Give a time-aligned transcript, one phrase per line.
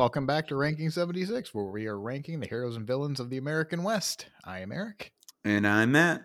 [0.00, 3.36] Welcome back to Ranking 76, where we are ranking the heroes and villains of the
[3.36, 4.30] American West.
[4.42, 5.12] I am Eric.
[5.44, 6.22] And I'm Matt.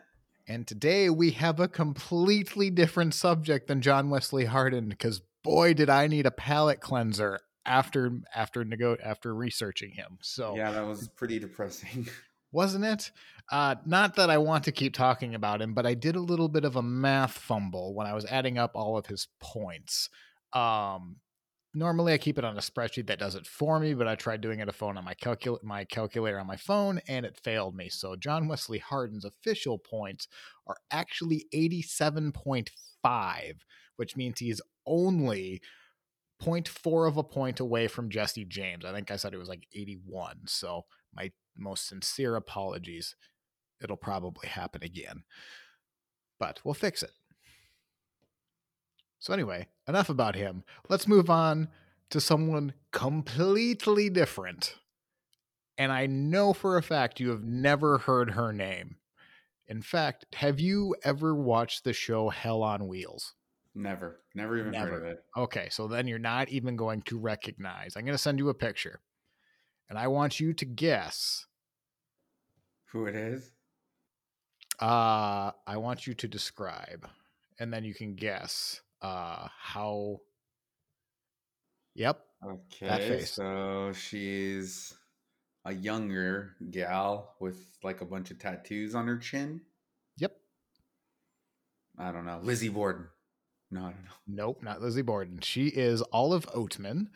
[0.47, 5.89] And today we have a completely different subject than John Wesley Hardin, because boy, did
[5.89, 10.19] I need a palate cleanser after after nego- after researching him.
[10.21, 12.07] So Yeah, that was pretty depressing.
[12.53, 13.11] wasn't it?
[13.51, 16.47] Uh, not that I want to keep talking about him, but I did a little
[16.47, 20.09] bit of a math fumble when I was adding up all of his points.
[20.53, 21.17] Um,
[21.75, 24.41] normally I keep it on a spreadsheet that does it for me, but I tried
[24.41, 27.75] doing it a phone on my calcul- my calculator on my phone and it failed
[27.75, 27.89] me.
[27.89, 30.27] So John Wesley Hardin's official points
[30.65, 33.65] are actually 87.5,
[33.97, 35.61] which means he's only
[36.41, 38.85] 0.4 of a point away from Jesse James.
[38.85, 40.47] I think I said it was like 81.
[40.47, 43.15] So my most sincere apologies.
[43.81, 45.23] It'll probably happen again.
[46.39, 47.11] But we'll fix it.
[49.25, 50.63] So, anyway, enough about him.
[50.87, 51.69] Let's move on
[52.11, 54.75] to someone completely different.
[55.79, 58.97] And I know for a fact you have never heard her name.
[59.67, 63.33] In fact, have you ever watched the show Hell on Wheels?
[63.73, 64.21] Never.
[64.35, 65.23] Never even heard of it.
[65.35, 67.95] Okay, so then you're not even going to recognize.
[67.95, 68.99] I'm going to send you a picture.
[69.89, 71.47] And I want you to guess.
[72.91, 73.49] Who it is?
[74.79, 77.09] Uh, I want you to describe.
[77.59, 80.19] And then you can guess uh how
[81.95, 82.19] Yep.
[82.45, 83.21] Okay.
[83.21, 84.93] So she's
[85.63, 89.61] a younger gal with like a bunch of tattoos on her chin.
[90.17, 90.35] Yep.
[91.97, 92.39] I don't know.
[92.43, 93.07] Lizzie Borden.
[93.71, 94.11] No, I don't know.
[94.27, 95.39] Nope, not Lizzie Borden.
[95.41, 97.07] She is Olive Oatman.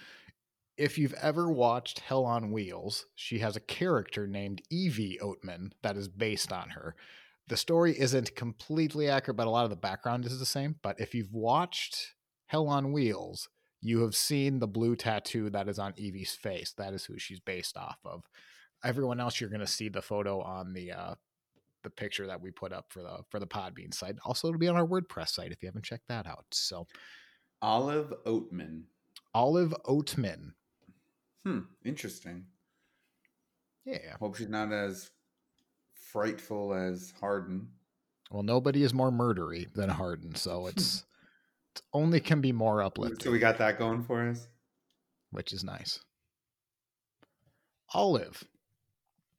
[0.78, 5.98] If you've ever watched Hell on Wheels, she has a character named Evie Oatman that
[5.98, 6.96] is based on her.
[7.50, 10.76] The story isn't completely accurate, but a lot of the background is the same.
[10.84, 12.14] But if you've watched
[12.46, 13.50] Hell on Wheels,
[13.82, 16.74] you have seen the blue tattoo that is on Evie's face.
[16.78, 18.24] That is who she's based off of.
[18.84, 21.16] Everyone else, you're going to see the photo on the uh,
[21.84, 24.16] the picture that we put up for the for the Podbean site.
[24.26, 26.46] Also, it'll be on our WordPress site if you haven't checked that out.
[26.52, 26.86] So,
[27.64, 28.84] Olive Oatman.
[29.34, 30.52] Olive Oatman.
[31.44, 31.62] Hmm.
[31.84, 32.46] Interesting.
[33.86, 34.18] Yeah.
[34.20, 35.10] Hope she's not as
[36.12, 37.68] frightful as Hardin.
[38.32, 41.06] Well, nobody is more murdery than Hardin, so it's
[41.76, 43.20] it only can be more uplifting.
[43.20, 44.48] So we got that going for us.
[45.32, 46.00] which is nice.
[47.94, 48.44] Olive,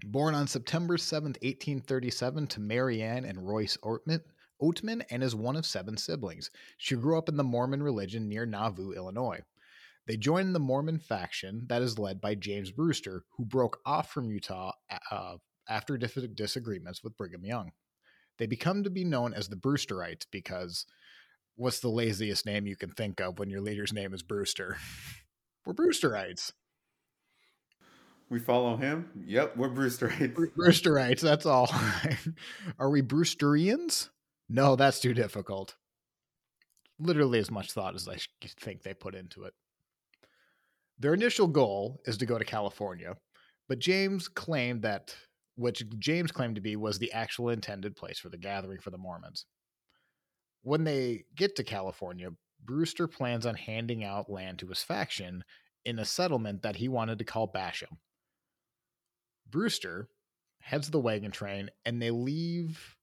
[0.05, 4.21] born on September 7th, 1837, to Marianne and Royce Oatman,
[4.61, 6.51] Oatman, and is one of seven siblings.
[6.77, 9.41] She grew up in the Mormon religion near Nauvoo, Illinois.
[10.07, 14.31] They joined the Mormon faction that is led by James Brewster, who broke off from
[14.31, 14.73] Utah
[15.13, 15.37] uh,
[15.71, 17.73] after disagreements with Brigham Young.
[18.39, 20.85] They become to be known as the Brewsterites because
[21.57, 24.77] what's the laziest name you can think of when your leader's name is Brewster?
[25.65, 26.53] We're Brewsterites.
[28.31, 29.11] We follow him.
[29.27, 30.35] Yep, we're Brewsterites.
[30.35, 31.69] Bre- Brewsterites, that's all.
[32.79, 34.09] Are we Brewsterians?
[34.49, 35.75] No, that's too difficult.
[37.01, 38.19] Literally as much thought as I
[38.61, 39.55] think they put into it.
[41.01, 43.17] Their initial goal is to go to California,
[43.69, 45.17] but James claimed that,
[45.61, 48.99] which James claimed to be, was the actual intended place for the gathering for the
[48.99, 49.45] Mormons.
[50.63, 52.31] When they get to California,
[52.65, 55.45] Brewster plans on handing out land to his faction
[55.85, 57.99] in a settlement that he wanted to call Bashan.
[59.51, 60.09] Brewster
[60.61, 62.97] heads the wagon train and they leave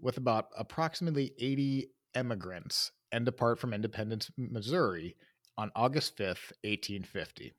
[0.00, 5.16] with about approximately 80 emigrants and depart from Independence, Missouri
[5.58, 7.52] on August 5th, 1850.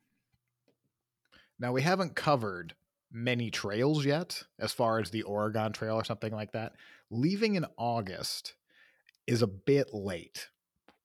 [1.58, 2.74] Now, we haven't covered
[3.14, 6.72] many trails yet, as far as the Oregon Trail or something like that.
[7.10, 8.54] Leaving in August
[9.26, 10.48] is a bit late.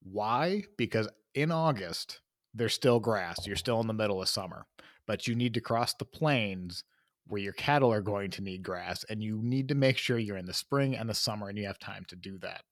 [0.01, 0.63] Why?
[0.75, 2.19] Because in August,
[2.53, 3.45] there's still grass.
[3.45, 4.65] You're still in the middle of summer,
[5.06, 6.83] but you need to cross the plains
[7.27, 10.35] where your cattle are going to need grass, and you need to make sure you're
[10.35, 12.63] in the spring and the summer and you have time to do that.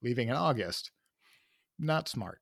[0.00, 0.92] Leaving in August,
[1.76, 2.41] not smart.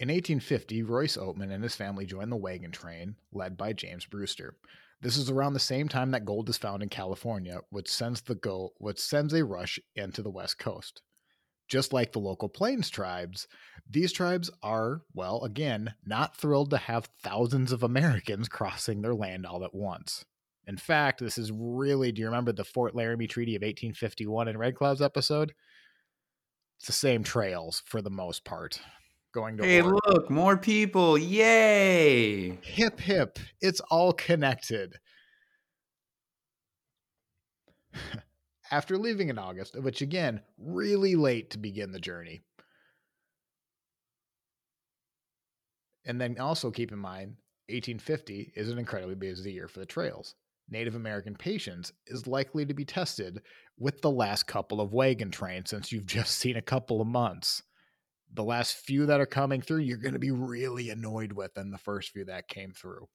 [0.00, 4.54] In 1850, Royce Oatman and his family joined the wagon train led by James Brewster.
[5.02, 8.34] This is around the same time that gold is found in California, which sends the
[8.34, 11.02] go which sends a rush into the west coast.
[11.68, 13.46] Just like the local plains tribes,
[13.86, 19.44] these tribes are, well, again, not thrilled to have thousands of Americans crossing their land
[19.44, 20.24] all at once.
[20.66, 24.56] In fact, this is really, do you remember the Fort Laramie Treaty of 1851 in
[24.56, 25.52] Red Cloud's episode?
[26.78, 28.80] It's the same trails for the most part.
[29.32, 30.00] Going to Hey, Oregon.
[30.06, 31.16] look, more people.
[31.16, 32.58] Yay!
[32.62, 34.96] hip hip it's all connected
[38.70, 42.40] after leaving in august which again really late to begin the journey
[46.04, 47.36] And then also keep in mind,
[47.68, 50.34] 1850 is an incredibly busy year for the trails.
[50.68, 53.40] Native American patience is likely to be tested
[53.78, 57.62] with the last couple of wagon trains since you've just seen a couple of months.
[58.32, 61.70] The last few that are coming through, you're going to be really annoyed with than
[61.70, 63.08] the first few that came through.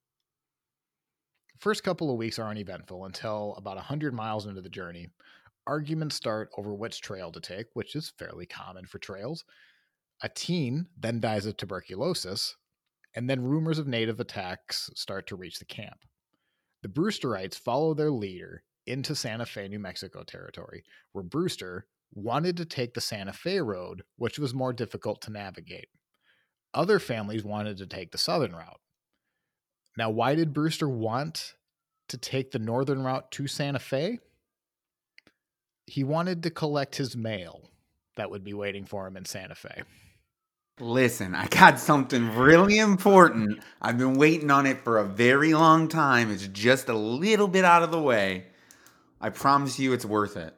[1.60, 5.08] First couple of weeks are uneventful until about 100 miles into the journey.
[5.66, 9.46] Arguments start over which trail to take, which is fairly common for trails.
[10.22, 12.56] A teen then dies of tuberculosis,
[13.16, 16.04] and then rumors of native attacks start to reach the camp.
[16.84, 20.84] The Brewsterites follow their leader into Santa Fe, New Mexico territory,
[21.14, 25.90] where Brewster wanted to take the Santa Fe road, which was more difficult to navigate.
[26.74, 28.80] Other families wanted to take the southern route.
[29.98, 31.54] Now, why did Brewster want
[32.10, 34.20] to take the northern route to Santa Fe?
[35.88, 37.70] He wanted to collect his mail
[38.16, 39.84] that would be waiting for him in Santa Fe.
[40.80, 43.60] Listen, I got something really important.
[43.82, 46.32] I've been waiting on it for a very long time.
[46.32, 48.48] It's just a little bit out of the way.
[49.22, 50.54] I promise you it's worth it.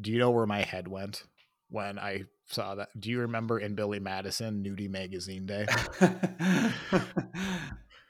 [0.00, 1.24] Do you know where my head went
[1.68, 2.88] when I saw that?
[2.98, 5.66] Do you remember in Billy Madison, Nudie Magazine Day?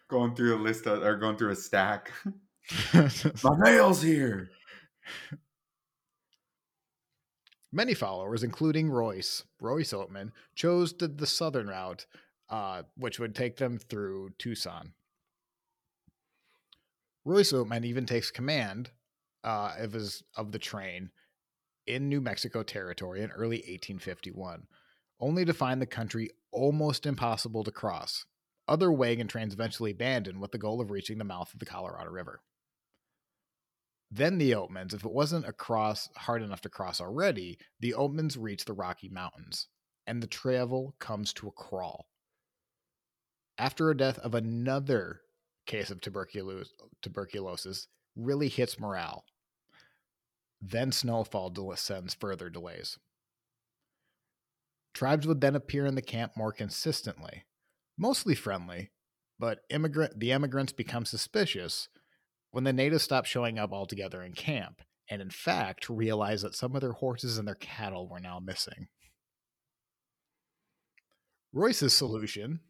[0.08, 2.12] going through a list of, or going through a stack.
[2.92, 4.50] My mail's here.
[7.72, 12.06] Many followers, including Royce, Royce Oatman, chose the, the southern route,
[12.48, 14.92] uh, which would take them through Tucson.
[17.24, 18.90] Royce Oatman even takes command
[19.44, 21.10] uh, of his of the train
[21.86, 24.66] in New Mexico territory in early 1851,
[25.20, 28.24] only to find the country almost impossible to cross.
[28.68, 32.10] Other wagon trains eventually abandoned with the goal of reaching the mouth of the Colorado
[32.10, 32.40] River.
[34.10, 38.64] Then the Oatmans, if it wasn't across hard enough to cross already, the Oatmans reach
[38.64, 39.68] the Rocky Mountains,
[40.06, 42.06] and the travel comes to a crawl.
[43.58, 45.22] After a death of another
[45.66, 46.72] case of tuberculosis,
[47.02, 49.24] tuberculosis really hits morale.
[50.60, 52.98] Then snowfall sends further delays.
[54.94, 57.44] Tribes would then appear in the camp more consistently,
[57.98, 58.90] mostly friendly,
[59.38, 61.88] but immigrant the immigrants become suspicious
[62.50, 64.80] when the natives stop showing up altogether in camp,
[65.10, 68.88] and in fact realize that some of their horses and their cattle were now missing.
[71.52, 72.60] Royce's solution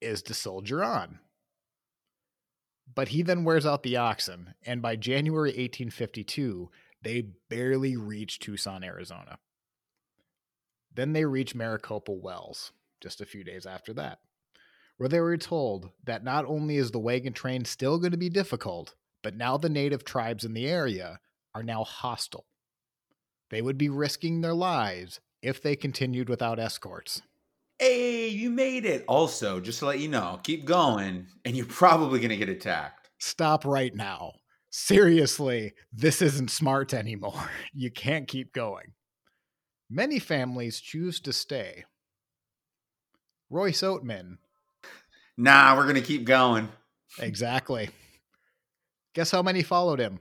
[0.00, 1.20] is to soldier on.
[2.92, 6.70] But he then wears out the oxen, and by January 1852,
[7.02, 9.38] they barely reach Tucson, Arizona.
[10.94, 14.20] Then they reach Maricopa Wells just a few days after that
[14.96, 18.28] where they were told that not only is the wagon train still going to be
[18.28, 21.18] difficult, but now the native tribes in the area
[21.54, 22.46] are now hostile.
[23.50, 27.22] They would be risking their lives if they continued without escorts.
[27.78, 29.04] Hey, you made it.
[29.08, 33.10] Also, just to let you know, keep going, and you're probably going to get attacked.
[33.18, 34.32] Stop right now.
[34.70, 37.50] Seriously, this isn't smart anymore.
[37.72, 38.92] You can't keep going.
[39.90, 41.84] Many families choose to stay.
[43.50, 44.38] Royce Oatman
[45.36, 46.68] Nah, we're gonna keep going.
[47.18, 47.90] Exactly.
[49.14, 50.20] Guess how many followed him?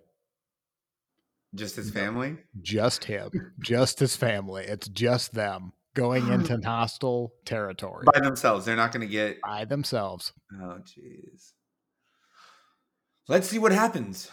[1.54, 2.38] Just his family?
[2.62, 3.30] Just him.
[3.60, 4.64] just his family.
[4.66, 8.06] It's just them going into hostile territory.
[8.12, 8.66] By themselves.
[8.66, 10.34] They're not gonna get by themselves.
[10.54, 11.54] Oh jeez.
[13.28, 14.30] Let's see what happens.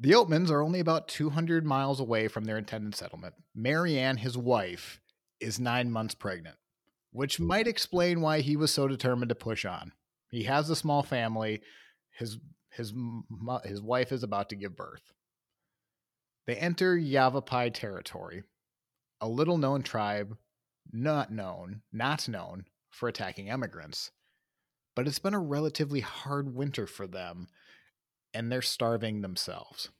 [0.00, 3.34] The Oatmans are only about 200 miles away from their intended settlement.
[3.54, 5.00] Marianne, his wife,
[5.40, 6.56] is nine months pregnant
[7.12, 9.92] which might explain why he was so determined to push on.
[10.30, 11.62] He has a small family.
[12.16, 12.38] His
[12.70, 12.92] his
[13.64, 15.12] his wife is about to give birth.
[16.46, 18.44] They enter Yavapai territory,
[19.20, 20.36] a little known tribe,
[20.92, 24.10] not known, not known for attacking immigrants.
[24.94, 27.48] But it's been a relatively hard winter for them,
[28.34, 29.90] and they're starving themselves.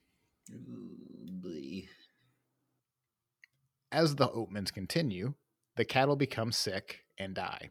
[3.91, 5.35] As the Oatmans continue,
[5.77, 7.71] the cattle become sick and die.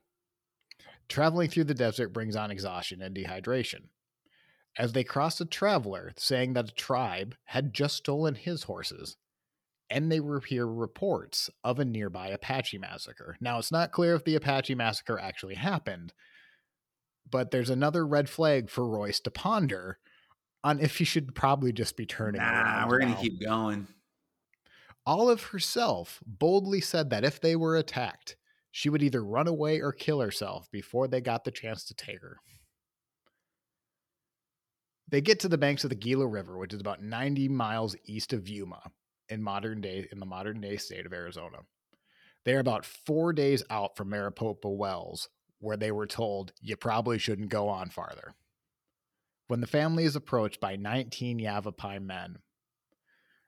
[1.09, 3.89] Traveling through the desert brings on exhaustion and dehydration.
[4.77, 9.17] As they cross a traveler saying that a tribe had just stolen his horses,
[9.89, 13.37] and they hear reports of a nearby Apache massacre.
[13.39, 16.13] Now, it's not clear if the Apache massacre actually happened,
[17.29, 19.99] but there's another red flag for Royce to ponder
[20.63, 22.41] on if he should probably just be turning.
[22.41, 23.87] Nah, we're going to keep going.
[25.05, 28.35] Olive herself boldly said that if they were attacked,
[28.71, 32.21] she would either run away or kill herself before they got the chance to take
[32.21, 32.37] her.
[35.07, 38.33] They get to the banks of the Gila River, which is about 90 miles east
[38.33, 38.91] of Yuma
[39.29, 41.59] in modern day in the modern day state of Arizona.
[42.45, 45.29] They're about four days out from Maricopa Wells,
[45.59, 48.33] where they were told you probably shouldn't go on farther.
[49.47, 52.39] When the family is approached by 19 Yavapai men,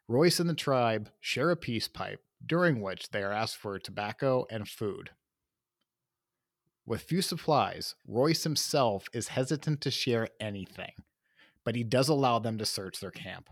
[0.08, 4.46] Royce and the tribe share a peace pipe, during which they are asked for tobacco
[4.50, 5.12] and food.
[6.86, 10.94] With few supplies, Royce himself is hesitant to share anything,
[11.64, 13.50] but he does allow them to search their camp.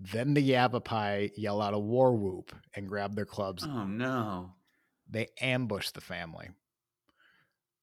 [0.00, 3.64] Then the Yavapai yell out a war whoop and grab their clubs.
[3.64, 4.54] Oh no.
[5.08, 6.48] They ambush the family.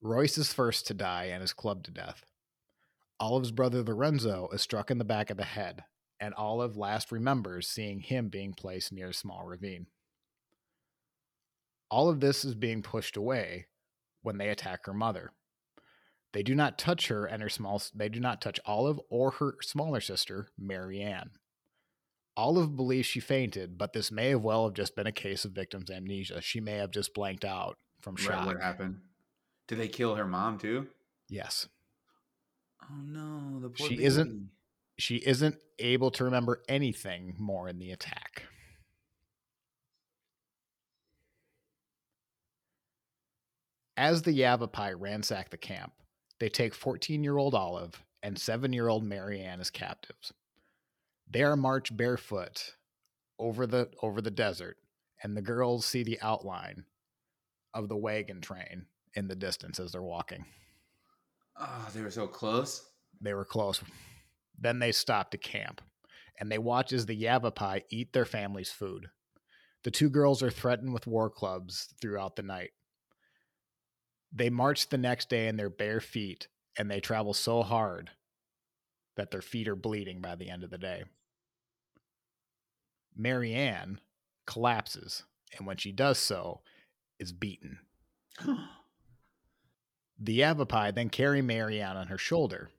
[0.01, 2.25] Royce is first to die and is clubbed to death.
[3.19, 5.83] Olive's brother Lorenzo is struck in the back of the head,
[6.19, 9.87] and Olive last remembers seeing him being placed near a small ravine.
[11.89, 13.67] All of this is being pushed away
[14.21, 15.31] when they attack her mother.
[16.33, 19.55] They do not touch her and her small they do not touch Olive or her
[19.61, 21.31] smaller sister, Mary Ann.
[22.37, 25.51] Olive believes she fainted, but this may have well have just been a case of
[25.53, 26.39] victim's amnesia.
[26.39, 28.45] She may have just blanked out from Right, shock.
[28.45, 29.01] what happened?
[29.67, 30.87] Did they kill her mom too?
[31.29, 31.67] Yes.
[32.83, 34.51] Oh no, the poor She isn't-
[34.99, 38.43] She isn't able to remember anything more in the attack.
[43.95, 45.93] As the Yavapai ransack the camp,
[46.39, 50.33] they take 14 year old Olive and 7 year old Marianne as captives.
[51.29, 52.75] They are marched barefoot
[53.37, 54.77] over the over the desert,
[55.21, 56.85] and the girls see the outline
[57.73, 60.45] of the wagon train in the distance as they're walking.
[61.59, 62.85] Oh, they were so close.
[63.19, 63.81] They were close.
[64.57, 65.81] Then they stop to camp,
[66.39, 69.07] and they watch as the Yavapai eat their family's food.
[69.83, 72.71] The two girls are threatened with war clubs throughout the night.
[74.31, 78.11] They march the next day in their bare feet, and they travel so hard
[79.15, 81.03] that their feet are bleeding by the end of the day.
[83.17, 83.99] Marianne
[84.45, 85.23] collapses,
[85.57, 86.61] and when she does so,
[87.19, 87.79] is beaten.
[90.19, 92.71] The Yavapai then carry Marianne on her shoulder.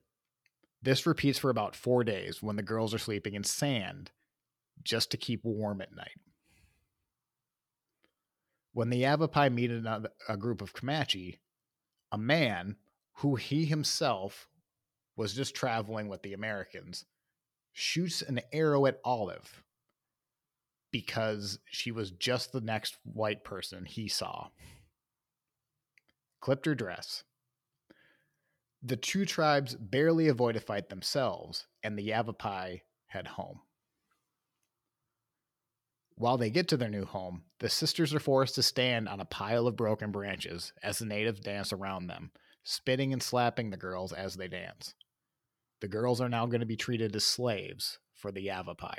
[0.81, 4.11] This repeats for about four days when the girls are sleeping in sand
[4.83, 6.19] just to keep warm at night.
[8.73, 11.39] When the Yavapai meet another, a group of Comanche,
[12.11, 12.75] a man
[13.13, 14.49] who he himself
[15.15, 17.05] was just traveling with the Americans
[17.71, 19.63] shoots an arrow at Olive
[20.91, 24.49] because she was just the next white person he saw.
[26.41, 27.23] Clipped her dress.
[28.81, 33.59] The two tribes barely avoid a fight themselves, and the Yavapai head home.
[36.15, 39.25] While they get to their new home, the sisters are forced to stand on a
[39.25, 42.31] pile of broken branches as the natives dance around them,
[42.63, 44.95] spitting and slapping the girls as they dance.
[45.81, 48.97] The girls are now going to be treated as slaves for the Yavapai.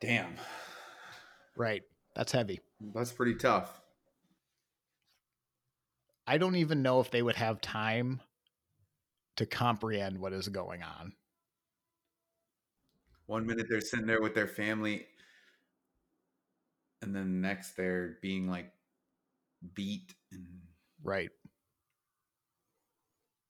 [0.00, 0.36] Damn,
[1.56, 1.82] Right.
[2.14, 2.60] That's heavy.
[2.94, 3.80] that's pretty tough.
[6.26, 8.20] I don't even know if they would have time
[9.36, 11.12] to comprehend what is going on.
[13.26, 15.06] One minute they're sitting there with their family,
[17.02, 18.72] and then the next they're being like
[19.74, 20.46] beat and
[21.02, 21.30] Right.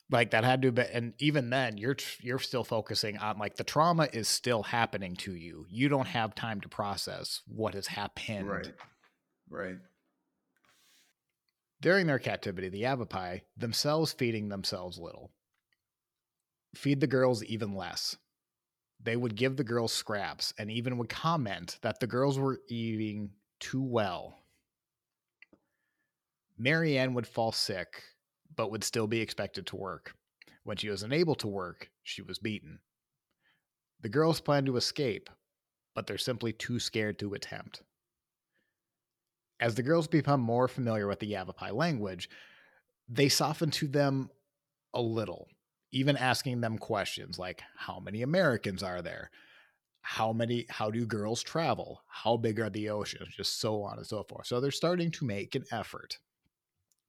[0.08, 3.64] Like that had to be, and even then, you're you're still focusing on like the
[3.64, 5.66] trauma is still happening to you.
[5.68, 8.48] You don't have time to process what has happened.
[8.48, 8.72] right,
[9.50, 9.76] right.
[11.80, 15.32] During their captivity, the Yavapai, themselves feeding themselves little,
[16.74, 18.16] feed the girls even less.
[19.02, 23.30] They would give the girls scraps and even would comment that the girls were eating
[23.60, 24.38] too well.
[26.58, 28.02] Marianne would fall sick,
[28.56, 30.14] but would still be expected to work.
[30.64, 32.80] When she was unable to work, she was beaten.
[34.00, 35.30] The girls plan to escape,
[35.94, 37.82] but they're simply too scared to attempt.
[39.60, 42.28] As the girls become more familiar with the Yavapai language,
[43.08, 44.30] they soften to them
[44.92, 45.48] a little,
[45.92, 49.30] even asking them questions like how many Americans are there?
[50.00, 52.02] How many how do girls travel?
[52.06, 53.34] How big are the oceans?
[53.34, 54.46] Just so on and so forth.
[54.46, 56.18] So they're starting to make an effort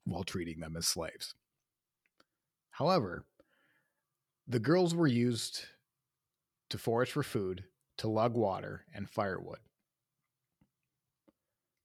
[0.08, 1.34] while treating them as slaves.
[2.72, 3.26] However,
[4.48, 5.66] the girls were used
[6.70, 7.66] to forage for food,
[7.98, 9.60] to lug water, and firewood.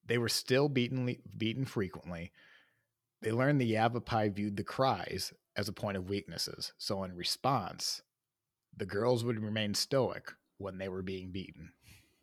[0.07, 2.33] They were still beaten, beaten frequently.
[3.23, 6.73] They learned the Yavapai viewed the cries as a point of weaknesses.
[6.79, 8.03] So, in response,
[8.77, 11.73] the girls would remain stoic when they were being beaten.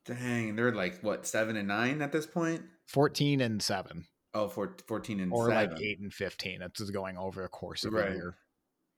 [0.05, 2.63] Dang, they're like what seven and nine at this point.
[2.87, 5.71] 14 and 7, Oh, four, 14 and or seven.
[5.71, 6.61] like 8 and 15.
[6.61, 8.11] It's just going over a course of Right.
[8.11, 8.37] a year.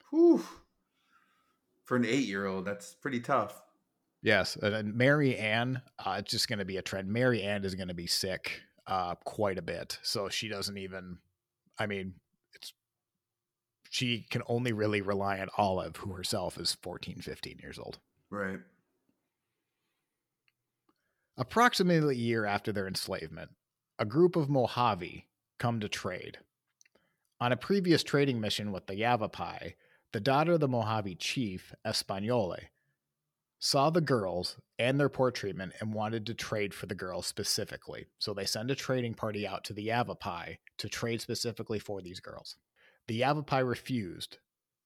[0.10, 0.44] Whew.
[1.86, 3.62] For an eight-year-old, that's pretty tough.
[4.22, 7.10] Yes, and Mary Ann, uh, it's just going to be a trend.
[7.10, 11.18] Mary Ann is going to be sick uh, quite a bit, so she doesn't even.
[11.80, 12.14] I mean,
[12.54, 12.74] it's
[13.90, 18.00] she can only really rely on Olive, who herself is 14, 15 years old.
[18.30, 18.60] Right.
[21.38, 23.52] Approximately a year after their enslavement,
[24.02, 25.28] a group of Mojave
[25.60, 26.40] come to trade.
[27.40, 29.76] On a previous trading mission with the Yavapai,
[30.12, 32.58] the daughter of the Mojave chief, Españole,
[33.60, 38.08] saw the girls and their poor treatment and wanted to trade for the girls specifically.
[38.18, 42.20] So they send a trading party out to the Yavapai to trade specifically for these
[42.20, 42.56] girls.
[43.08, 44.40] The Yavapai refused,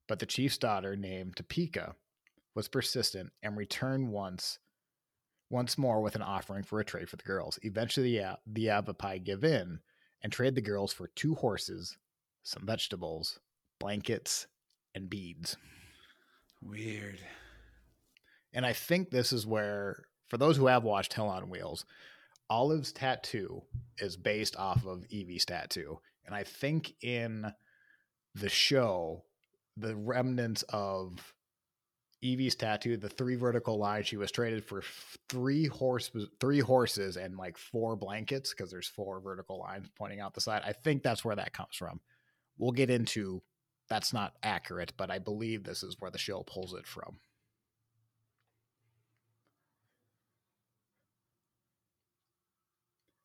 [0.10, 1.95] but the chief's daughter, named Topeka,
[2.53, 4.60] was persistent and returned once
[5.49, 7.59] once more with an offering for a trade for the girls.
[7.61, 9.79] Eventually, the, the Yavapai give in
[10.23, 11.97] and trade the girls for two horses,
[12.43, 13.39] some vegetables,
[13.79, 14.47] blankets,
[14.95, 15.57] and beads.
[16.61, 17.19] Weird.
[18.53, 21.85] And I think this is where, for those who have watched Hell on Wheels,
[22.49, 23.63] Olive's tattoo
[23.99, 25.99] is based off of Evie's tattoo.
[26.25, 27.51] And I think in
[28.33, 29.25] the show,
[29.77, 31.35] the remnants of
[32.25, 34.84] Evie's tattoo, the three vertical lines, she was traded for
[35.29, 40.34] three horse, three horses, and like four blankets because there's four vertical lines pointing out
[40.34, 40.63] the side.
[40.65, 42.00] I think that's where that comes from.
[42.58, 43.44] We'll get into
[43.89, 47.17] that's not accurate, but I believe this is where the show pulls it from.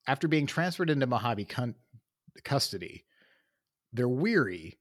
[0.07, 1.47] After being transferred into Mojave
[2.43, 3.05] custody,
[3.93, 4.80] they're weary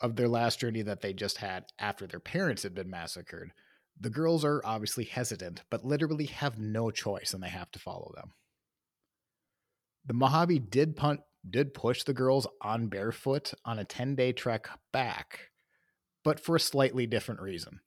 [0.00, 3.52] of their last journey that they just had after their parents had been massacred.
[3.98, 8.12] The girls are obviously hesitant, but literally have no choice and they have to follow
[8.16, 8.32] them.
[10.06, 15.50] The Mojave did punt did push the girls on barefoot on a 10-day trek back,
[16.22, 17.80] but for a slightly different reason.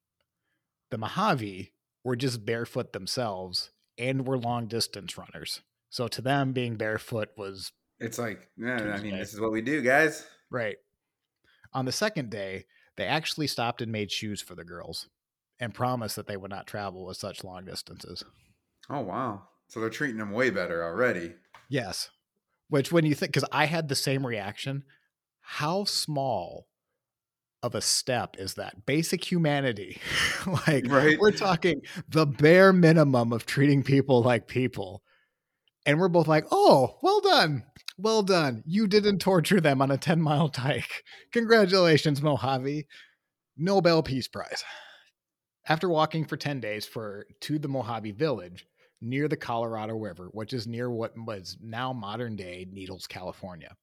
[0.91, 5.61] The Mojave were just barefoot themselves and were long distance runners.
[5.89, 9.61] So to them being barefoot was It's like, yeah, I mean, this is what we
[9.61, 10.25] do, guys.
[10.51, 10.77] right.
[11.73, 15.07] On the second day, they actually stopped and made shoes for the girls
[15.59, 18.23] and promised that they would not travel with such long distances.
[18.89, 19.43] Oh wow.
[19.67, 21.33] So they're treating them way better already.
[21.69, 22.09] Yes.
[22.69, 24.83] Which, when you think, because I had the same reaction,
[25.41, 26.67] how small
[27.63, 28.85] of a step is that?
[28.85, 29.99] Basic humanity.
[30.67, 31.17] like, Right.
[31.19, 35.01] we're talking the bare minimum of treating people like people.
[35.85, 37.63] And we're both like, oh, well done.
[37.97, 38.63] Well done.
[38.65, 41.03] You didn't torture them on a 10 mile hike.
[41.31, 42.85] Congratulations, Mojave.
[43.57, 44.63] Nobel Peace Prize.
[45.67, 48.67] After walking for 10 days for to the Mojave village
[49.01, 53.75] near the Colorado River, which is near what was now modern day Needles, California,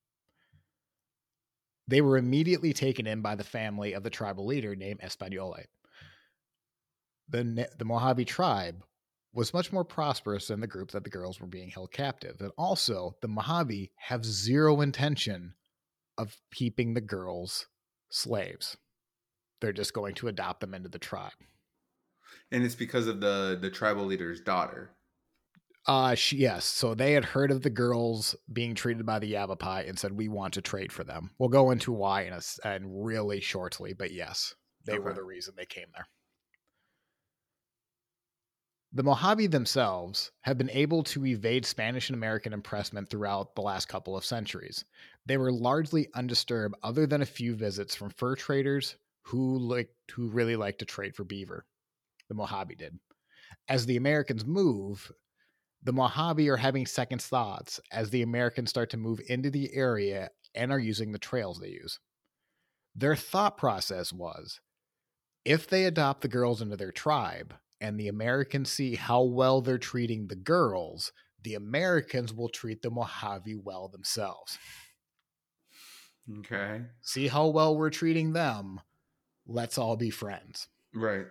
[1.88, 5.64] they were immediately taken in by the family of the tribal leader named Españole.
[7.29, 8.83] The, the Mojave tribe
[9.35, 12.37] was much more prosperous than the group that the girls were being held captive.
[12.40, 15.55] And also, the Mojave have zero intention
[16.16, 17.66] of keeping the girls
[18.11, 18.77] slaves.
[19.61, 21.33] They're just going to adopt them into the tribe.
[22.51, 24.94] And it's because of the the tribal leader's daughter.
[25.87, 26.64] Uh, she, yes.
[26.64, 30.29] So they had heard of the girls being treated by the Yavapai and said, "We
[30.29, 34.12] want to trade for them." We'll go into why in a and really shortly, but
[34.12, 34.55] yes,
[34.87, 36.07] they were the reason they came there.
[38.96, 43.88] The Mojave themselves have been able to evade Spanish and American impressment throughout the last
[43.88, 44.85] couple of centuries.
[45.26, 50.28] They were largely undisturbed, other than a few visits from fur traders who like who
[50.28, 51.66] really liked to trade for beaver.
[52.28, 53.00] The Mojave did.
[53.68, 55.11] As the Americans move,
[55.83, 60.30] the Mojave are having second thoughts as the Americans start to move into the area
[60.54, 61.98] and are using the trails they use.
[62.94, 64.61] Their thought process was
[65.44, 67.54] if they adopt the girls into their tribe
[67.85, 72.90] and the Americans see how well they're treating the girls, the Americans will treat the
[72.90, 74.59] Mojave well themselves.
[76.38, 76.81] Okay.
[77.03, 78.81] See how well we're treating them.
[79.47, 80.66] Let's all be friends.
[80.94, 81.27] Right.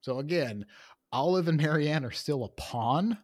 [0.00, 0.64] So again,
[1.12, 3.18] Olive and Marianne are still a pawn.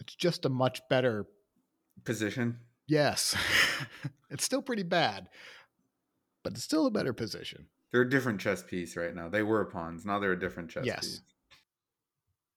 [0.00, 1.26] It's just a much better
[2.02, 2.58] Position.
[2.88, 3.36] Yes.
[4.30, 5.28] it's still pretty bad,
[6.42, 7.68] but it's still a better position.
[7.92, 9.28] They're a different chess piece right now.
[9.28, 10.04] They were pawns.
[10.04, 11.00] Now they're a different chess Yes.
[11.00, 11.22] piece.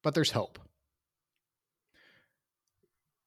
[0.04, 0.60] But there's hope.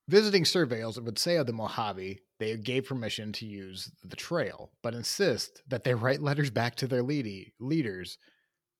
[0.08, 4.94] Visiting surveyors would say of the Mojave they gave permission to use the trail, but
[4.94, 8.18] insist that they write letters back to their leady, leaders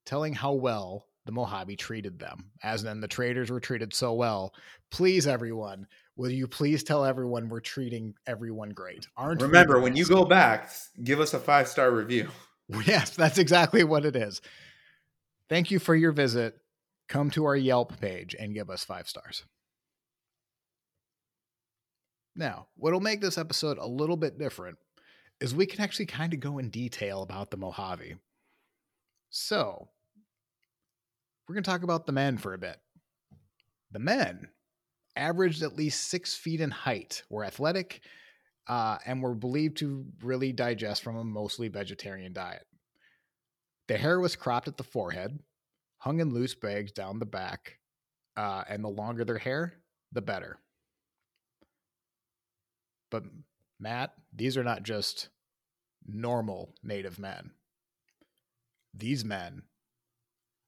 [0.05, 2.53] telling how well the Mojave treated them.
[2.63, 4.55] As then the traders were treated so well.
[4.91, 5.87] Please, everyone,
[6.17, 9.09] will you please tell everyone we're treating everyone great?
[9.17, 10.71] Aren't Remember, when you go back,
[11.03, 12.29] give us a five star review.
[12.87, 14.41] Yes, that's exactly what it is.
[15.49, 16.59] Thank you for your visit.
[17.09, 19.45] come to our Yelp page and give us five stars.
[22.35, 24.79] Now, what'll make this episode a little bit different
[25.41, 28.17] is we can actually kind of go in detail about the Mojave.
[29.31, 29.89] So,
[31.47, 32.79] we're going to talk about the men for a bit.
[33.93, 34.49] The men
[35.15, 38.01] averaged at least six feet in height, were athletic,
[38.69, 42.67] uh, and were believed to really digest from a mostly vegetarian diet.
[43.89, 45.39] The hair was cropped at the forehead,
[45.99, 47.79] hung in loose bags down the back,
[48.37, 49.75] uh, and the longer their hair,
[50.13, 50.59] the better.
[53.11, 53.25] But
[53.79, 55.29] Matt, these are not just
[56.07, 57.53] normal native men.
[58.93, 59.63] These men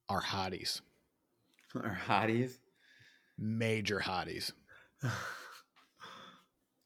[0.08, 0.80] are hotties.
[1.74, 2.58] Are hotties?
[3.36, 4.52] Major hotties.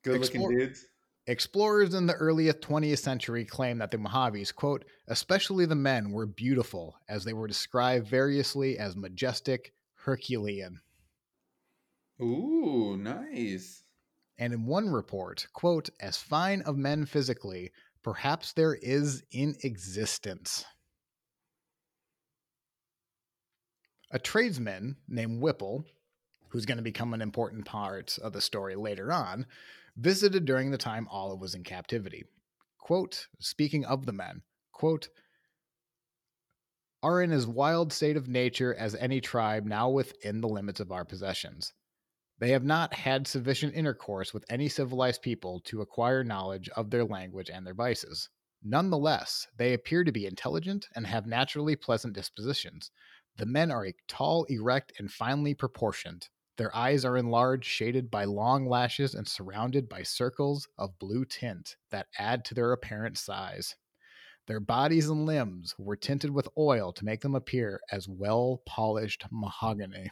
[0.03, 0.87] Good looking dudes.
[1.27, 6.27] Explorers in the early 20th century claimed that the Mojaves, quote, especially the men, were
[6.27, 10.81] beautiful, as they were described variously as majestic, Herculean.
[12.21, 13.85] Ooh, nice.
[14.37, 17.71] And in one report, quote, as fine of men physically,
[18.03, 20.65] perhaps there is in existence.
[24.11, 25.85] A tradesman named Whipple,
[26.49, 29.47] who's going to become an important part of the story later on,
[29.97, 32.25] visited during the time Olive was in captivity.
[32.79, 35.09] Quote, speaking of the men, quote,
[37.03, 40.93] are in as wild state of nature as any tribe now within the limits of
[40.93, 41.73] our possessions.
[42.39, 47.05] They have not had sufficient intercourse with any civilized people to acquire knowledge of their
[47.05, 48.29] language and their vices.
[48.65, 52.91] Nonetheless, they appear to be intelligent and have naturally pleasant dispositions.
[53.37, 56.29] The men are tall, erect, and finely proportioned.
[56.59, 61.77] Their eyes are enlarged, shaded by long lashes, and surrounded by circles of blue tint
[61.91, 63.75] that add to their apparent size.
[64.47, 69.25] Their bodies and limbs were tinted with oil to make them appear as well polished
[69.31, 70.11] mahogany.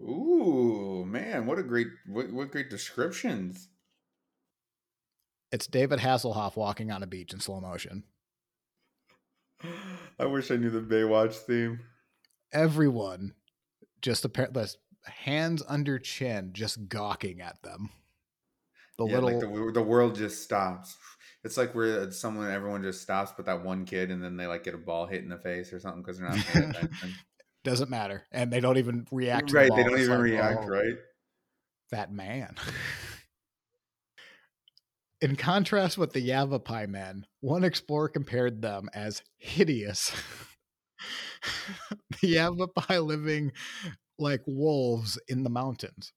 [0.00, 3.68] Ooh, man, what a great what, what great descriptions.
[5.52, 8.04] It's David Hasselhoff walking on a beach in slow motion.
[10.18, 11.80] I wish I knew the Baywatch theme.
[12.52, 13.34] Everyone
[14.02, 14.66] just apparently
[15.06, 17.90] hands under chin, just gawking at them.
[18.98, 20.96] The yeah, little like the, the world just stops.
[21.44, 24.46] It's like where uh, someone, everyone just stops, but that one kid, and then they
[24.46, 27.14] like get a ball hit in the face or something because they're not paying attention.
[27.64, 29.48] doesn't matter, and they don't even react.
[29.48, 29.68] To right?
[29.68, 30.64] the They don't even like, react.
[30.64, 30.94] oh, Right?
[31.90, 32.54] That man.
[35.22, 40.12] In contrast with the Yavapai men, one explorer compared them as hideous.
[42.20, 43.52] the Yavapai living
[44.18, 46.12] like wolves in the mountains.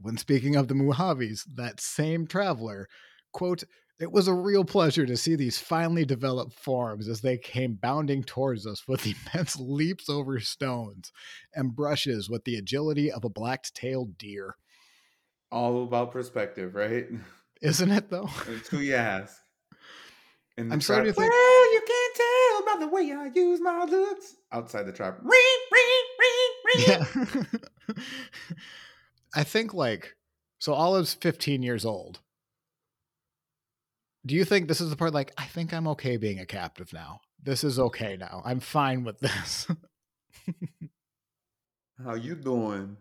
[0.00, 2.88] When speaking of the Mojaves, that same traveler,
[3.32, 3.62] quote,
[4.00, 8.24] it was a real pleasure to see these finely developed forms as they came bounding
[8.24, 11.12] towards us with immense leaps over stones
[11.54, 14.56] and brushes with the agility of a black tailed deer.
[15.52, 17.06] All about perspective, right?
[17.62, 18.28] Isn't it though?
[18.48, 19.36] It's who you ask.
[20.56, 23.84] The I'm starting to think- Well, you can't tell by the way I use my
[23.84, 24.34] looks.
[24.50, 25.18] Outside the trap.
[25.22, 26.01] Ring, ring.
[26.78, 27.04] Yeah.
[29.34, 30.16] I think like
[30.58, 32.20] so Olive's 15 years old.
[34.24, 36.92] Do you think this is the part like I think I'm okay being a captive
[36.92, 37.20] now?
[37.42, 38.42] This is okay now.
[38.44, 39.66] I'm fine with this.
[42.04, 42.96] How you doing?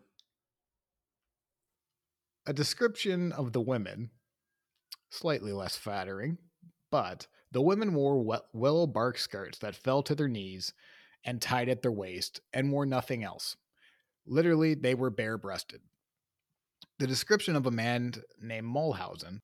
[2.46, 4.10] a description of the women,
[5.10, 6.38] slightly less flattering,
[6.92, 10.74] but the women wore we- willow bark skirts that fell to their knees
[11.24, 13.56] and tied at their waist and wore nothing else.
[14.26, 15.82] Literally, they were bare breasted.
[17.00, 19.40] The description of a man named Möllhausen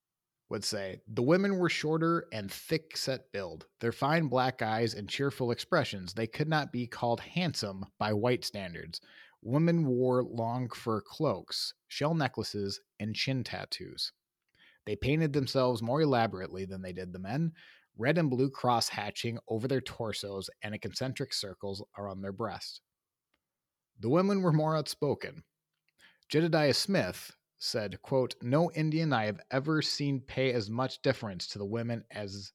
[0.50, 3.66] would say the women were shorter and thick set build.
[3.80, 8.46] Their fine black eyes and cheerful expressions, they could not be called handsome by white
[8.46, 9.02] standards.
[9.42, 14.14] Women wore long fur cloaks, shell necklaces, and chin tattoos.
[14.86, 17.52] They painted themselves more elaborately than they did the men,
[17.98, 22.82] red and blue cross hatching over their torsos and a concentric circles around their breast.
[24.00, 25.44] The women were more outspoken.
[26.30, 31.58] Jedediah Smith said, quote, No Indian I have ever seen pay as much deference to
[31.58, 32.52] the women as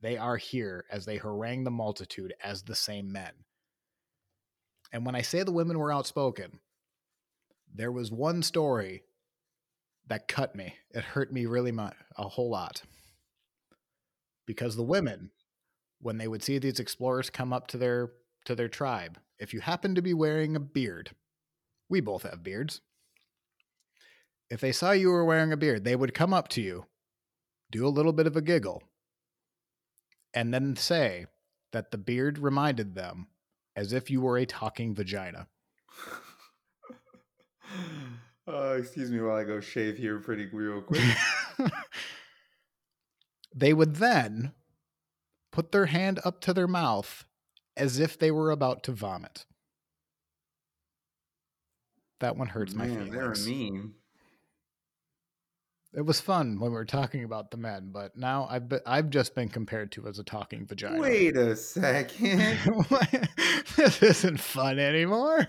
[0.00, 3.32] they are here as they harangue the multitude as the same men.
[4.92, 6.60] And when I say the women were outspoken,
[7.74, 9.02] there was one story
[10.08, 10.74] that cut me.
[10.90, 12.82] It hurt me really much, a whole lot.
[14.46, 15.30] Because the women,
[16.00, 18.12] when they would see these explorers come up to their
[18.44, 21.10] to their tribe, if you happen to be wearing a beard,
[21.88, 22.80] we both have beards.
[24.50, 26.86] If they saw you were wearing a beard, they would come up to you,
[27.70, 28.82] do a little bit of a giggle,
[30.34, 31.26] and then say
[31.72, 33.28] that the beard reminded them
[33.74, 35.48] as if you were a talking vagina.
[38.46, 41.02] Uh, excuse me while I go shave here pretty real quick.
[43.54, 44.52] they would then
[45.52, 47.24] put their hand up to their mouth
[47.76, 49.46] as if they were about to vomit.
[52.20, 53.46] That one hurts my Man, they're feelings.
[53.46, 53.94] mean.
[55.92, 59.10] It was fun when we were talking about the men, but now I've been, I've
[59.10, 61.00] just been compared to as a talking vagina.
[61.00, 62.58] Wait a second.
[63.76, 65.46] this isn't fun anymore.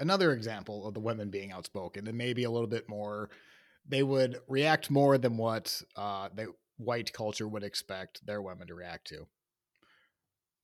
[0.00, 3.30] Another example of the women being outspoken and maybe a little bit more,
[3.86, 8.74] they would react more than what uh, the white culture would expect their women to
[8.74, 9.26] react to.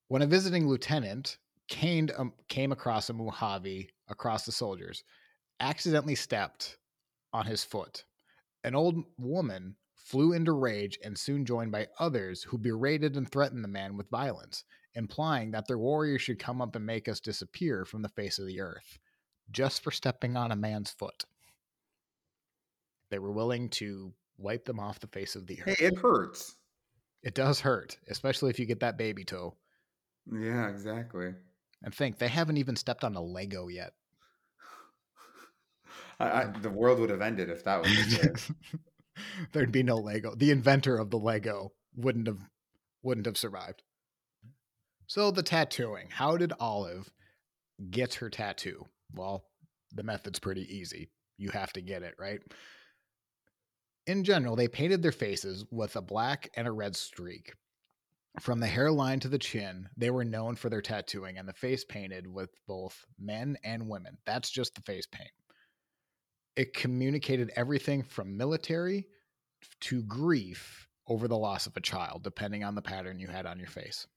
[0.07, 5.03] When a visiting lieutenant caned, um, came across a Mojave across the soldiers,
[5.59, 6.77] accidentally stepped
[7.33, 8.05] on his foot.
[8.63, 13.63] An old woman flew into rage and soon joined by others who berated and threatened
[13.63, 14.63] the man with violence,
[14.95, 18.47] implying that their warrior should come up and make us disappear from the face of
[18.47, 18.97] the earth
[19.51, 21.25] just for stepping on a man's foot.
[23.09, 25.79] They were willing to wipe them off the face of the earth.
[25.79, 26.55] Hey, it hurts.
[27.23, 29.55] It does hurt, especially if you get that baby toe.
[30.31, 31.33] Yeah, exactly.
[31.83, 33.93] And think they haven't even stepped on a Lego yet.
[36.19, 38.51] I, I, the world would have ended if that was the case.
[39.51, 40.35] There'd be no Lego.
[40.35, 42.39] The inventor of the Lego wouldn't have
[43.03, 43.83] wouldn't have survived.
[45.07, 46.09] So the tattooing.
[46.09, 47.09] How did Olive
[47.89, 48.85] get her tattoo?
[49.13, 49.45] Well,
[49.93, 51.09] the method's pretty easy.
[51.37, 52.41] You have to get it, right?
[54.07, 57.53] In general, they painted their faces with a black and a red streak.
[58.39, 61.83] From the hairline to the chin, they were known for their tattooing and the face
[61.83, 64.17] painted with both men and women.
[64.25, 65.31] That's just the face paint.
[66.55, 69.07] It communicated everything from military
[69.81, 73.59] to grief over the loss of a child, depending on the pattern you had on
[73.59, 74.07] your face.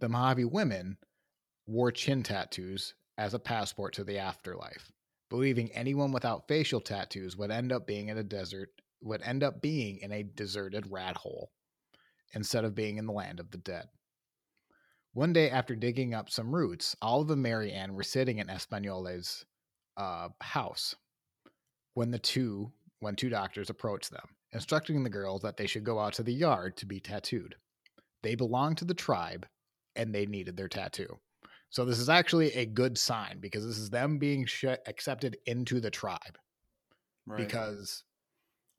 [0.00, 0.98] The Mojave women
[1.66, 4.92] wore chin tattoos as a passport to the afterlife,
[5.28, 9.62] believing anyone without facial tattoos would end up being in a desert would end up
[9.62, 11.50] being in a deserted rat hole
[12.32, 13.86] instead of being in the land of the dead.
[15.12, 19.44] One day after digging up some roots, Olive and Mary Ann were sitting in Espanole's
[19.96, 20.94] uh, house
[21.94, 26.00] when the two when two doctors approached them, instructing the girls that they should go
[26.00, 27.54] out to the yard to be tattooed.
[28.22, 29.46] They belonged to the tribe
[29.94, 31.18] and they needed their tattoo.
[31.70, 35.80] So this is actually a good sign because this is them being sh- accepted into
[35.80, 36.38] the tribe
[37.26, 37.38] Right.
[37.38, 38.04] because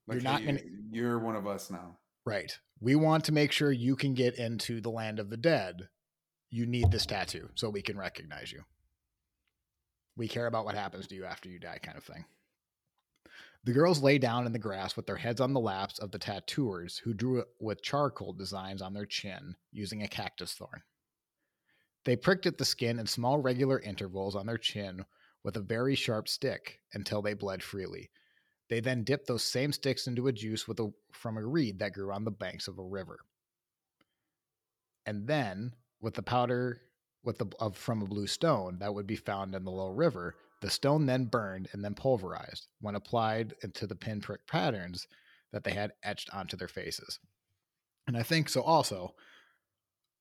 [0.08, 2.00] Like, you're not hey, gonna- You're one of us now.
[2.26, 5.90] right, we want to make sure you can get into the land of the dead.
[6.50, 8.66] You need this tattoo so we can recognize you.
[10.16, 12.26] We care about what happens to you after you die, kind of thing.
[13.66, 16.18] The girls lay down in the grass with their heads on the laps of the
[16.18, 20.82] tattooers who drew it with charcoal designs on their chin using a cactus thorn.
[22.10, 25.06] They pricked at the skin in small regular intervals on their chin
[25.44, 28.10] with a very sharp stick until they bled freely.
[28.68, 32.12] They then dipped those same sticks into a juice a, from a reed that grew
[32.12, 33.20] on the banks of a river.
[35.06, 36.82] And then, with the powder
[37.24, 40.36] with the of, from a blue stone that would be found in the low river,
[40.62, 45.08] the stone then burned and then pulverized when applied into the pinprick patterns
[45.52, 47.20] that they had etched onto their faces.
[48.08, 49.14] And I think so also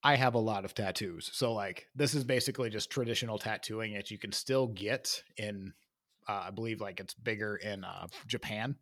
[0.02, 1.30] I have a lot of tattoos.
[1.32, 5.72] So like this is basically just traditional tattooing that you can still get in
[6.28, 8.76] uh, I believe like it's bigger in uh, Japan.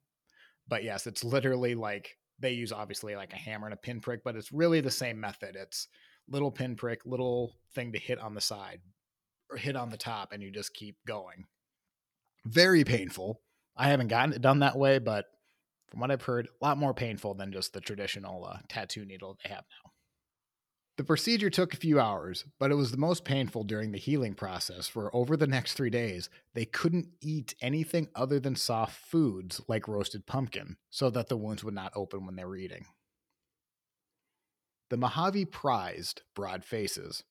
[0.69, 4.37] But yes, it's literally like they use obviously like a hammer and a pinprick, but
[4.37, 5.55] it's really the same method.
[5.57, 5.89] It's
[6.29, 8.81] little pinprick, little thing to hit on the side
[9.49, 11.45] or hit on the top, and you just keep going.
[12.45, 13.41] Very painful.
[13.77, 15.27] I haven't gotten it done that way, but
[15.89, 19.39] from what I've heard, a lot more painful than just the traditional uh, tattoo needle
[19.43, 19.93] they have now.
[20.97, 24.35] The procedure took a few hours, but it was the most painful during the healing
[24.35, 29.61] process, for over the next three days, they couldn't eat anything other than soft foods
[29.69, 32.87] like roasted pumpkin, so that the wounds would not open when they were eating.
[34.89, 37.25] The Mojave prized broad faces.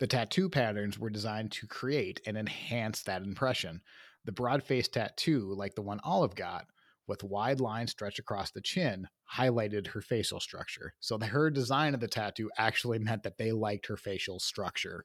[0.00, 3.82] The tattoo patterns were designed to create and enhance that impression.
[4.24, 6.66] The broad face tattoo, like the one Olive got,
[7.06, 10.94] with wide lines stretched across the chin, highlighted her facial structure.
[11.00, 15.04] So the, her design of the tattoo actually meant that they liked her facial structure.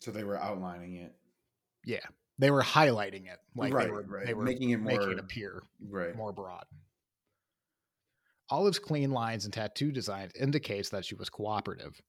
[0.00, 1.14] So they were outlining it.
[1.84, 2.04] Yeah,
[2.38, 4.26] they were highlighting it, like right, they were, right.
[4.26, 6.14] they were making it more making it appear right.
[6.16, 6.64] more broad.
[8.50, 12.00] Olive's clean lines and tattoo design indicates that she was cooperative.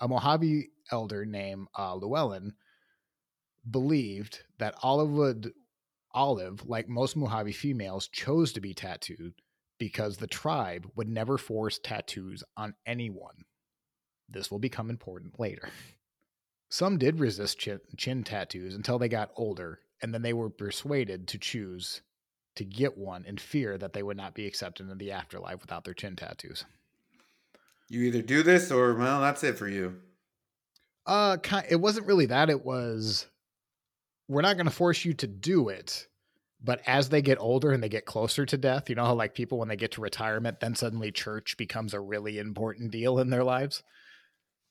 [0.00, 2.54] A Mojave elder named uh, Llewellyn
[3.70, 5.52] believed that Olive would
[6.14, 9.34] Olive, like most Mojave females, chose to be tattooed
[9.78, 13.44] because the tribe would never force tattoos on anyone.
[14.28, 15.68] This will become important later.
[16.70, 21.28] Some did resist chin, chin tattoos until they got older, and then they were persuaded
[21.28, 22.02] to choose
[22.56, 25.84] to get one in fear that they would not be accepted in the afterlife without
[25.84, 26.64] their chin tattoos.
[27.88, 29.96] You either do this or well, that's it for you.
[31.06, 31.36] Uh,
[31.68, 32.48] it wasn't really that.
[32.48, 33.26] It was
[34.28, 36.08] we're not going to force you to do it,
[36.62, 39.34] but as they get older and they get closer to death, you know how like
[39.34, 43.30] people when they get to retirement, then suddenly church becomes a really important deal in
[43.30, 43.82] their lives.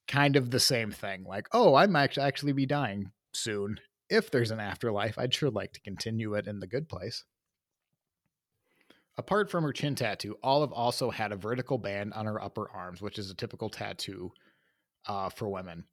[0.07, 1.23] Kind of the same thing.
[1.23, 3.79] Like, oh, I might actually be dying soon.
[4.09, 7.23] If there's an afterlife, I'd sure like to continue it in the good place.
[9.15, 13.01] Apart from her chin tattoo, Olive also had a vertical band on her upper arms,
[13.01, 14.31] which is a typical tattoo
[15.05, 15.83] uh, for women.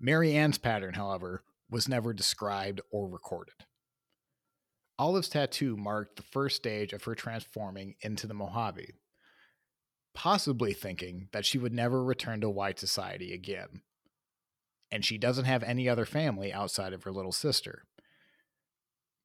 [0.00, 1.44] Mary Ann's pattern, however,
[1.74, 3.66] was never described or recorded.
[4.96, 8.94] Olive's tattoo marked the first stage of her transforming into the Mojave,
[10.14, 13.82] possibly thinking that she would never return to white society again.
[14.92, 17.82] And she doesn't have any other family outside of her little sister.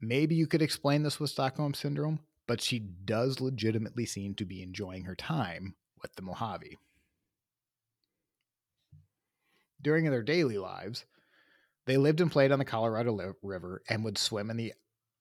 [0.02, 4.64] Maybe you could explain this with Stockholm Syndrome, but she does legitimately seem to be
[4.64, 6.80] enjoying her time with the Mojave.
[9.80, 11.06] During their daily lives,
[11.90, 14.74] they lived and played on the Colorado River and would swim in the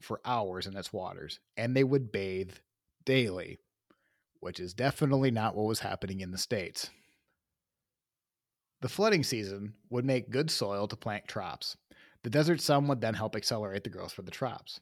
[0.03, 2.53] for hours in its waters, and they would bathe
[3.07, 3.59] daily,
[4.41, 6.91] which is definitely not what was happening in the states.
[8.83, 11.79] The flooding season would make good soil to plant crops.
[12.23, 14.79] The desert sun would then help accelerate the growth for the crops.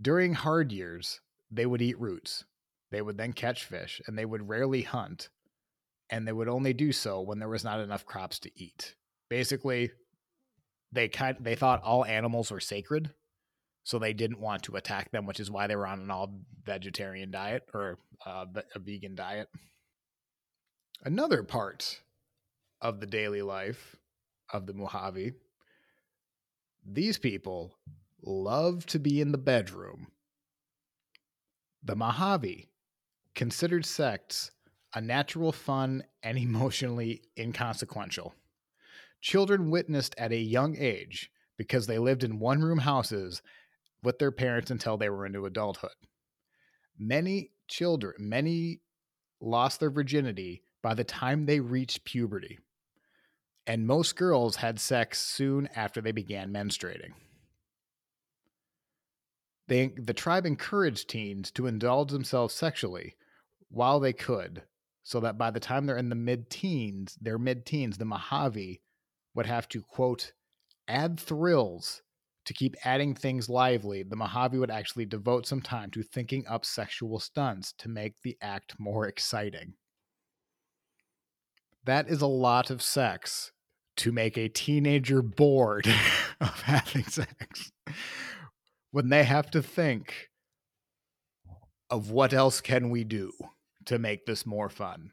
[0.00, 2.44] During hard years, they would eat roots.
[2.92, 5.28] They would then catch fish, and they would rarely hunt,
[6.08, 8.94] and they would only do so when there was not enough crops to eat.
[9.28, 9.90] Basically,
[10.92, 13.12] they kind they thought all animals were sacred,
[13.84, 16.40] so they didn't want to attack them, which is why they were on an all
[16.64, 19.48] vegetarian diet or uh, a vegan diet.
[21.04, 22.00] Another part
[22.80, 23.96] of the daily life
[24.52, 25.32] of the Mojave,
[26.84, 27.74] these people
[28.22, 30.08] love to be in the bedroom.
[31.82, 32.68] The Mojave
[33.34, 34.50] considered sex
[34.94, 38.34] a natural, fun, and emotionally inconsequential.
[39.26, 43.42] Children witnessed at a young age because they lived in one room houses
[44.00, 45.96] with their parents until they were into adulthood.
[46.96, 48.82] Many children, many
[49.40, 52.60] lost their virginity by the time they reached puberty.
[53.66, 57.10] And most girls had sex soon after they began menstruating.
[59.66, 63.16] They, the tribe encouraged teens to indulge themselves sexually
[63.70, 64.62] while they could,
[65.02, 68.82] so that by the time they're in the mid teens, their mid teens, the Mojave
[69.36, 70.32] would have to, quote,
[70.88, 72.02] add thrills
[72.46, 74.02] to keep adding things lively.
[74.02, 78.36] The Mojave would actually devote some time to thinking up sexual stunts to make the
[78.40, 79.74] act more exciting.
[81.84, 83.52] That is a lot of sex
[83.98, 85.86] to make a teenager bored
[86.40, 87.72] of having sex
[88.90, 90.30] when they have to think
[91.90, 93.32] of what else can we do
[93.86, 95.12] to make this more fun.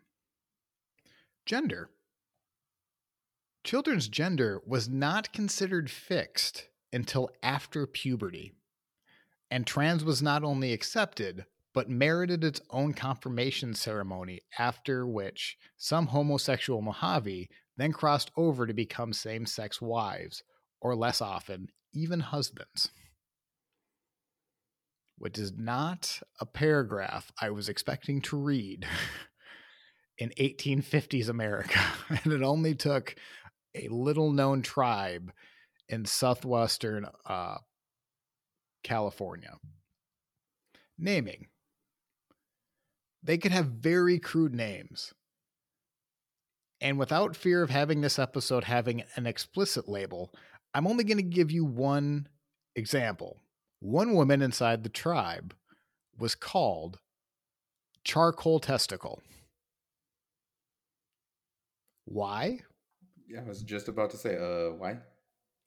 [1.46, 1.90] Gender.
[3.64, 8.54] Children's gender was not considered fixed until after puberty,
[9.50, 16.08] and trans was not only accepted, but merited its own confirmation ceremony, after which some
[16.08, 20.44] homosexual Mojave then crossed over to become same sex wives,
[20.82, 22.90] or less often, even husbands
[25.24, 28.86] which is not a paragraph I was expecting to read
[30.18, 31.80] in 1850s America.
[32.10, 33.16] And it only took
[33.76, 35.32] a little known tribe
[35.90, 37.58] in southwestern uh,
[38.84, 39.58] California.
[40.98, 41.48] Naming.
[43.22, 45.14] They could have very crude names.
[46.82, 50.34] And without fear of having this episode having an explicit label,
[50.74, 52.28] I'm only going to give you one
[52.76, 53.38] example
[53.84, 55.54] one woman inside the tribe
[56.18, 57.00] was called
[58.06, 59.22] Charcoal Testicle.
[62.06, 62.62] Why?
[63.34, 64.98] Yeah, I was just about to say, uh, why?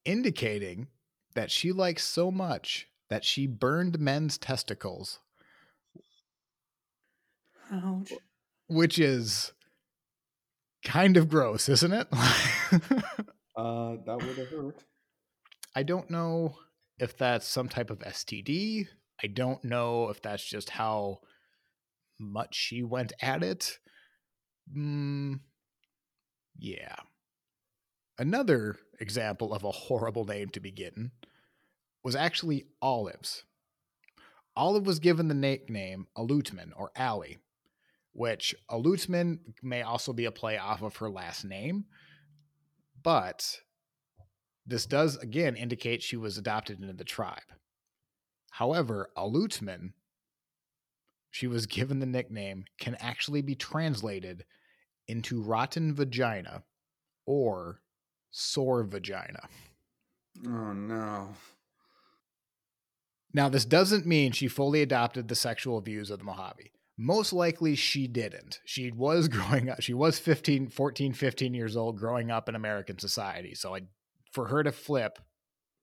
[0.05, 0.87] Indicating
[1.35, 5.19] that she likes so much that she burned men's testicles.
[7.73, 8.13] Ouch.
[8.69, 9.53] Which is
[10.85, 12.07] kind of gross, isn't it?
[12.13, 14.85] uh, that would have hurt.
[15.75, 16.55] I don't know
[17.01, 18.87] if that's some type of STD.
[19.21, 21.19] I don't know if that's just how
[22.21, 23.81] much she went at it.
[24.73, 25.41] Mm,
[26.57, 26.95] yeah.
[28.19, 31.11] Another example of a horrible name to be begin
[32.03, 33.45] was actually Olives.
[34.57, 37.39] Olive was given the nickname Alutman or Allie,
[38.13, 41.87] which Alutman may also be a play off of her last name,
[43.03, 43.61] but
[44.67, 47.53] This does again indicate she was adopted into the tribe.
[48.51, 49.93] However, Alutman,
[51.31, 54.45] she was given the nickname, can actually be translated
[55.07, 56.65] into rotten vagina
[57.27, 57.81] or
[58.37, 59.49] sore vagina.
[60.47, 61.29] Oh no.
[63.33, 66.71] Now, this doesn't mean she fully adopted the sexual views of the Mojave.
[66.97, 68.61] Most likely she didn't.
[68.65, 72.99] She was growing up, she was 15, 14, 15 years old growing up in American
[72.99, 73.55] society.
[73.55, 73.83] So I,
[74.33, 75.19] for her to flip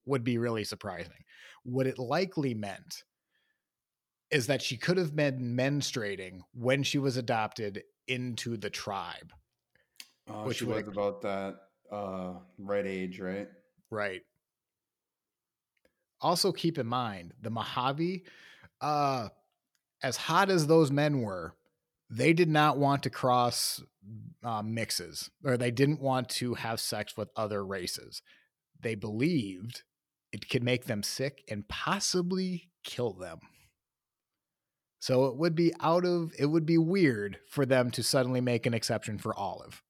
[0.06, 1.24] would be really surprising.
[1.64, 3.04] What it likely meant
[4.32, 9.32] is that she could have been menstruating when she was adopted into the tribe.
[10.28, 11.56] Oh, Which she was about that
[11.94, 13.48] uh right age, right?
[13.90, 14.22] Right.
[16.22, 18.24] Also, keep in mind the Mojave,
[18.82, 19.30] uh,
[20.02, 21.54] as hot as those men were,
[22.10, 23.82] they did not want to cross
[24.44, 28.22] uh, mixes or they didn't want to have sex with other races.
[28.80, 29.84] They believed
[30.32, 33.40] it could make them sick and possibly kill them.
[35.00, 38.66] So it would be out of, it would be weird for them to suddenly make
[38.66, 39.82] an exception for Olive.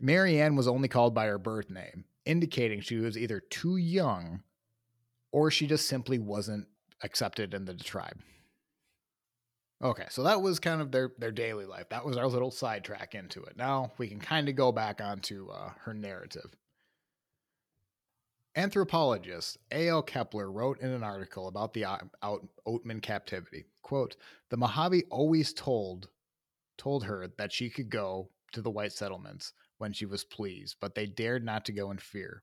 [0.00, 4.42] Mary Ann was only called by her birth name, indicating she was either too young
[5.30, 6.66] or she just simply wasn't
[7.02, 8.18] accepted in the tribe.
[9.82, 11.88] Okay, so that was kind of their their daily life.
[11.90, 13.56] That was our little sidetrack into it.
[13.56, 16.54] Now we can kind of go back onto uh, her narrative.
[18.56, 20.02] Anthropologist A.L.
[20.02, 21.86] Kroeber wrote in an article about the
[22.66, 24.16] Oatman captivity, quote,
[24.50, 26.08] "The Mojave always told
[26.76, 30.94] told her that she could go to the white settlements when she was pleased, but
[30.94, 32.42] they dared not to go in fear,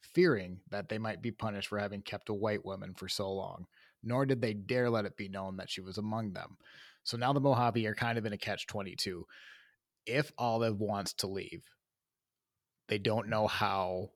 [0.00, 3.66] fearing that they might be punished for having kept a white woman for so long,
[4.04, 6.56] nor did they dare let it be known that she was among them.
[7.02, 9.26] So now the Mojave are kind of in a catch 22.
[10.06, 11.64] If Olive wants to leave,
[12.88, 14.10] they don't know how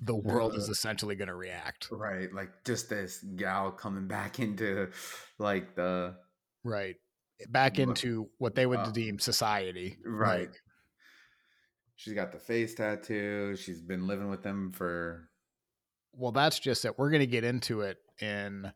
[0.00, 1.88] the world is essentially going to react.
[1.90, 2.32] Right.
[2.32, 4.88] Like just this gal coming back into
[5.38, 6.16] like the
[6.64, 6.96] Right.
[7.48, 9.98] Back into what they would uh, deem society.
[10.06, 10.48] right.
[10.48, 10.62] Like,
[12.00, 13.54] She's got the face tattoo.
[13.56, 15.28] She's been living with them for
[16.14, 16.98] well, that's just it.
[16.98, 18.72] We're going to get into it in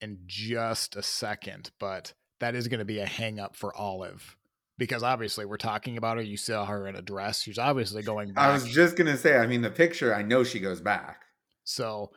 [0.00, 4.38] in just a second, but that is going to be a hang up for Olive
[4.78, 6.22] because obviously we're talking about her.
[6.22, 7.42] You saw her in a dress.
[7.42, 8.48] She's obviously going back.
[8.48, 11.24] I was just gonna say, I mean the picture, I know she goes back.
[11.64, 12.10] So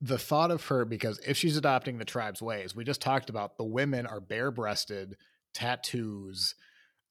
[0.00, 3.56] the thought of her, because if she's adopting the tribe's ways, we just talked about
[3.56, 5.16] the women are bare breasted,
[5.54, 6.54] tattoos.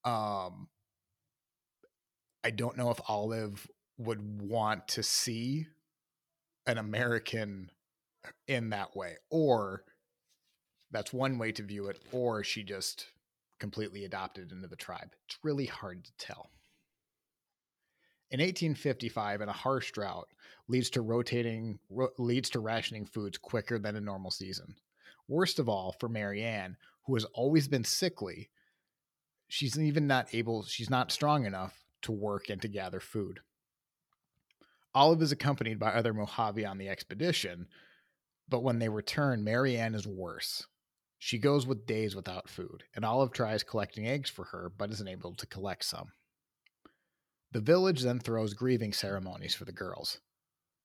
[0.05, 0.69] Um,
[2.45, 3.67] I don't know if Olive
[3.97, 5.65] would want to see
[6.67, 7.71] an American
[8.47, 9.83] in that way, or
[10.91, 13.07] that's one way to view it, or she just
[13.59, 15.15] completely adopted into the tribe.
[15.25, 16.51] It's really hard to tell.
[18.29, 20.27] In 1855, in a harsh drought,
[20.67, 24.75] leads to rotating ro- leads to rationing foods quicker than a normal season.
[25.27, 26.77] Worst of all for Mary Ann,
[27.07, 28.51] who has always been sickly,
[29.47, 33.41] she's even not able she's not strong enough to work and to gather food.
[34.93, 37.67] Olive is accompanied by other Mojave on the expedition,
[38.47, 40.67] but when they return, Mary Ann is worse.
[41.17, 45.07] She goes with days without food, and Olive tries collecting eggs for her, but isn't
[45.07, 46.13] able to collect some.
[47.51, 50.19] The village then throws grieving ceremonies for the girls.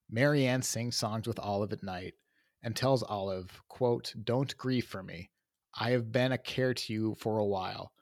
[0.09, 2.15] Mary Ann sings songs with Olive at night
[2.63, 5.31] and tells Olive, quote, Don't grieve for me.
[5.75, 7.93] I have been a care to you for a while.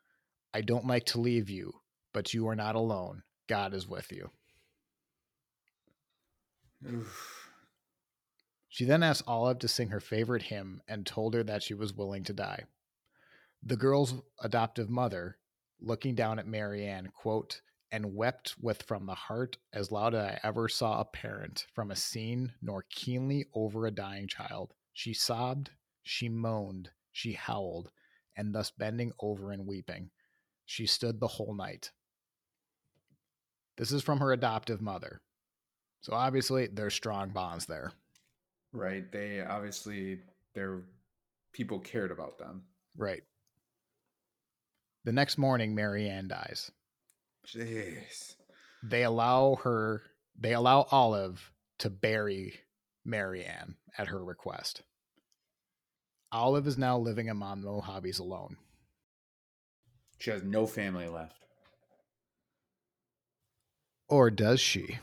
[0.54, 1.72] I don't like to leave you,
[2.18, 3.22] but you are not alone.
[3.48, 4.28] God is with you.
[6.84, 7.48] Oof.
[8.68, 11.94] She then asked Olive to sing her favorite hymn and told her that she was
[11.94, 12.64] willing to die.
[13.62, 15.38] The girl's adoptive mother,
[15.80, 17.60] looking down at Mary Ann, quote,
[17.92, 21.92] and wept with from the heart as loud as I ever saw a parent from
[21.92, 24.74] a scene nor keenly over a dying child.
[24.92, 25.70] She sobbed,
[26.02, 27.92] she moaned, she howled,
[28.36, 30.10] and thus bending over and weeping,
[30.66, 31.92] she stood the whole night.
[33.78, 35.20] This is from her adoptive mother.
[36.00, 37.92] So obviously there's strong bonds there.
[38.72, 39.10] Right.
[39.10, 40.18] They obviously
[40.54, 40.82] their
[41.52, 42.64] people cared about them.
[42.96, 43.22] Right.
[45.04, 46.70] The next morning, Mary Ann dies.
[47.46, 48.34] Jeez.
[48.82, 50.02] They allow her,
[50.38, 52.54] they allow Olive to bury
[53.04, 54.82] Mary Ann at her request.
[56.30, 58.56] Olive is now living among the Mojaves alone.
[60.18, 61.44] She has no family left.
[64.08, 64.98] Or does she?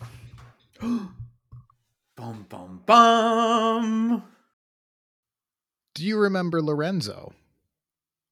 [2.18, 4.24] Bum bum bum.
[5.94, 7.34] Do you remember Lorenzo?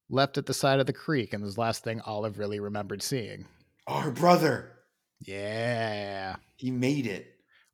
[0.08, 3.02] Left at the side of the creek and was the last thing Olive really remembered
[3.02, 3.44] seeing.
[3.86, 4.72] Oh, Our brother.
[5.20, 6.36] Yeah.
[6.56, 7.26] He made it.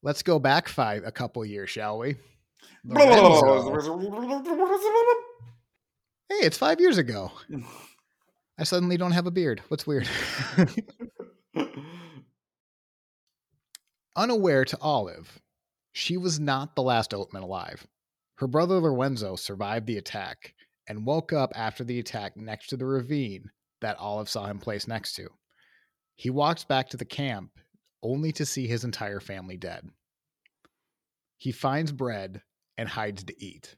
[0.02, 2.16] Let's go back five a couple years, shall we?
[2.84, 3.76] Lorenzo.
[6.28, 7.32] Hey, it's five years ago.
[8.56, 9.60] I suddenly don't have a beard.
[9.66, 10.08] What's weird?
[14.16, 15.40] Unaware to Olive,
[15.92, 17.86] she was not the last Oatman alive.
[18.36, 20.54] Her brother Lorenzo survived the attack
[20.88, 23.50] and woke up after the attack next to the ravine
[23.80, 25.28] that Olive saw him place next to.
[26.16, 27.52] He walks back to the camp
[28.02, 29.88] only to see his entire family dead.
[31.38, 32.42] He finds bread
[32.76, 33.76] and hides to eat.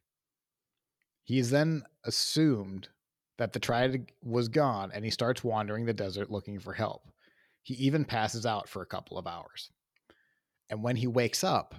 [1.24, 2.88] He is then assumed
[3.36, 7.02] that the triad was gone and he starts wandering the desert looking for help.
[7.62, 9.70] He even passes out for a couple of hours.
[10.70, 11.74] And when he wakes up,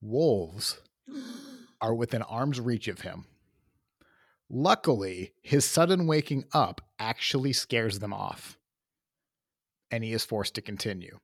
[0.00, 0.80] wolves
[1.80, 3.26] are within arm's reach of him.
[4.50, 8.58] Luckily, his sudden waking up actually scares them off,
[9.90, 11.18] and he is forced to continue.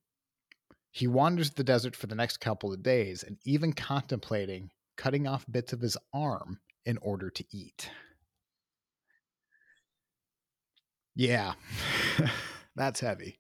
[0.91, 5.45] He wanders the desert for the next couple of days and even contemplating cutting off
[5.51, 7.91] bits of his arm in order to eat.
[11.17, 11.55] Yeah,
[12.77, 13.39] that's heavy.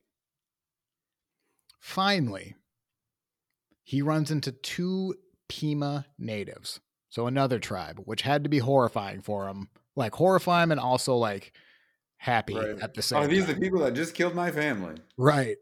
[1.80, 2.54] Finally,
[3.84, 5.14] he runs into two
[5.48, 6.80] Pima natives.
[7.10, 9.68] So another tribe, which had to be horrifying for him.
[9.94, 11.52] Like horrifying and also like
[12.16, 12.80] happy Right.
[12.82, 13.54] at the oh, same Are these time.
[13.54, 14.96] the people that just killed my family?
[15.16, 15.58] Right.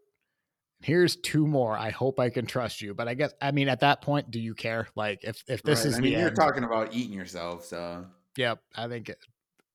[0.80, 1.76] Here's two more.
[1.76, 2.94] I hope I can trust you.
[2.94, 4.88] But I guess I mean at that point, do you care?
[4.96, 8.06] Like if if this Right, is I mean, you're end, talking about eating yourself, so
[8.38, 9.18] Yep, I think it,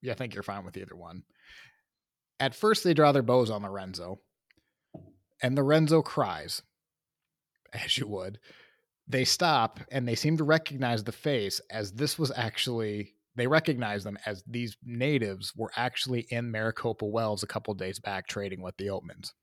[0.01, 1.21] yeah, I think you're fine with either one.
[2.39, 4.19] At first, they draw their bows on Lorenzo,
[5.43, 6.61] and Lorenzo cries,
[7.73, 8.39] as you would.
[9.07, 14.03] They stop and they seem to recognize the face as this was actually they recognize
[14.03, 18.75] them as these natives were actually in Maricopa Wells a couple days back trading with
[18.77, 19.33] the Oatmans.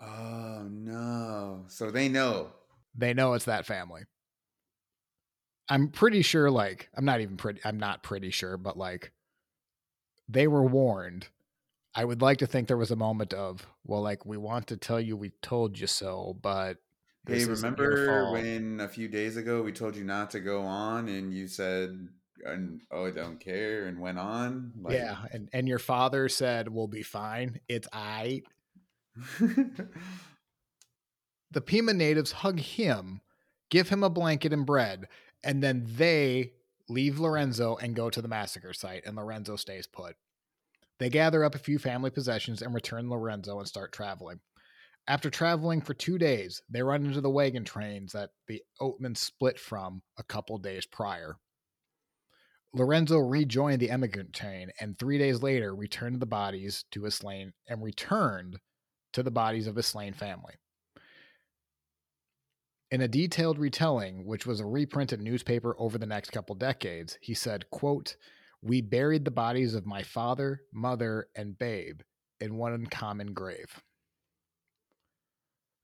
[0.00, 1.64] Oh no.
[1.68, 2.50] So they know.
[2.96, 4.02] They know it's that family.
[5.68, 9.12] I'm pretty sure, like, I'm not even pretty, I'm not pretty sure, but like,
[10.28, 11.28] they were warned.
[11.94, 14.76] I would like to think there was a moment of, well, like, we want to
[14.76, 16.78] tell you we told you so, but
[17.28, 21.08] this isn't remember when a few days ago we told you not to go on
[21.08, 22.08] and you said
[22.90, 24.72] oh I don't care and went on?
[24.88, 27.60] yeah, and and your father said we'll be fine.
[27.68, 28.42] It's I.
[31.50, 33.20] The Pima natives hug him,
[33.70, 35.08] give him a blanket and bread,
[35.42, 36.52] and then they
[36.88, 40.16] leave Lorenzo and go to the massacre site, and Lorenzo stays put.
[40.98, 44.40] They gather up a few family possessions and return Lorenzo and start traveling.
[45.08, 49.58] After traveling for two days, they run into the wagon trains that the Oatman split
[49.58, 51.36] from a couple days prior.
[52.74, 57.54] Lorenzo rejoined the emigrant train and three days later returned the bodies to his slain
[57.66, 58.60] and returned
[59.14, 60.56] to the bodies of his slain family.
[62.90, 67.32] In a detailed retelling, which was a reprinted newspaper over the next couple decades, he
[67.32, 68.16] said, quote,
[68.60, 72.02] We buried the bodies of my father, mother, and babe
[72.40, 73.82] in one common grave.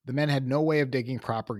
[0.04, 1.58] The men had no way of digging proper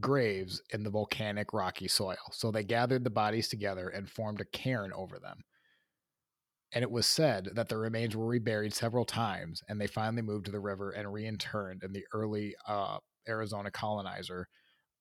[0.00, 4.46] graves in the volcanic rocky soil, so they gathered the bodies together and formed a
[4.46, 5.44] cairn over them.
[6.72, 10.46] And it was said that the remains were reburied several times, and they finally moved
[10.46, 12.98] to the river and reinterred in the early uh,
[13.28, 14.48] Arizona colonizer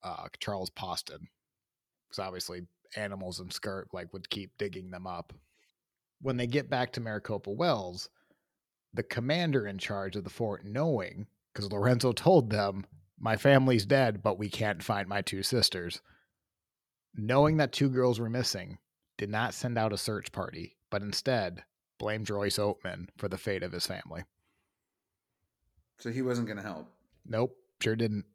[0.04, 1.28] uh, Charles Poston,
[2.08, 2.62] because obviously
[2.96, 5.34] animals and skirt like would keep digging them up.
[6.22, 8.10] When they get back to Maricopa Wells,
[8.94, 12.86] the commander in charge of the fort, knowing because Lorenzo told them,
[13.18, 16.02] "My family's dead, but we can't find my two sisters,"
[17.14, 18.78] knowing that two girls were missing,
[19.18, 21.64] did not send out a search party, but instead
[21.98, 24.26] blamed Royce Oatman for the fate of his family.
[25.98, 26.94] so he wasn't gonna help.
[27.24, 28.26] Nope, sure didn't.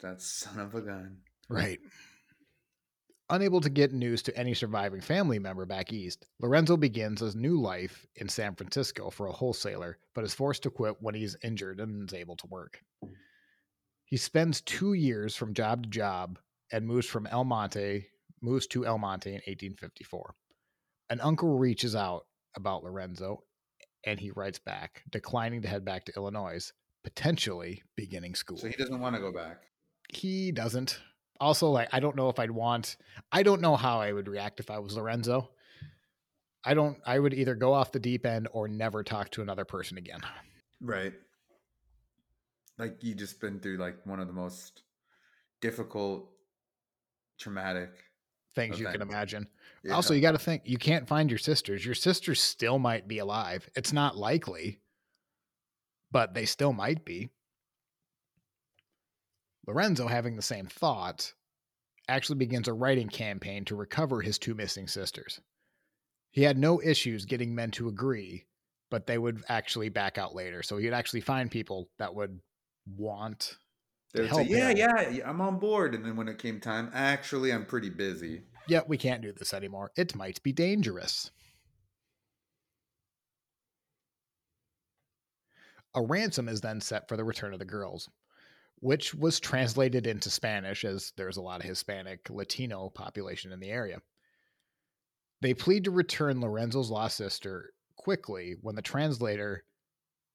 [0.00, 1.22] That son of a gun.
[1.48, 1.78] Right.
[3.32, 7.58] Unable to get news to any surviving family member back east, Lorenzo begins his new
[7.58, 11.80] life in San Francisco for a wholesaler, but is forced to quit when he's injured
[11.80, 12.82] and is able to work.
[14.04, 16.38] He spends two years from job to job
[16.72, 18.04] and moves from El Monte,
[18.42, 20.34] moves to El Monte in 1854.
[21.08, 23.44] An uncle reaches out about Lorenzo,
[24.04, 26.70] and he writes back, declining to head back to Illinois,
[27.02, 29.62] potentially beginning school So he doesn't want to go back.
[30.10, 31.00] he doesn't.
[31.42, 32.96] Also, like I don't know if I'd want.
[33.32, 35.50] I don't know how I would react if I was Lorenzo.
[36.64, 36.98] I don't.
[37.04, 40.20] I would either go off the deep end or never talk to another person again.
[40.80, 41.12] Right.
[42.78, 44.82] Like you just been through like one of the most
[45.60, 46.30] difficult,
[47.40, 47.90] traumatic.
[48.54, 49.48] Things you can imagine.
[49.82, 49.94] Yeah.
[49.94, 51.84] Also, you got to think you can't find your sisters.
[51.84, 53.68] Your sisters still might be alive.
[53.74, 54.78] It's not likely,
[56.12, 57.30] but they still might be.
[59.66, 61.32] Lorenzo, having the same thought,
[62.08, 65.40] actually begins a writing campaign to recover his two missing sisters.
[66.32, 68.44] He had no issues getting men to agree,
[68.90, 70.62] but they would actually back out later.
[70.62, 72.40] So he'd actually find people that would
[72.96, 73.56] want
[74.12, 75.94] They to would say, help yeah, yeah, yeah, I'm on board.
[75.94, 78.42] And then when it came time, actually, I'm pretty busy.
[78.66, 79.92] yeah, we can't do this anymore.
[79.96, 81.30] It might be dangerous.
[85.94, 88.08] A ransom is then set for the return of the girls,
[88.82, 93.70] which was translated into Spanish as there's a lot of Hispanic Latino population in the
[93.70, 94.02] area.
[95.40, 99.64] They plead to return Lorenzo's lost sister quickly when the translator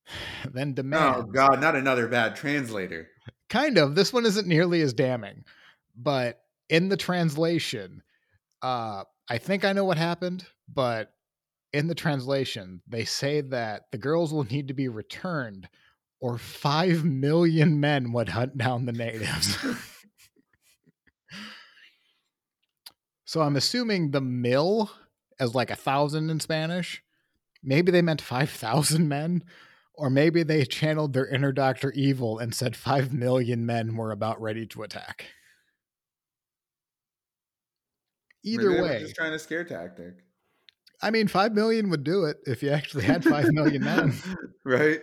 [0.52, 1.26] then demands.
[1.28, 3.10] Oh, God, not another bad translator.
[3.50, 5.44] kind of this one isn't nearly as damning
[5.96, 8.02] but in the translation
[8.62, 11.12] uh i think i know what happened but
[11.74, 15.68] in the translation they say that the girls will need to be returned
[16.20, 19.58] or 5 million men would hunt down the natives
[23.26, 24.92] so i'm assuming the mill
[25.40, 27.04] as like a thousand in spanish
[27.64, 29.44] maybe they meant 5000 men
[29.98, 34.40] or maybe they channeled their inner Doctor Evil and said 5 million men were about
[34.40, 35.26] ready to attack.
[38.44, 40.14] Either Maybe way, just trying a scare tactic.
[41.02, 44.14] I mean, 5 million would do it if you actually had 5 million men.
[44.64, 45.02] right?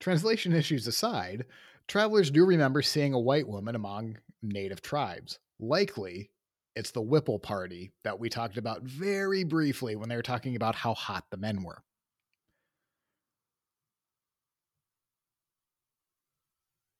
[0.00, 1.44] Translation issues aside,
[1.86, 5.38] travelers do remember seeing a white woman among native tribes.
[5.58, 6.30] Likely,
[6.74, 10.74] it's the Whipple party that we talked about very briefly when they were talking about
[10.74, 11.82] how hot the men were.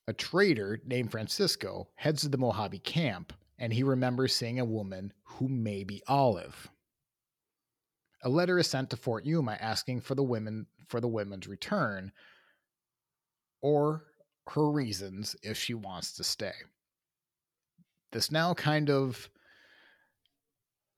[0.07, 5.13] A trader named Francisco heads to the Mojave camp and he remembers seeing a woman
[5.23, 6.69] who may be Olive.
[8.23, 12.11] A letter is sent to Fort Yuma asking for the women for the women's return
[13.63, 14.05] or
[14.49, 16.53] her reasons if she wants to stay.
[18.13, 19.31] This now kind of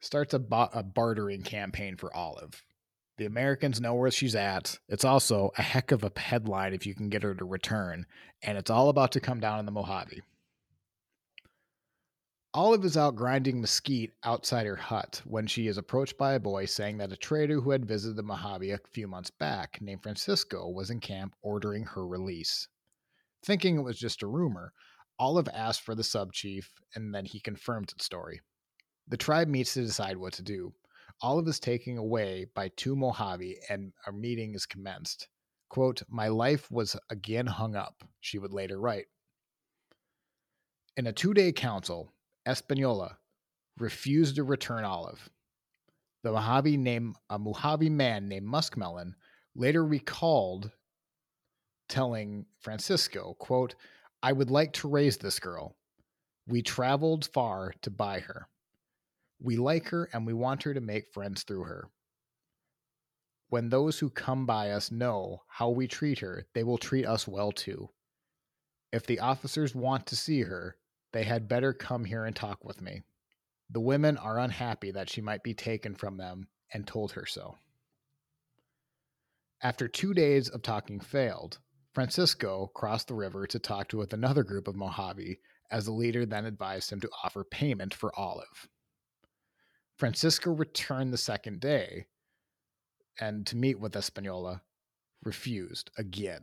[0.00, 2.62] starts a, ba- a bartering campaign for Olive.
[3.18, 4.78] The Americans know where she's at.
[4.88, 8.06] It's also a heck of a headline if you can get her to return,
[8.42, 10.22] and it's all about to come down in the Mojave.
[12.54, 16.66] Olive is out grinding mesquite outside her hut when she is approached by a boy
[16.66, 20.68] saying that a trader who had visited the Mojave a few months back, named Francisco,
[20.68, 22.68] was in camp ordering her release.
[23.42, 24.74] Thinking it was just a rumor,
[25.18, 28.42] Olive asked for the sub chief and then he confirmed its story.
[29.08, 30.74] The tribe meets to decide what to do.
[31.22, 35.26] Olive is taken away by two Mojave and a meeting is commenced.
[35.70, 39.06] Quote, My life was again hung up, she would later write.
[40.98, 42.12] In a two day council,
[42.46, 43.18] Espanola
[43.78, 45.30] refused to return Olive.
[46.22, 49.14] The Mojave named a Mojave man named Muskmelon
[49.54, 50.70] later recalled
[51.88, 53.74] telling Francisco, quote,
[54.22, 55.76] I would like to raise this girl.
[56.46, 58.48] We traveled far to buy her.
[59.40, 61.88] We like her and we want her to make friends through her.
[63.48, 67.28] When those who come by us know how we treat her, they will treat us
[67.28, 67.90] well too.
[68.92, 70.76] If the officers want to see her,
[71.12, 73.02] they had better come here and talk with me.
[73.70, 77.56] The women are unhappy that she might be taken from them and told her so.
[79.62, 81.58] After two days of talking failed,
[81.92, 85.38] Francisco crossed the river to talk to with another group of Mojave,
[85.70, 88.68] as the leader then advised him to offer payment for Olive.
[89.96, 92.06] Francisco returned the second day
[93.20, 94.62] and to meet with Espanola
[95.22, 96.42] refused again.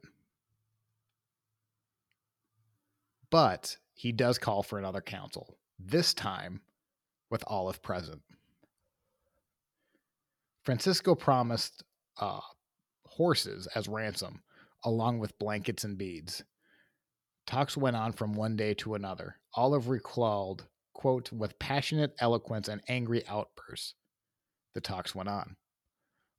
[3.29, 6.61] But he does call for another council, this time
[7.29, 8.21] with Olive present.
[10.63, 11.83] Francisco promised
[12.17, 12.39] uh,
[13.05, 14.41] horses as ransom,
[14.85, 16.45] along with blankets and beads.
[17.45, 19.35] Talks went on from one day to another.
[19.55, 23.95] Olive recalled, quote, with passionate eloquence and angry outbursts.
[24.75, 25.57] The talks went on.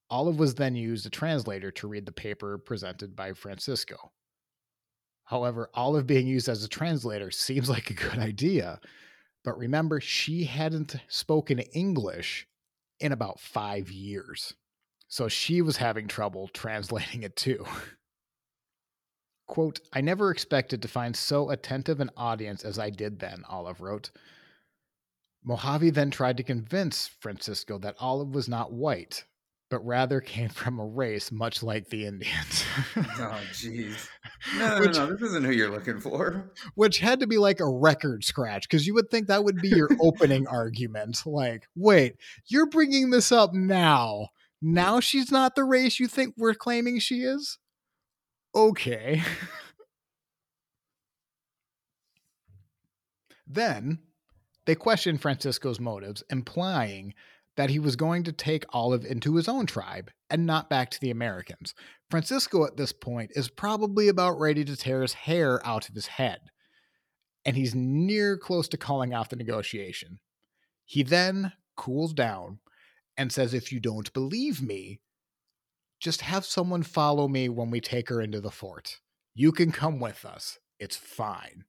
[0.08, 4.12] Olive was then used a translator to read the paper presented by Francisco.
[5.30, 8.80] However, Olive being used as a translator seems like a good idea.
[9.44, 12.48] But remember, she hadn't spoken English
[12.98, 14.54] in about five years.
[15.06, 17.64] So she was having trouble translating it too.
[19.46, 23.80] Quote, I never expected to find so attentive an audience as I did then, Olive
[23.80, 24.10] wrote.
[25.44, 29.24] Mojave then tried to convince Francisco that Olive was not white,
[29.70, 32.64] but rather came from a race much like the Indians.
[32.96, 34.08] Oh, jeez.
[34.58, 35.06] No, no, Which- no.
[35.12, 36.50] This isn't who you're looking for.
[36.74, 39.68] Which had to be like a record scratch because you would think that would be
[39.68, 41.22] your opening argument.
[41.24, 42.16] Like, wait,
[42.46, 44.28] you're bringing this up now.
[44.60, 47.58] Now she's not the race you think we're claiming she is?
[48.54, 49.22] Okay.
[53.46, 53.98] Then
[54.66, 57.14] they questioned Francisco's motives, implying
[57.56, 61.00] that he was going to take Olive into his own tribe and not back to
[61.00, 61.74] the Americans.
[62.10, 66.06] Francisco, at this point, is probably about ready to tear his hair out of his
[66.06, 66.40] head,
[67.44, 70.20] and he's near close to calling off the negotiation.
[70.84, 72.60] He then cools down
[73.16, 75.00] and says, If you don't believe me,
[76.00, 78.98] just have someone follow me when we take her into the fort.
[79.34, 80.58] You can come with us.
[80.78, 81.64] It's fine.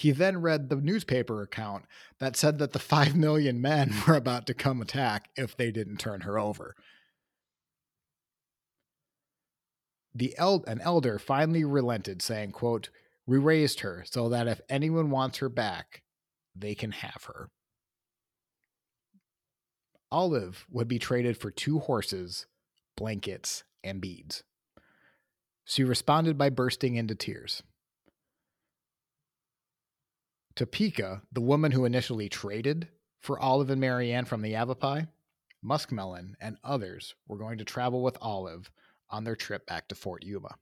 [0.00, 1.84] He then read the newspaper account
[2.20, 5.98] that said that the 5 million men were about to come attack if they didn't
[5.98, 6.74] turn her over.
[10.14, 12.88] The el- an elder finally relented, saying, quote,
[13.26, 16.00] We raised her so that if anyone wants her back,
[16.56, 17.50] they can have her.
[20.10, 22.46] Olive would be traded for two horses,
[22.96, 24.44] blankets, and beads.
[25.66, 27.62] She responded by bursting into tears.
[30.60, 32.86] Topeka, the woman who initially traded
[33.22, 35.06] for Olive and Mary Ann from the Yavapai,
[35.64, 38.70] Muskmelon, and others were going to travel with Olive
[39.08, 40.54] on their trip back to Fort Yuma.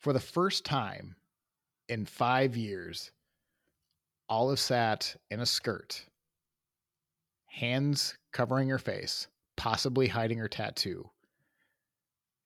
[0.00, 1.14] For the first time
[1.88, 3.12] in five years,
[4.28, 6.04] Olive sat in a skirt,
[7.46, 11.08] hands covering her face, possibly hiding her tattoo.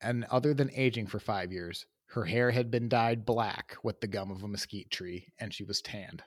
[0.02, 4.06] And other than aging for five years, her hair had been dyed black with the
[4.06, 6.22] gum of a mesquite tree, and she was tanned.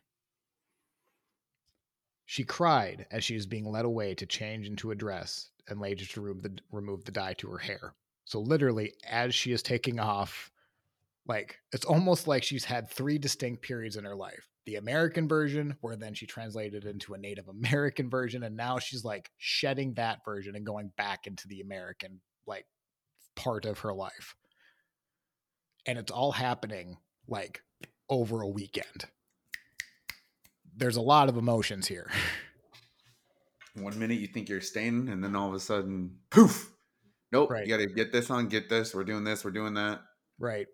[2.26, 6.06] She cried as she was being led away to change into a dress and later
[6.06, 7.94] to remove the, remove the dye to her hair.
[8.26, 10.52] So, literally, as she is taking off,
[11.26, 15.78] like, it's almost like she's had three distinct periods in her life the American version,
[15.80, 20.26] where then she translated into a Native American version, and now she's like shedding that
[20.26, 22.66] version and going back into the American, like,
[23.38, 24.36] part of her life
[25.88, 27.62] and it's all happening like
[28.10, 29.06] over a weekend.
[30.76, 32.12] There's a lot of emotions here.
[33.76, 36.72] One minute you think you're staying, and then all of a sudden, poof!
[37.32, 37.52] Nope.
[37.52, 37.66] Right.
[37.68, 38.96] You got to get this on, get this.
[38.96, 39.44] We're doing this.
[39.44, 40.02] We're doing that.
[40.40, 40.68] Right.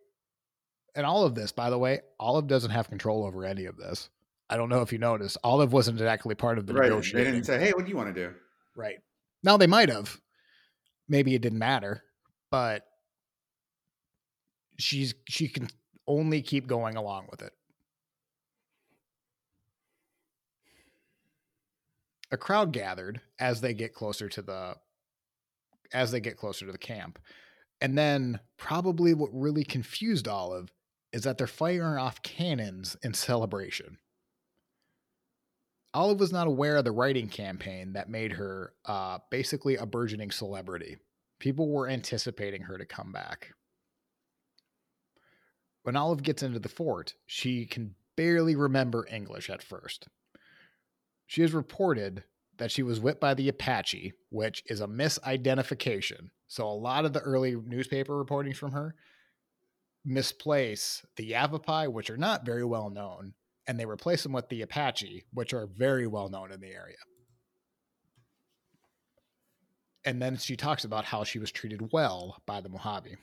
[0.96, 4.10] And all of this, by the way, Olive doesn't have control over any of this.
[4.50, 5.38] I don't know if you noticed.
[5.44, 6.84] Olive wasn't exactly part of the right.
[6.84, 7.34] They negotiating.
[7.34, 8.34] didn't say, "Hey, what do you want to do?"
[8.76, 9.00] Right.
[9.42, 10.20] Now they might have.
[11.10, 12.04] Maybe it didn't matter,
[12.52, 12.86] but
[14.78, 15.68] she's she can
[16.08, 17.54] only keep going along with it.
[22.32, 24.76] A crowd gathered as they get closer to the
[25.94, 27.20] as they get closer to the camp.
[27.80, 30.72] And then probably what really confused Olive
[31.12, 33.98] is that they're firing off cannons in celebration.
[35.94, 40.32] Olive was not aware of the writing campaign that made her uh, basically a burgeoning
[40.32, 40.98] celebrity.
[41.40, 43.52] People were anticipating her to come back.
[45.84, 50.08] When Olive gets into the fort, she can barely remember English at first.
[51.28, 52.24] She has reported
[52.58, 56.30] that she was whipped by the Apache, which is a misidentification.
[56.48, 58.96] So a lot of the early newspaper reportings from her
[60.06, 63.34] misplace the Yavapai, which are not very well known,
[63.68, 66.98] and they replace them with the Apache, which are very well known in the area.
[70.06, 73.16] And then she talks about how she was treated well by the Mojave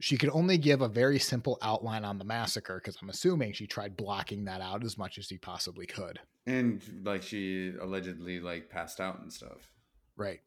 [0.00, 3.66] she could only give a very simple outline on the massacre because I'm assuming she
[3.66, 6.18] tried blocking that out as much as she possibly could.
[6.46, 9.70] And like she allegedly like passed out and stuff.
[10.16, 10.40] Right.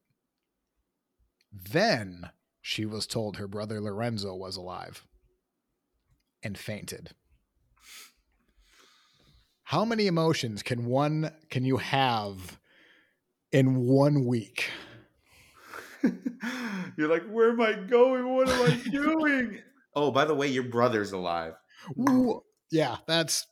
[1.52, 2.32] Then
[2.62, 5.06] she was told her brother Lorenzo was alive
[6.42, 7.12] and fainted.
[9.66, 12.60] How many emotions can one can you have
[13.52, 14.70] in one week?
[16.98, 18.34] You're like, where am I going?
[18.36, 19.60] What am I doing?
[19.96, 21.54] oh, by the way, your brother's alive.
[22.10, 22.42] Ooh,
[22.72, 23.46] yeah, that's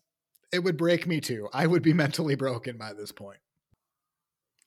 [0.52, 1.48] it would break me too.
[1.54, 3.40] I would be mentally broken by this point.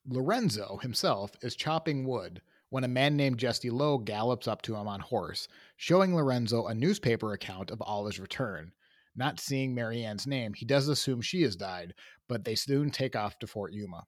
[0.06, 4.88] Lorenzo himself is chopping wood when a man named Jesse Lowe gallops up to him
[4.88, 8.72] on horse, showing Lorenzo a newspaper account of Olive's return.
[9.16, 11.94] Not seeing Mary Ann's name, he does assume she has died,
[12.28, 14.04] but they soon take off to Fort Yuma.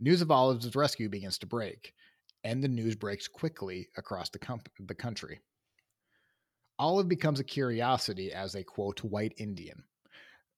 [0.00, 1.92] News of Olive's rescue begins to break
[2.44, 5.40] and the news breaks quickly across the, com- the country.
[6.78, 9.82] Olive becomes a curiosity as a quote, white Indian.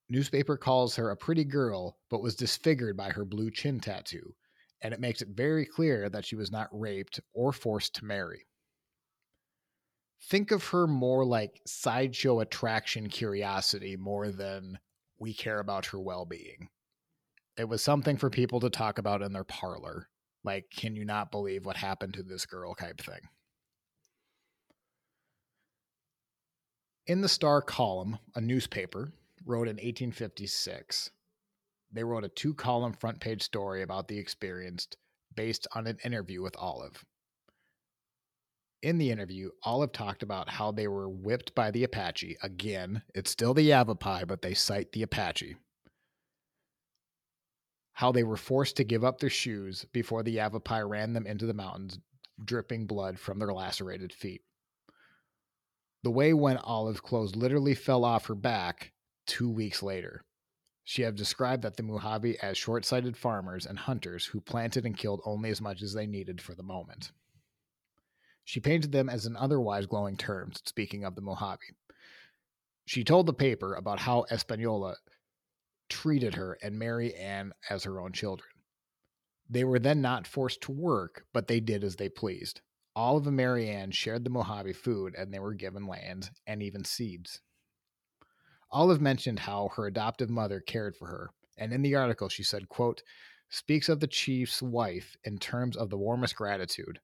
[0.09, 4.35] Newspaper calls her a pretty girl, but was disfigured by her blue chin tattoo,
[4.81, 8.45] and it makes it very clear that she was not raped or forced to marry.
[10.29, 14.79] Think of her more like sideshow attraction curiosity more than
[15.19, 16.69] we care about her well being.
[17.57, 20.09] It was something for people to talk about in their parlor,
[20.47, 23.19] like, can you not believe what happened to this girl type thing?
[27.05, 29.11] In the Star column, a newspaper
[29.45, 31.11] wrote in 1856,
[31.91, 34.87] they wrote a two column front page story about the experience
[35.35, 37.05] based on an interview with Olive.
[38.81, 42.37] In the interview, Olive talked about how they were whipped by the Apache.
[42.41, 45.55] Again, it's still the Yavapai, but they cite the Apache.
[47.97, 51.47] How they were forced to give up their shoes before the Yavapai ran them into
[51.47, 51.97] the mountains,
[52.45, 54.43] dripping blood from their lacerated feet.
[56.03, 58.93] The way when Olive's clothes literally fell off her back
[59.25, 60.23] two weeks later.
[60.83, 64.95] She had described that the Mojave as short sighted farmers and hunters who planted and
[64.95, 67.11] killed only as much as they needed for the moment.
[68.43, 71.73] She painted them as in otherwise glowing terms, speaking of the Mojave.
[72.85, 74.97] She told the paper about how Espanola
[75.89, 78.49] treated her and Mary Ann as her own children.
[79.49, 82.61] They were then not forced to work, but they did as they pleased.
[82.95, 86.83] Of the Mary Ann shared the Mojave food and they were given land and even
[86.83, 87.41] seeds.
[88.71, 92.67] Olive mentioned how her adoptive mother cared for her, and in the article she said,
[92.67, 93.01] quote,
[93.49, 96.99] speaks of the chief's wife in terms of the warmest gratitude.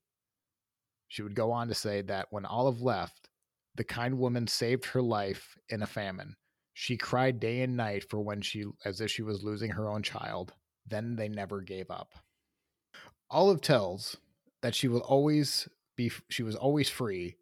[1.08, 3.30] She would go on to say that when Olive left,
[3.76, 6.36] the kind woman saved her life in a famine.
[6.74, 10.04] She cried day and night for when she as if she was losing her own
[10.04, 10.54] child.
[10.86, 12.14] Then they never gave up.
[13.30, 14.18] Olive tells
[14.62, 17.38] that she will always be she was always free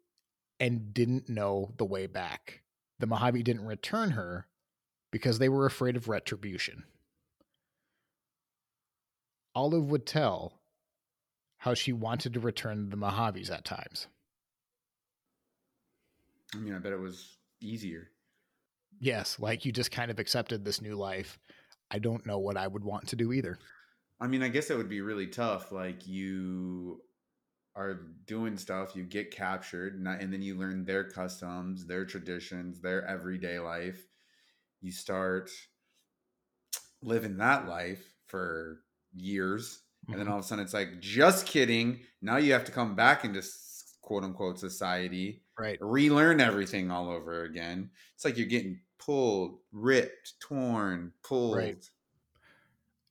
[0.60, 2.62] and didn't know the way back
[3.02, 4.46] the Mojave didn't return her
[5.10, 6.84] because they were afraid of retribution.
[9.56, 10.60] Olive would tell
[11.58, 14.06] how she wanted to return the Mojaves at times.
[16.54, 18.11] I mean, I bet it was easier.
[19.02, 21.40] Yes, like you just kind of accepted this new life.
[21.90, 23.58] I don't know what I would want to do either.
[24.20, 25.72] I mean, I guess it would be really tough.
[25.72, 27.02] Like you
[27.74, 33.04] are doing stuff, you get captured, and then you learn their customs, their traditions, their
[33.04, 34.06] everyday life.
[34.80, 35.50] You start
[37.02, 38.82] living that life for
[39.12, 40.12] years, mm-hmm.
[40.12, 40.32] and then mm-hmm.
[40.34, 41.98] all of a sudden it's like, just kidding.
[42.20, 43.42] Now you have to come back into
[44.00, 45.78] quote unquote society, right?
[45.80, 47.90] Relearn everything all over again.
[48.14, 51.56] It's like you're getting pulled, ripped, torn, pulled.
[51.56, 51.90] Right.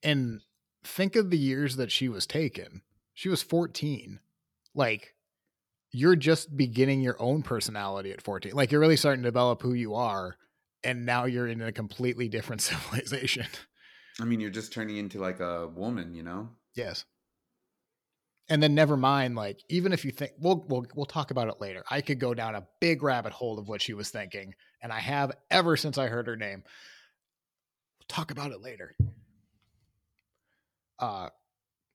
[0.03, 0.41] And
[0.83, 2.81] think of the years that she was taken.
[3.13, 4.19] She was 14
[4.73, 5.15] like
[5.91, 9.73] you're just beginning your own personality at 14 like you're really starting to develop who
[9.73, 10.35] you are
[10.83, 13.45] and now you're in a completely different civilization
[14.19, 17.05] i mean you're just turning into like a woman you know yes
[18.49, 21.59] and then never mind like even if you think we'll, we'll we'll talk about it
[21.59, 24.91] later i could go down a big rabbit hole of what she was thinking and
[24.91, 26.63] i have ever since i heard her name
[27.99, 28.95] we'll talk about it later
[30.99, 31.29] uh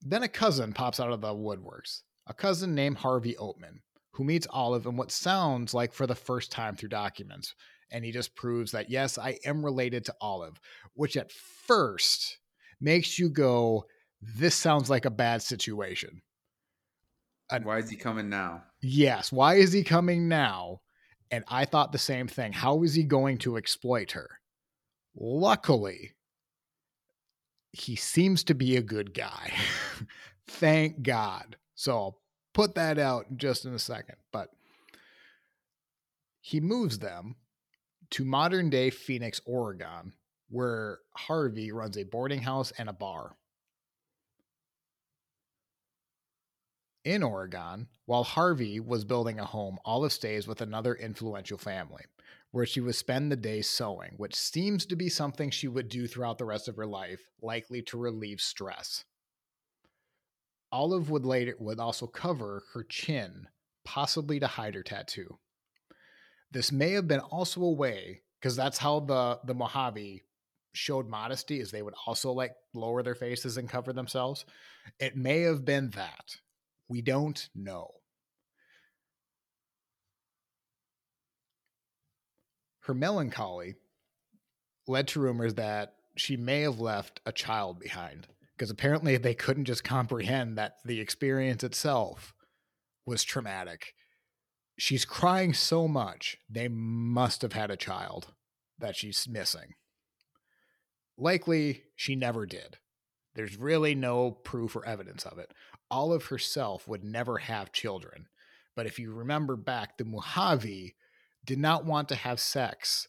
[0.03, 3.80] then a cousin pops out of the woodworks a cousin named Harvey Oatman,
[4.12, 7.55] who meets Olive in what sounds like for the first time through documents.
[7.91, 10.61] And he just proves that, yes, I am related to Olive,
[10.95, 12.39] which at first
[12.80, 13.84] makes you go,
[14.20, 16.20] this sounds like a bad situation.
[17.49, 18.64] And why is he coming now?
[18.82, 19.30] Yes.
[19.30, 20.80] Why is he coming now?
[21.31, 22.53] And I thought the same thing.
[22.53, 24.41] How is he going to exploit her?
[25.14, 26.12] Luckily,
[27.72, 29.53] he seems to be a good guy.
[30.47, 31.57] Thank God.
[31.74, 32.18] So I'll
[32.55, 34.16] put that out just in a second.
[34.33, 34.51] But
[36.41, 37.37] he moves them
[38.11, 40.12] to modern day Phoenix, Oregon,
[40.49, 43.37] where Harvey runs a boarding house and a bar.
[47.07, 52.02] In Oregon, while Harvey was building a home, Olive stays with another influential family,
[52.50, 56.09] where she would spend the day sewing, which seems to be something she would do
[56.09, 59.04] throughout the rest of her life, likely to relieve stress.
[60.72, 63.46] Olive would later would also cover her chin,
[63.84, 65.38] possibly to hide her tattoo.
[66.50, 70.24] This may have been also a way, because that's how the the Mojave
[70.72, 74.44] showed modesty, is they would also like lower their faces and cover themselves.
[74.98, 76.38] It may have been that.
[76.89, 77.91] We don't know.
[82.80, 83.74] Her melancholy
[84.87, 89.64] led to rumors that she may have left a child behind because apparently they couldn't
[89.64, 92.32] just comprehend that the experience itself
[93.05, 93.95] was traumatic.
[94.78, 98.32] She's crying so much, they must have had a child
[98.78, 99.74] that she's missing.
[101.18, 102.76] Likely, she never did.
[103.34, 105.53] There's really no proof or evidence of it.
[105.91, 108.26] Olive herself would never have children.
[108.74, 110.95] But if you remember back, the Mojave
[111.45, 113.09] did not want to have sex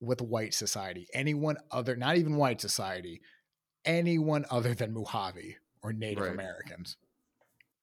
[0.00, 3.20] with white society, anyone other, not even white society,
[3.84, 6.32] anyone other than Mojave or Native right.
[6.32, 6.96] Americans.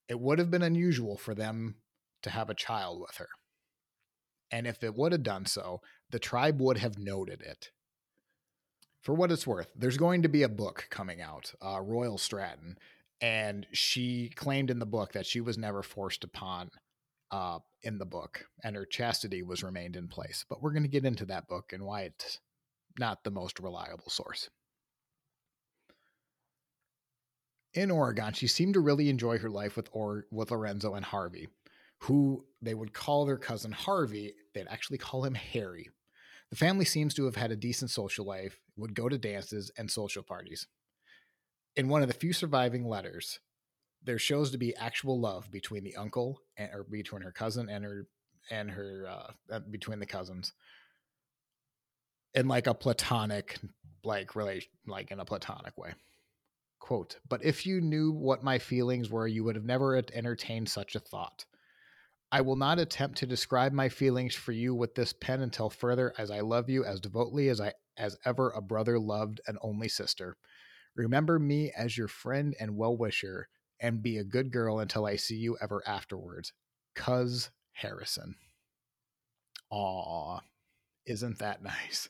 [0.08, 1.76] It would have been unusual for them
[2.22, 3.28] to have a child with her.
[4.50, 5.80] And if it would have done so,
[6.10, 7.70] the tribe would have noted it.
[9.00, 12.76] For what it's worth, there's going to be a book coming out, uh, Royal Stratton,
[13.22, 16.70] and she claimed in the book that she was never forced upon
[17.30, 20.44] uh, in the book, and her chastity was remained in place.
[20.48, 22.40] But we're going to get into that book and why it's
[22.98, 24.50] not the most reliable source.
[27.72, 31.48] In Oregon, she seemed to really enjoy her life with or- with Lorenzo and Harvey,
[32.00, 34.34] who they would call their cousin Harvey.
[34.52, 35.88] They'd actually call him Harry.
[36.50, 39.90] The family seems to have had a decent social life, would go to dances and
[39.90, 40.66] social parties.
[41.74, 43.40] In one of the few surviving letters,
[44.04, 47.84] there shows to be actual love between the uncle and, or between her cousin and
[47.84, 48.06] her
[48.50, 50.52] and her uh, uh, between the cousins.
[52.34, 53.58] In like a platonic
[54.04, 55.92] like relation like in a platonic way.
[56.80, 60.94] Quote but if you knew what my feelings were you would have never entertained such
[60.94, 61.44] a thought.
[62.32, 66.12] I will not attempt to describe my feelings for you with this pen until further
[66.18, 69.88] as i love you as devotedly as i as ever a brother loved an only
[69.88, 70.36] sister
[70.94, 73.48] remember me as your friend and well-wisher
[73.80, 76.52] and be a good girl until I see you ever afterwards.
[76.94, 78.36] Cuz Harrison.
[79.70, 80.40] Aw,
[81.06, 82.08] isn't that nice?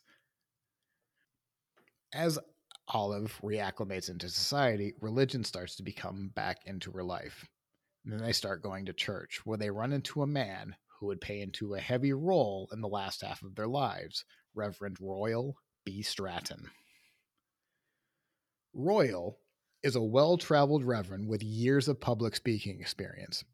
[2.12, 2.38] As
[2.88, 7.46] Olive reacclimates into society, religion starts to become back into her life.
[8.04, 11.20] And then they start going to church, where they run into a man who would
[11.20, 14.24] pay into a heavy role in the last half of their lives,
[14.54, 16.02] Reverend Royal B.
[16.02, 16.70] Stratton.
[18.74, 19.38] Royal
[19.82, 23.44] is a well traveled reverend with years of public speaking experience.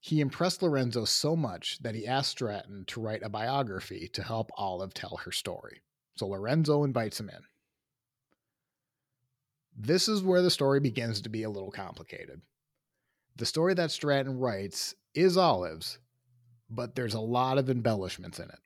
[0.00, 4.50] He impressed Lorenzo so much that he asked Stratton to write a biography to help
[4.56, 5.82] Olive tell her story.
[6.16, 7.40] So Lorenzo invites him in.
[9.76, 12.42] This is where the story begins to be a little complicated.
[13.36, 15.98] The story that Stratton writes is Olive's,
[16.70, 18.58] but there's a lot of embellishments in it.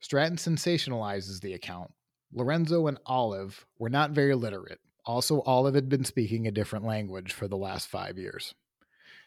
[0.00, 1.92] Stratton sensationalizes the account
[2.36, 4.80] Lorenzo and Olive were not very literate.
[5.06, 8.54] Also, Olive had been speaking a different language for the last five years,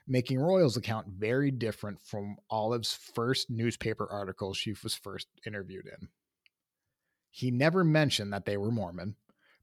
[0.05, 6.10] making Royal's account very different from Olive's first newspaper article she was first interviewed in.
[7.32, 9.16] He never mentioned that they were Mormon,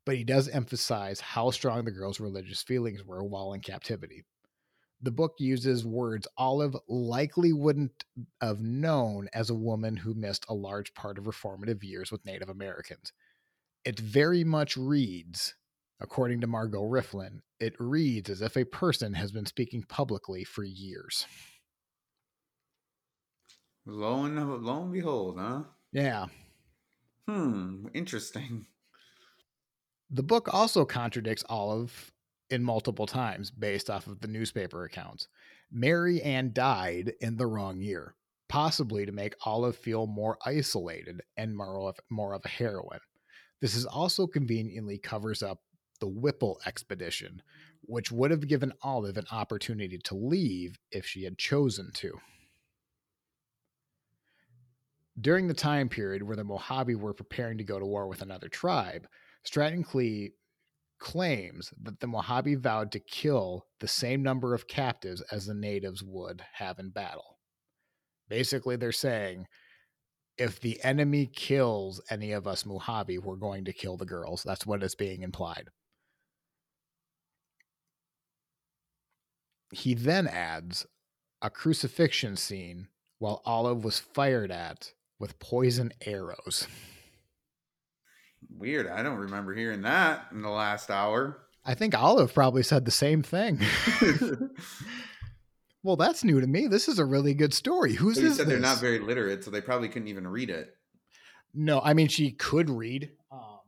[0.06, 4.24] but he does emphasize how strong the girl's religious feelings were while in captivity.
[5.02, 8.04] The book uses words Olive likely wouldn't
[8.40, 12.24] have known as a woman who missed a large part of her formative years with
[12.24, 13.12] Native Americans,
[13.84, 15.54] it very much reads,
[16.00, 20.64] according to Margot Mifflin, it reads as if a person has been speaking publicly for
[20.64, 21.26] years.
[23.86, 25.62] Lo and, lo and behold, huh?
[25.92, 26.26] Yeah.
[27.28, 28.66] Hmm, interesting.
[30.10, 32.12] The book also contradicts Olive
[32.50, 35.28] in multiple times based off of the newspaper accounts.
[35.70, 38.14] Mary Ann died in the wrong year,
[38.48, 43.00] possibly to make Olive feel more isolated and more of, more of a heroine.
[43.64, 45.62] This is also conveniently covers up
[45.98, 47.40] the Whipple expedition,
[47.80, 52.20] which would have given Olive an opportunity to leave if she had chosen to.
[55.18, 58.50] During the time period where the Mojave were preparing to go to war with another
[58.50, 59.08] tribe,
[59.44, 60.34] Stratton Clee
[60.98, 66.02] claims that the Mojave vowed to kill the same number of captives as the natives
[66.02, 67.38] would have in battle.
[68.28, 69.46] Basically, they're saying
[70.36, 74.42] if the enemy kills any of us Mojave, we're going to kill the girls.
[74.42, 75.68] That's what is being implied.
[79.72, 80.86] He then adds
[81.42, 86.66] a crucifixion scene while Olive was fired at with poison arrows.
[88.50, 88.88] Weird.
[88.88, 91.40] I don't remember hearing that in the last hour.
[91.64, 93.60] I think Olive probably said the same thing.
[95.84, 96.66] Well, that's new to me.
[96.66, 97.92] This is a really good story.
[97.92, 98.38] Who's this?
[98.38, 100.74] Said they're not very literate, so they probably couldn't even read it.
[101.52, 103.60] No, I mean she could read um,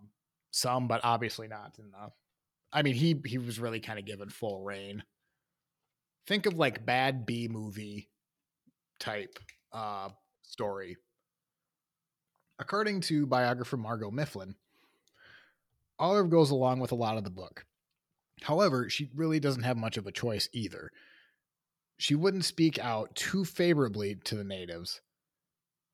[0.51, 2.15] some, but obviously not enough.
[2.73, 5.05] I mean he he was really kind of given full reign.
[6.27, 8.09] Think of like bad B movie
[8.99, 9.39] type
[9.71, 10.09] uh,
[10.43, 10.97] story.
[12.59, 14.55] According to biographer Margot Mifflin,
[15.99, 17.67] Olive goes along with a lot of the book.
[18.41, 20.91] However, she really doesn't have much of a choice either
[21.97, 25.01] she wouldn't speak out too favorably to the natives,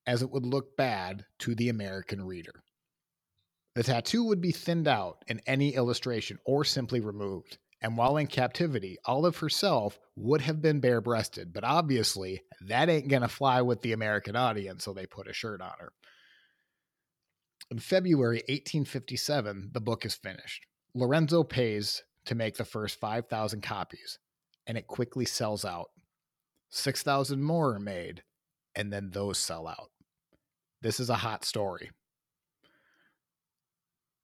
[0.06, 2.62] as it would look bad to the American reader.
[3.74, 7.58] The tattoo would be thinned out in any illustration or simply removed.
[7.80, 13.08] And while in captivity, Olive herself would have been bare breasted, but obviously that ain't
[13.08, 15.92] gonna fly with the American audience, so they put a shirt on her.
[17.70, 20.66] In February 1857, the book is finished.
[20.94, 24.18] Lorenzo pays to make the first 5,000 copies,
[24.66, 25.90] and it quickly sells out.
[26.70, 28.22] 6,000 more are made,
[28.74, 29.90] and then those sell out.
[30.80, 31.90] this is a hot story.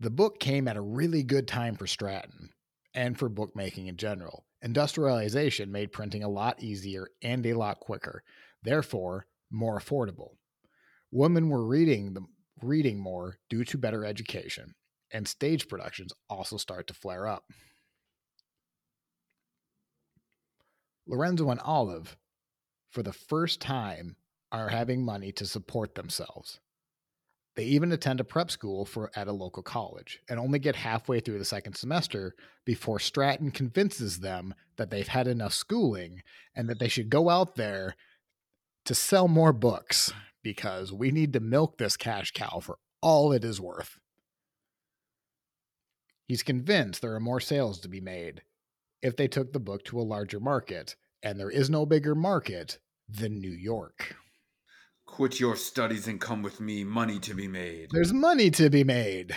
[0.00, 2.50] The book came at a really good time for Stratton
[2.94, 4.44] and for bookmaking in general.
[4.62, 8.22] Industrialization made printing a lot easier and a lot quicker,
[8.62, 10.30] therefore, more affordable.
[11.10, 12.22] Women were reading the,
[12.62, 14.74] reading more due to better education,
[15.12, 17.44] and stage productions also start to flare up.
[21.08, 22.16] Lorenzo and Olive,
[22.90, 24.16] for the first time,
[24.52, 26.60] are having money to support themselves.
[27.56, 31.18] They even attend a prep school for at a local college and only get halfway
[31.18, 36.22] through the second semester before Stratton convinces them that they've had enough schooling
[36.54, 37.96] and that they should go out there
[38.84, 43.44] to sell more books because we need to milk this cash cow for all it
[43.44, 43.98] is worth.
[46.26, 48.42] He's convinced there are more sales to be made
[49.02, 52.78] if they took the book to a larger market, and there is no bigger market
[53.08, 54.16] than New York.
[55.06, 57.88] Quit your studies and come with me, money to be made.
[57.90, 59.34] There's money to be made.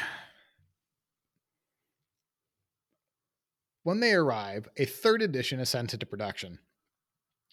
[3.83, 6.59] When they arrive, a third edition is sent into production.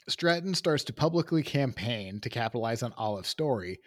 [0.09, 3.79] Stratton starts to publicly campaign to capitalize on Olive's story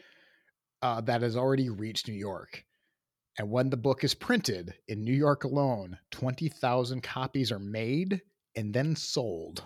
[0.81, 2.63] uh, that has already reached New York.
[3.37, 8.21] And when the book is printed in New York alone, 20,000 copies are made
[8.55, 9.63] and then sold.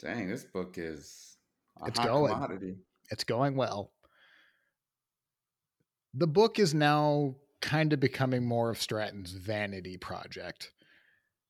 [0.00, 1.36] Dang, this book is
[1.82, 2.32] a It's going.
[2.32, 2.76] commodity.
[3.10, 3.92] It's going well.
[6.14, 10.70] The book is now kind of becoming more of Stratton's vanity project.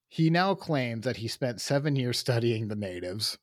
[0.09, 3.37] He now claims that he spent seven years studying the natives.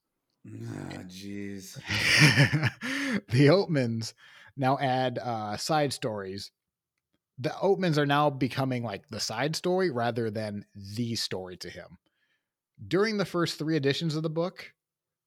[0.47, 1.75] Ah, jeez.
[3.29, 4.13] the Oatmans
[4.57, 6.51] now add uh, side stories.
[7.41, 11.97] The Oatmans are now becoming like the side story rather than the story to him.
[12.87, 14.71] During the first three editions of the book,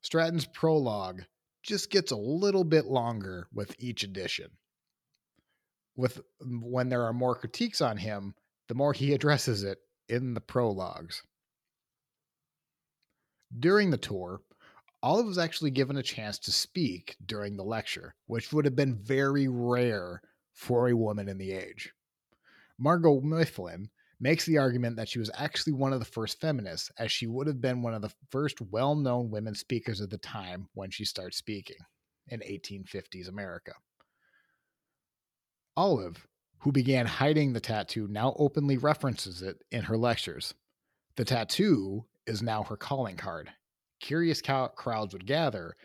[0.01, 1.23] Stratton's prologue
[1.65, 4.53] just gets a little bit longer with each edition.
[5.97, 8.37] With mm, when there are more critiques on him,
[8.69, 11.21] the more he addresses it in the prologues.
[13.59, 14.41] During the tour,
[15.03, 18.95] Olive was actually given a chance to speak during the lecture, which would have been
[18.95, 21.93] very rare for a woman in the age.
[22.79, 23.89] Margot Mifflin
[24.21, 27.47] makes the argument that she was actually one of the first feminists, as she would
[27.47, 31.05] have been one of the first well known women speakers at the time when she
[31.05, 31.77] starts speaking
[32.29, 33.73] in 1850s America.
[35.77, 36.27] Olive,
[36.59, 40.55] who began hiding the tattoo, now openly references it in her lectures.
[41.17, 43.51] The tattoo is now her calling card.
[44.01, 45.77] Curious crowds would gather,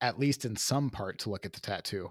[0.00, 2.10] at least in some part, to look at the tattoo.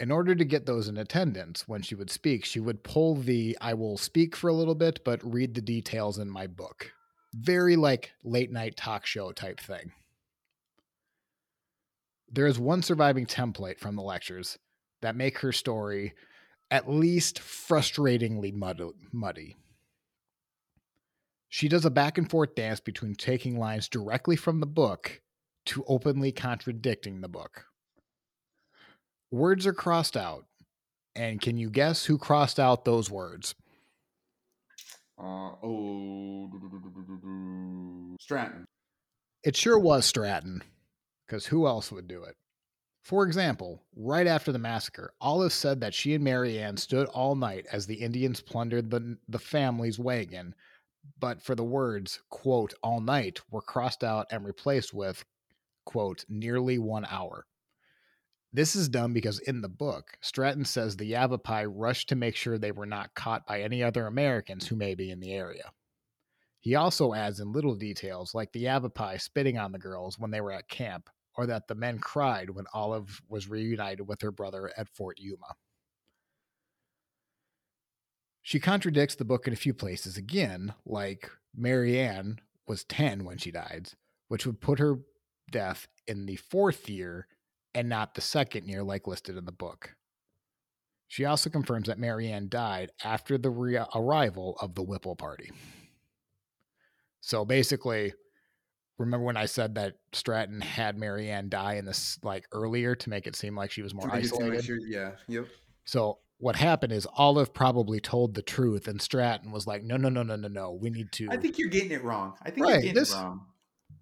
[0.00, 3.58] In order to get those in attendance, when she would speak, she would pull the
[3.60, 6.92] I will speak for a little bit, but read the details in my book.
[7.34, 9.92] Very like late night talk show type thing.
[12.30, 14.58] There is one surviving template from the lectures
[15.02, 16.14] that make her story
[16.70, 18.52] at least frustratingly
[19.12, 19.56] muddy.
[21.48, 25.22] She does a back and forth dance between taking lines directly from the book
[25.66, 27.67] to openly contradicting the book.
[29.30, 30.44] Words are crossed out.
[31.14, 33.54] And can you guess who crossed out those words?
[35.18, 36.48] Uh, oh.
[38.20, 38.66] Stratton.
[39.42, 40.62] It sure was Stratton,
[41.26, 42.36] because who else would do it?
[43.04, 47.34] For example, right after the massacre, Olive said that she and Mary Ann stood all
[47.34, 50.54] night as the Indians plundered the, the family's wagon,
[51.18, 55.24] but for the words, quote, all night were crossed out and replaced with,
[55.86, 57.46] quote, nearly one hour.
[58.52, 62.56] This is done because in the book, Stratton says the Yavapai rushed to make sure
[62.56, 65.70] they were not caught by any other Americans who may be in the area.
[66.60, 70.40] He also adds in little details like the Yavapai spitting on the girls when they
[70.40, 74.72] were at camp, or that the men cried when Olive was reunited with her brother
[74.76, 75.54] at Fort Yuma.
[78.42, 83.36] She contradicts the book in a few places again, like Mary Ann was 10 when
[83.36, 83.90] she died,
[84.28, 85.00] which would put her
[85.50, 87.26] death in the fourth year
[87.74, 89.94] and not the second year like listed in the book.
[91.06, 95.16] She also confirms that Mary Ann died after the re- uh, arrival of the Whipple
[95.16, 95.50] party.
[97.20, 98.12] So basically,
[98.98, 103.10] remember when I said that Stratton had Mary Ann die in this like earlier to
[103.10, 104.82] make it seem like she was more To make it seem like isolated?
[104.88, 105.10] yeah.
[105.28, 105.46] Yep.
[105.84, 110.08] So what happened is Olive probably told the truth, and Stratton was like, "No, no,
[110.08, 110.72] no, no, no, no.
[110.80, 112.34] We need to." I think you're getting it wrong.
[112.42, 113.46] I think Right, you're getting this- it wrong.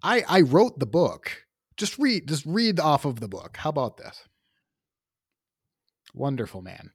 [0.03, 1.45] I I wrote the book.
[1.77, 3.57] Just read just read off of the book.
[3.57, 4.27] How about this?
[6.13, 6.91] Wonderful man.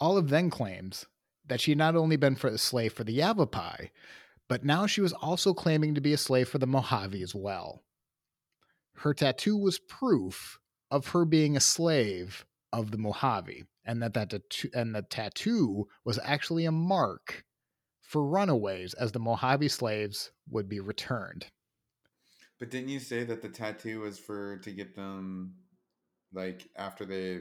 [0.00, 1.06] Olive then claims
[1.46, 3.90] that she had not only been for a slave for the Yavapai,
[4.48, 7.84] but now she was also claiming to be a slave for the Mojave as well.
[8.94, 10.58] Her tattoo was proof
[10.90, 16.18] of her being a slave of the Mojave, and that that and the tattoo was
[16.24, 17.44] actually a mark
[18.02, 21.46] for runaways, as the Mojave slaves would be returned.
[22.60, 25.54] But didn't you say that the tattoo was for to get them
[26.32, 27.40] like after they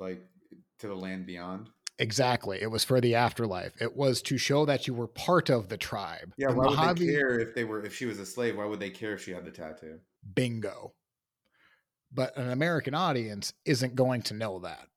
[0.00, 0.26] like
[0.80, 1.68] to the land beyond?
[1.98, 2.60] Exactly.
[2.60, 3.74] It was for the afterlife.
[3.80, 6.32] It was to show that you were part of the tribe.
[6.36, 8.56] Yeah, the why Mojave, would they care if they were if she was a slave?
[8.56, 10.00] Why would they care if she had the tattoo?
[10.34, 10.94] Bingo.
[12.12, 14.88] But an American audience isn't going to know that.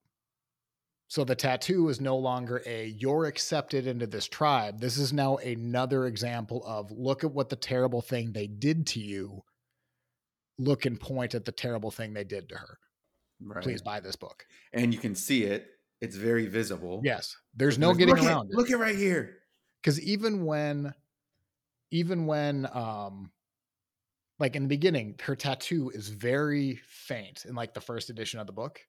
[1.10, 4.80] So the tattoo is no longer a you're accepted into this tribe.
[4.80, 9.00] This is now another example of look at what the terrible thing they did to
[9.00, 9.44] you.
[10.60, 12.78] Look and point at the terrible thing they did to her.
[13.40, 13.64] Right.
[13.64, 14.46] Please buy this book.
[14.74, 15.68] And you can see it.
[16.02, 17.02] It's very visible.
[17.04, 17.36] Yes.
[17.56, 18.58] There's no getting look around it, it.
[18.58, 19.38] Look it right here.
[19.82, 20.94] because even when
[21.92, 23.32] even when um
[24.40, 28.46] like in the beginning her tattoo is very faint in like the first edition of
[28.48, 28.80] the book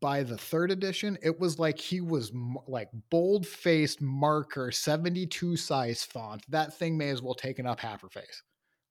[0.00, 5.56] by the third edition it was like he was m- like bold faced marker 72
[5.56, 8.42] size font that thing may as well taken up half her face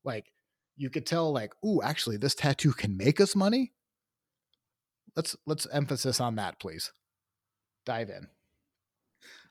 [0.05, 0.31] like
[0.77, 3.73] you could tell like ooh actually this tattoo can make us money
[5.15, 6.91] let's let's emphasis on that please
[7.85, 8.27] dive in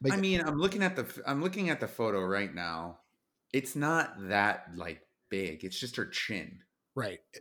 [0.02, 3.00] Like, I mean, I'm looking at the I'm looking at the photo right now.
[3.52, 5.00] It's not that like
[5.30, 5.64] big.
[5.64, 6.60] It's just her chin.
[6.94, 7.18] Right.
[7.34, 7.38] Eh,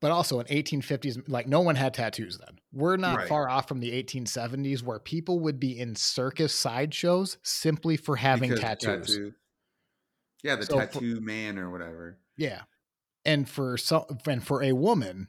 [0.00, 2.58] but also in 1850s, like no one had tattoos then.
[2.72, 3.28] We're not Right.
[3.28, 8.50] far off from the 1870s where people would be in circus sideshows simply for having
[8.50, 9.06] because tattoos.
[9.08, 9.32] tattoo-
[10.42, 12.20] Yeah, the So for- tattoo man or whatever.
[12.36, 12.62] Yeah.
[13.24, 15.28] And for some and for a woman,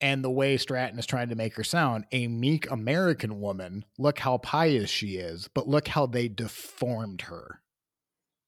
[0.00, 4.18] and the way Stratton is trying to make her sound, a meek American woman, look
[4.20, 7.60] how pious she is, but look how they deformed her.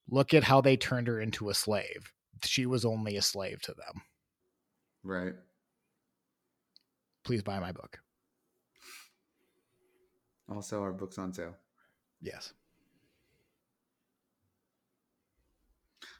[0.08, 2.12] Look at how they turned her into a slave.
[2.44, 4.02] She was only a slave to them.
[5.04, 5.34] Right.
[7.24, 7.98] Please buy my book.
[10.48, 11.54] Also, our books on sale.
[12.20, 12.52] Yes.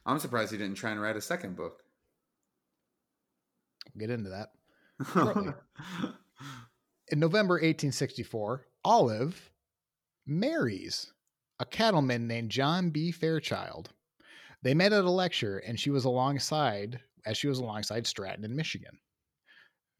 [0.05, 1.83] I'm surprised he didn't try and write a second book.
[3.93, 4.49] We'll get into that.
[7.09, 9.51] In November 1864, Olive
[10.25, 11.13] marries
[11.59, 13.11] a cattleman named John B.
[13.11, 13.89] Fairchild.
[14.61, 18.55] They met at a lecture, and she was alongside, as she was alongside Stratton in
[18.55, 18.99] Michigan.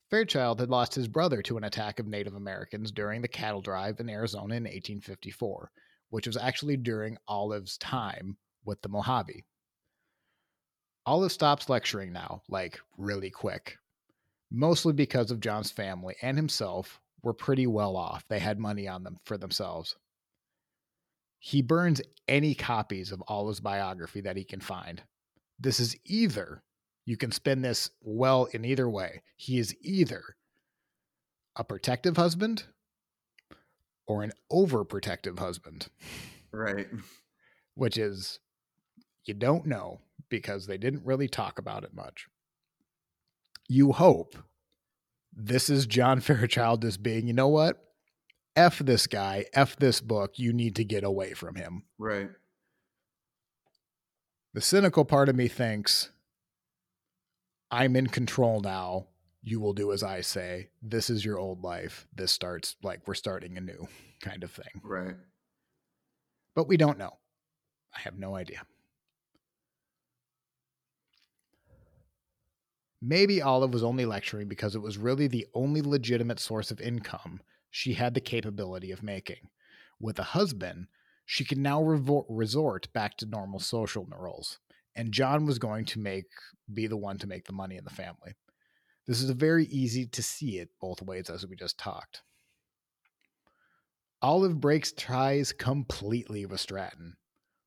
[0.09, 3.99] Fairchild had lost his brother to an attack of Native Americans during the cattle drive
[3.99, 5.71] in Arizona in 1854,
[6.09, 9.43] which was actually during Olive's time with the Mojave.
[11.05, 13.77] Olive stops lecturing now, like really quick,
[14.53, 18.23] mostly because of John's family and himself were pretty well off.
[18.29, 19.95] They had money on them for themselves.
[21.39, 25.01] He burns any copies of Olive's biography that he can find.
[25.59, 26.63] This is either,
[27.05, 29.23] you can spin this well in either way.
[29.35, 30.23] He is either
[31.55, 32.63] a protective husband
[34.05, 35.87] or an overprotective husband,
[36.51, 36.87] right.
[37.75, 38.39] which is,
[39.25, 39.99] you don't know
[40.29, 42.27] because they didn't really talk about it much.
[43.67, 44.35] You hope
[45.35, 47.79] this is John Fairchild as being, you know what?
[48.55, 50.37] F this guy, F this book.
[50.37, 51.83] You need to get away from him.
[51.97, 52.29] Right.
[54.53, 56.11] The cynical part of me thinks,
[57.71, 59.07] I'm in control now.
[59.41, 60.69] You will do as I say.
[60.81, 62.07] This is your old life.
[62.15, 63.87] This starts like we're starting anew,
[64.21, 64.81] kind of thing.
[64.83, 65.15] Right.
[66.55, 67.17] But we don't know.
[67.95, 68.61] I have no idea.
[73.05, 77.41] Maybe Olive was only lecturing because it was really the only legitimate source of income
[77.69, 79.49] she had the capability of making.
[79.99, 80.87] With a husband,
[81.25, 84.59] she could now resort back to normal social roles,
[84.95, 86.27] and John was going to make
[86.73, 88.35] be the one to make the money in the family.
[89.05, 92.21] This is very easy to see it both ways as we just talked.
[94.21, 97.17] Olive breaks ties completely with Stratton,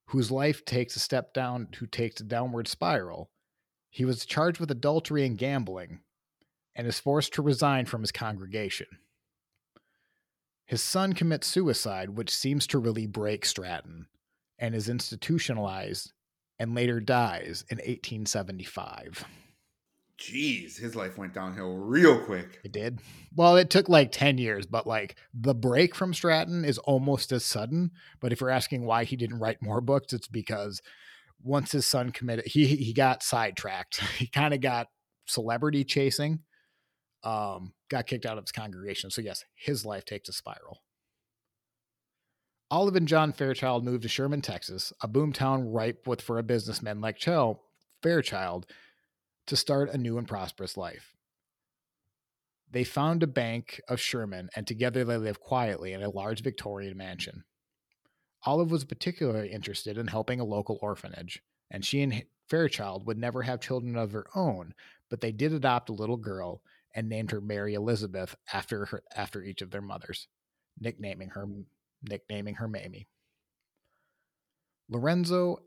[0.06, 3.30] whose life takes a step down, who takes a downward spiral.
[3.97, 6.01] He was charged with adultery and gambling
[6.74, 8.89] and is forced to resign from his congregation.
[10.66, 14.09] His son commits suicide, which seems to really break Stratton,
[14.59, 16.12] and is institutionalized
[16.59, 19.24] and later dies in 1875.
[20.18, 22.60] Jeez, his life went downhill real quick.
[22.64, 23.01] It did.
[23.35, 27.47] Well, it took like 10 years, but like the break from Stratton is almost as
[27.47, 27.93] sudden.
[28.20, 30.82] But if you're asking why he didn't write more books, it's because
[31.42, 34.00] once his son committed, he he got sidetracked.
[34.16, 34.88] He kind of got
[35.26, 36.40] celebrity chasing,
[37.22, 39.10] um, got kicked out of his congregation.
[39.10, 40.82] So yes, his life takes a spiral.
[42.70, 47.00] Olive and John Fairchild moved to Sherman, Texas, a boomtown ripe with for a businessman
[47.00, 47.62] like Chell
[48.02, 48.66] Fairchild
[49.46, 51.14] to start a new and prosperous life.
[52.70, 56.96] They found a bank of Sherman, and together they lived quietly in a large Victorian
[56.96, 57.44] mansion.
[58.47, 63.43] Olive was particularly interested in helping a local orphanage, and she and Fairchild would never
[63.43, 64.73] have children of their own,
[65.10, 66.62] but they did adopt a little girl
[66.94, 70.28] and named her Mary Elizabeth after her after each of their mothers,
[70.78, 71.47] nicknaming her
[72.02, 73.09] nicknaming her Mamie.
[74.89, 75.59] Lorenzo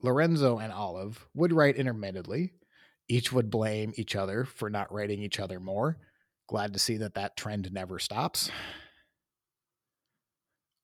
[0.00, 2.52] Lorenzo and Olive would write intermittently.
[3.08, 5.98] Each would blame each other for not writing each other more.
[6.46, 8.50] Glad to see that that trend never stops.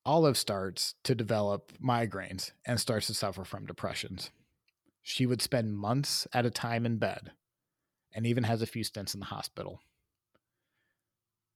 [0.05, 4.31] Olive starts to develop migraines and starts to suffer from depressions.
[5.03, 7.33] She would spend months at a time in bed
[8.13, 9.81] and even has a few stints in the hospital.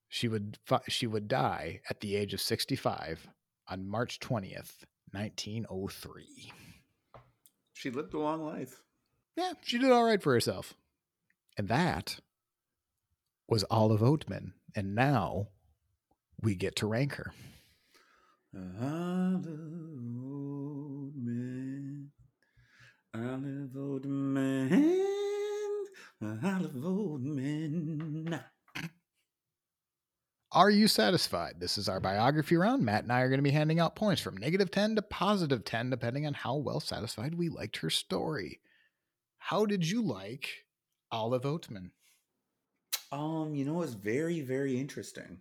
[0.07, 3.27] She would she would die at the age of 65
[3.67, 6.53] on March 20th, 1903.
[7.73, 8.81] She lived a long life.
[9.35, 10.75] Yeah, she did all right for herself.
[11.57, 12.19] And that
[13.47, 14.53] was Olive Oatman.
[14.75, 15.49] And now
[16.41, 17.33] we get to rank her.
[18.55, 19.43] Olive
[21.03, 22.07] Oatman.
[23.13, 25.05] Olive Oatman.
[26.21, 28.41] Olive Oatman.
[30.53, 31.55] Are you satisfied?
[31.59, 32.85] This is our biography round.
[32.85, 35.65] Matt and I are going to be handing out points from negative 10 to positive
[35.65, 38.61] 10, depending on how well satisfied we liked her story.
[39.37, 40.63] How did you like
[41.11, 41.89] Olive Oatman?
[43.11, 45.39] Um, you know, it's very, very interesting.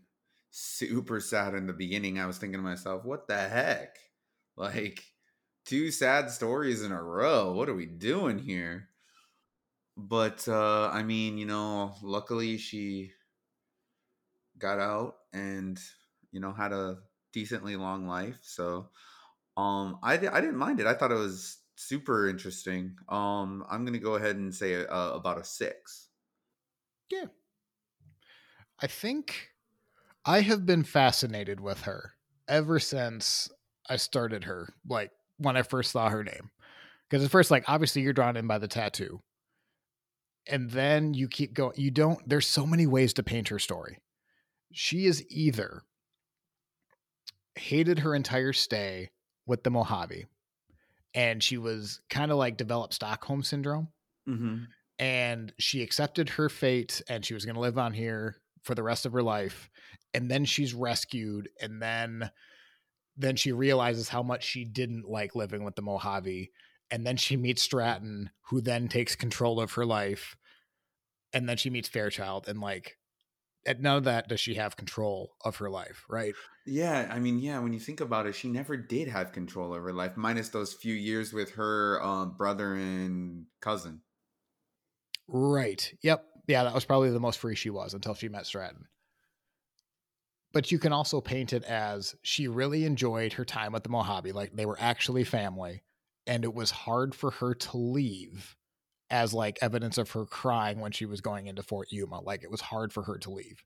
[0.56, 2.20] Super sad in the beginning.
[2.20, 3.98] I was thinking to myself, what the heck?
[4.56, 5.04] Like,
[5.64, 7.52] two sad stories in a row.
[7.52, 8.90] What are we doing here?
[9.96, 13.14] But uh I mean, you know, luckily she
[14.58, 15.80] got out and
[16.30, 17.02] you know had a
[17.32, 18.90] decently long life so
[19.56, 23.98] um i, I didn't mind it i thought it was super interesting um i'm gonna
[23.98, 26.10] go ahead and say uh, about a six
[27.10, 27.26] yeah
[28.78, 29.53] i think
[30.24, 32.14] i have been fascinated with her
[32.48, 33.50] ever since
[33.88, 36.50] i started her like when i first saw her name
[37.08, 39.20] because at first like obviously you're drawn in by the tattoo
[40.46, 43.98] and then you keep going you don't there's so many ways to paint her story
[44.72, 45.82] she is either
[47.56, 49.10] hated her entire stay
[49.46, 50.26] with the Mojave
[51.14, 53.88] and she was kind of like developed Stockholm syndrome.
[54.28, 54.64] Mm-hmm.
[54.98, 58.82] And she accepted her fate and she was going to live on here for the
[58.82, 59.70] rest of her life.
[60.12, 61.48] And then she's rescued.
[61.60, 62.30] And then,
[63.16, 66.50] then she realizes how much she didn't like living with the Mojave.
[66.90, 70.36] And then she meets Stratton, who then takes control of her life.
[71.32, 72.98] And then she meets Fairchild and like
[73.66, 76.34] at none of that does she have control of her life, right?
[76.66, 79.82] Yeah, I mean, yeah, when you think about it, she never did have control of
[79.82, 84.02] her life, minus those few years with her um, brother and cousin.
[85.26, 85.94] Right.
[86.02, 86.24] Yep.
[86.46, 88.86] Yeah, that was probably the most free she was until she met Stratton.
[90.52, 94.32] But you can also paint it as she really enjoyed her time at the Mojave,
[94.32, 95.82] like they were actually family,
[96.26, 98.56] and it was hard for her to leave
[99.10, 102.20] as like evidence of her crying when she was going into Fort Yuma.
[102.20, 103.64] Like it was hard for her to leave.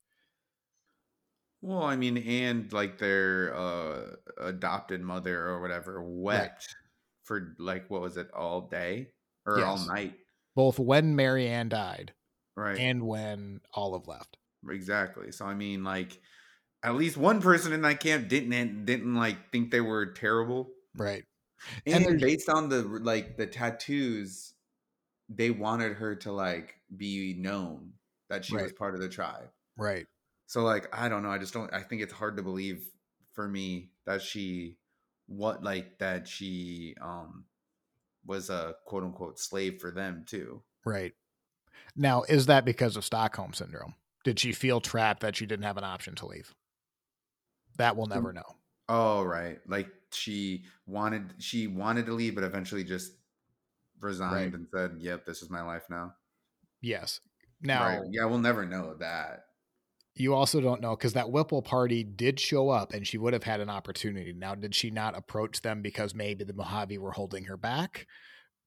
[1.60, 4.02] Well, I mean, and like their uh,
[4.40, 6.76] adopted mother or whatever wept right.
[7.24, 9.08] for like what was it all day
[9.44, 9.66] or yes.
[9.66, 10.14] all night?
[10.54, 12.12] Both when Mary Ann died,
[12.58, 14.36] right, and when Olive left.
[14.68, 15.32] Exactly.
[15.32, 16.20] So I mean, like
[16.82, 21.24] at least one person in that camp didn't didn't like think they were terrible, right?
[21.86, 24.54] And, and based on the like the tattoos,
[25.28, 27.92] they wanted her to like be known
[28.28, 28.64] that she right.
[28.64, 29.48] was part of the tribe.
[29.76, 30.06] Right.
[30.46, 32.84] So like I don't know, I just don't I think it's hard to believe
[33.32, 34.76] for me that she
[35.26, 37.44] what like that she um
[38.24, 40.62] was a quote unquote slave for them too.
[40.84, 41.12] Right.
[41.96, 43.94] Now, is that because of Stockholm syndrome?
[44.24, 46.54] Did she feel trapped that she didn't have an option to leave?
[47.78, 48.14] That we'll mm.
[48.14, 48.56] never know.
[48.88, 49.58] Oh, right.
[49.66, 53.12] Like she wanted she wanted to leave but eventually just
[54.00, 54.54] resigned right.
[54.54, 56.14] and said, "Yep, this is my life now."
[56.80, 57.20] Yes.
[57.60, 58.00] Now, right.
[58.10, 59.44] yeah, we'll never know that.
[60.14, 63.44] You also don't know because that Whipple party did show up, and she would have
[63.44, 64.32] had an opportunity.
[64.32, 68.06] Now, did she not approach them because maybe the Mojave were holding her back?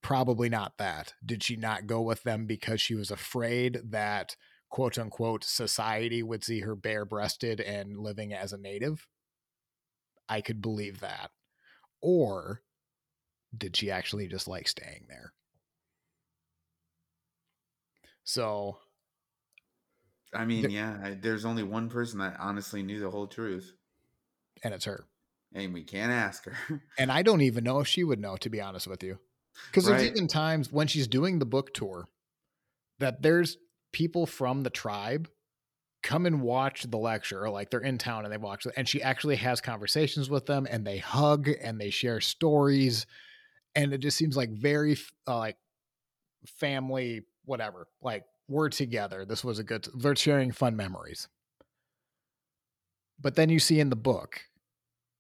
[0.02, 1.14] Probably not that.
[1.24, 4.36] Did she not go with them because she was afraid that
[4.70, 9.08] quote unquote society would see her bare breasted and living as a native?
[10.28, 11.32] I could believe that.
[12.02, 12.62] Or
[13.56, 15.34] did she actually just like staying there?
[18.24, 18.78] So,
[20.34, 23.74] I mean, yeah, there's only one person that honestly knew the whole truth,
[24.64, 25.06] and it's her.
[25.54, 26.82] And we can't ask her.
[26.98, 29.20] and I don't even know if she would know, to be honest with you.
[29.68, 29.98] Because right.
[29.98, 32.08] there's even times when she's doing the book tour
[33.00, 33.58] that there's
[33.92, 35.30] people from the tribe
[36.04, 38.88] come and watch the lecture, or like they're in town and they watch it, and
[38.88, 43.06] she actually has conversations with them and they hug and they share stories.
[43.76, 44.98] And it just seems like very
[45.28, 45.58] uh, like
[46.46, 47.88] family, whatever.
[48.02, 49.26] Like we're together.
[49.26, 51.28] This was a good, they're sharing fun memories.
[53.20, 54.42] But then you see in the book,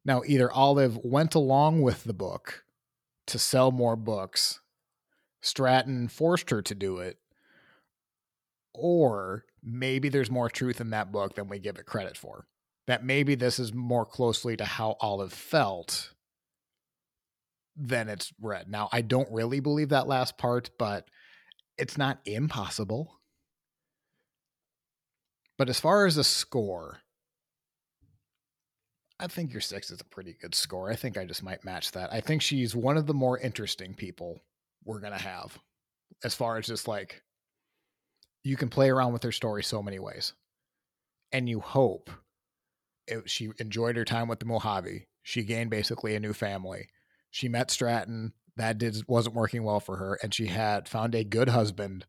[0.03, 2.63] now either Olive went along with the book
[3.31, 4.59] to sell more books,
[5.41, 7.17] Stratton forced her to do it,
[8.73, 12.45] or maybe there's more truth in that book than we give it credit for.
[12.87, 16.13] That maybe this is more closely to how Olive felt
[17.75, 18.69] than it's read.
[18.69, 21.07] Now, I don't really believe that last part, but
[21.77, 23.19] it's not impossible.
[25.57, 26.99] But as far as a score,
[29.21, 30.89] I think your six is a pretty good score.
[30.89, 32.11] I think I just might match that.
[32.11, 34.41] I think she's one of the more interesting people
[34.83, 35.59] we're going to have
[36.23, 37.21] as far as just like
[38.43, 40.33] you can play around with her story so many ways.
[41.31, 42.09] And you hope
[43.07, 45.05] it, she enjoyed her time with the Mojave.
[45.21, 46.89] She gained basically a new family.
[47.29, 48.33] She met Stratton.
[48.57, 52.05] That did wasn't working well for her, and she had found a good husband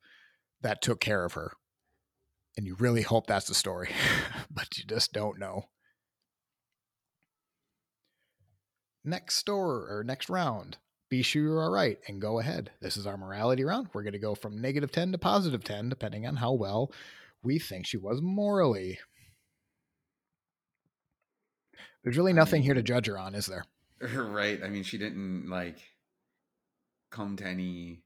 [0.62, 1.52] that took care of her.
[2.56, 3.90] And you really hope that's the story,
[4.50, 5.66] but you just don't know.
[9.04, 10.78] Next store or next round.
[11.08, 12.70] Be sure you're all right and go ahead.
[12.80, 13.88] This is our morality round.
[13.92, 16.90] We're going to go from negative 10 to positive 10, depending on how well
[17.42, 18.98] we think she was morally.
[22.02, 23.64] There's really nothing I mean, here to judge her on, is there?
[24.00, 24.60] Right.
[24.64, 25.78] I mean, she didn't like
[27.12, 28.02] come to any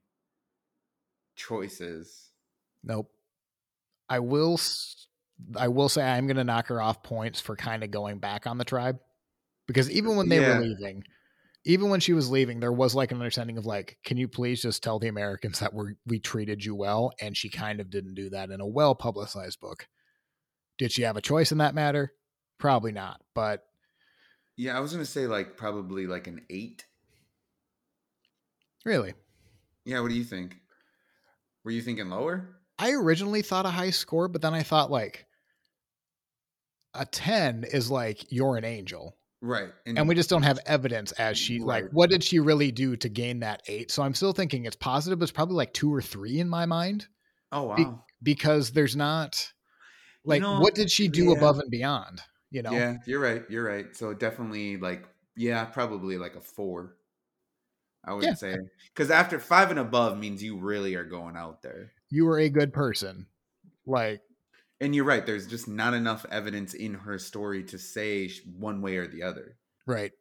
[1.37, 2.33] choices.
[2.85, 3.11] Nope.
[4.09, 4.61] I will
[5.57, 8.47] I will say I'm going to knock her off points for kind of going back
[8.47, 8.99] on the tribe
[9.67, 10.59] because even when they yeah.
[10.59, 11.05] were leaving,
[11.65, 14.63] even when she was leaving, there was like an understanding of like, can you please
[14.63, 17.13] just tell the Americans that we we treated you well?
[17.21, 19.89] And she kind of didn't do that in a well publicized book.
[20.79, 22.13] Did she have a choice in that matter?
[22.59, 23.21] Probably not.
[23.35, 23.65] But
[24.57, 26.87] yeah, I was gonna say like probably like an eight.
[28.85, 29.15] Really?
[29.85, 30.01] Yeah.
[30.01, 30.57] What do you think?
[31.65, 32.57] Were you thinking lower?
[32.79, 35.27] I originally thought a high score, but then I thought like
[36.95, 39.69] a 10 is like you're an angel Right.
[39.85, 41.85] And, and, we just don't have evidence as she right.
[41.85, 43.91] like what did she really do to gain that 8?
[43.91, 46.67] So I'm still thinking it's positive, but it's probably like 2 or 3 in my
[46.67, 47.07] mind.
[47.53, 47.77] Oh wow.
[47.77, 47.89] Be-
[48.23, 49.53] because there's not
[50.25, 51.37] like you know, what did she do yeah.
[51.37, 52.73] above and beyond, you know?
[52.73, 53.43] Yeah, you're right.
[53.49, 53.95] You're right.
[53.95, 55.05] So definitely like
[55.37, 56.97] yeah, probably like a 4.
[58.05, 58.35] I would yeah.
[58.35, 58.57] say eh
[58.95, 61.93] cuz after 5 and above means you really are going out there.
[62.09, 63.27] You are a good person.
[63.85, 64.23] Like
[64.81, 65.25] and you're right.
[65.25, 69.57] There's just not enough evidence in her story to say one way or the other.
[69.87, 70.13] Right.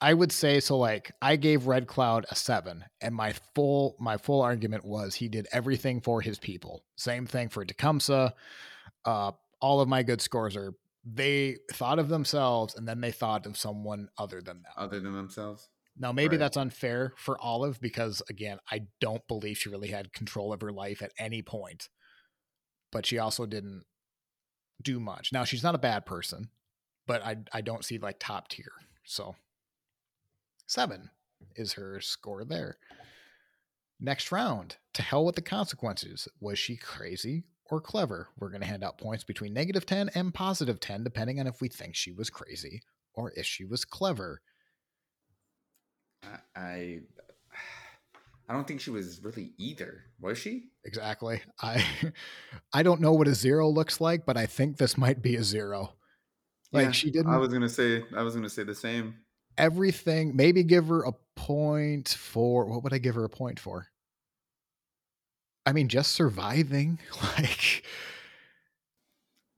[0.00, 0.78] I would say so.
[0.78, 5.28] Like I gave Red Cloud a seven, and my full my full argument was he
[5.28, 6.84] did everything for his people.
[6.96, 8.32] Same thing for Tecumseh.
[9.04, 10.74] Uh, all of my good scores are
[11.04, 14.72] they thought of themselves, and then they thought of someone other than them.
[14.76, 15.68] Other than themselves.
[16.00, 16.38] Now, maybe right.
[16.38, 20.70] that's unfair for Olive because, again, I don't believe she really had control of her
[20.70, 21.88] life at any point
[22.92, 23.84] but she also didn't
[24.82, 25.32] do much.
[25.32, 26.50] Now she's not a bad person,
[27.06, 28.72] but I I don't see like top tier.
[29.04, 29.36] So
[30.66, 31.10] seven
[31.56, 32.78] is her score there.
[34.00, 36.28] Next round, to hell with the consequences.
[36.40, 38.28] Was she crazy or clever?
[38.38, 41.60] We're going to hand out points between negative 10 and positive 10, depending on if
[41.60, 42.82] we think she was crazy
[43.14, 44.40] or if she was clever.
[46.54, 47.00] I
[48.48, 50.04] I don't think she was really either.
[50.20, 50.64] Was she?
[50.84, 51.42] Exactly.
[51.60, 51.84] I
[52.72, 55.44] I don't know what a zero looks like, but I think this might be a
[55.44, 55.92] zero.
[56.72, 59.16] Like yeah, she didn't I was gonna say I was gonna say the same.
[59.56, 63.88] Everything, maybe give her a point for what would I give her a point for?
[65.66, 66.98] I mean, just surviving.
[67.38, 67.84] Like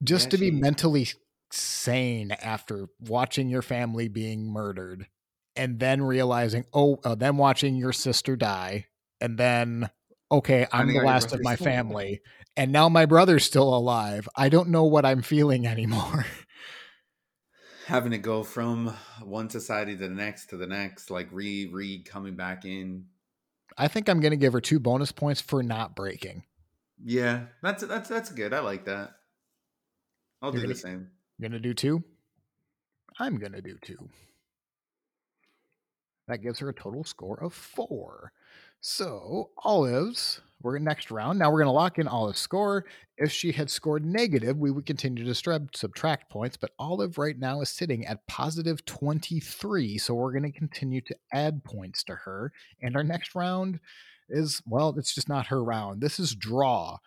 [0.03, 1.07] just yeah, to she, be mentally
[1.51, 5.07] sane after watching your family being murdered
[5.55, 8.87] and then realizing, oh, uh, then watching your sister die,
[9.19, 9.89] and then
[10.31, 12.21] okay, I'm the last of my family,
[12.55, 14.27] and now my brother's still alive.
[14.35, 16.25] I don't know what I'm feeling anymore.
[17.87, 22.03] Having to go from one society to the next to the next, like re re
[22.03, 23.05] coming back in.
[23.77, 26.43] I think I'm gonna give her two bonus points for not breaking.
[27.03, 28.53] Yeah, that's that's that's good.
[28.53, 29.11] I like that.
[30.41, 31.09] I'll You're do gonna, the same.
[31.37, 32.03] You're gonna do two.
[33.19, 34.09] I'm gonna do two.
[36.31, 38.31] That gives her a total score of four.
[38.79, 41.37] So Olive's, we're in next round.
[41.37, 42.85] Now we're going to lock in Olive's score.
[43.17, 45.35] If she had scored negative, we would continue to
[45.75, 49.97] subtract points, but Olive right now is sitting at positive 23.
[49.97, 52.53] So we're going to continue to add points to her.
[52.81, 53.81] And our next round
[54.29, 55.99] is, well, it's just not her round.
[55.99, 56.99] This is draw.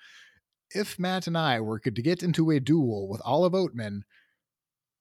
[0.74, 4.02] if Matt and I were to get into a duel with Olive Oatman,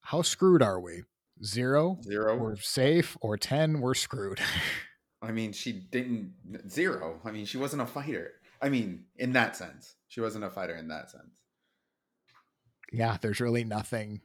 [0.01, 1.03] how screwed are we?
[1.45, 4.39] Zero, 0 we're safe, or 10, we're screwed.
[5.21, 6.33] I mean, she didn't
[6.69, 7.19] zero.
[7.23, 8.31] I mean, she wasn't a fighter.
[8.61, 11.31] I mean, in that sense, she wasn't a fighter in that sense.
[12.91, 14.21] yeah, there's really nothing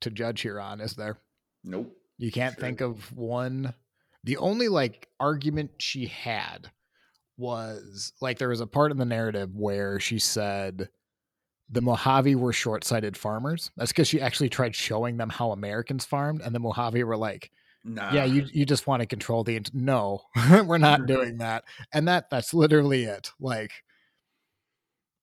[0.00, 1.18] to judge here on, is there?
[1.62, 1.94] Nope.
[2.18, 2.60] You can't Sure.
[2.62, 3.74] think of one.
[4.24, 6.70] The only like argument she had
[7.36, 10.88] was like there was a part in the narrative where she said
[11.70, 13.70] the Mojave were short sighted farmers.
[13.76, 17.50] That's because she actually tried showing them how Americans farmed, and the Mojave were like,
[17.84, 18.12] Nah.
[18.12, 20.22] "Yeah, you you just want to control the int- no,
[20.64, 23.30] we're not doing that." And that that's literally it.
[23.38, 23.72] Like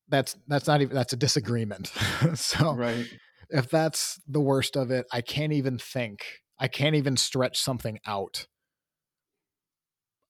[0.09, 1.87] that's that's not even that's a disagreement.
[2.35, 3.07] so right.
[3.49, 6.23] if that's the worst of it, I can't even think.
[6.59, 8.45] I can't even stretch something out.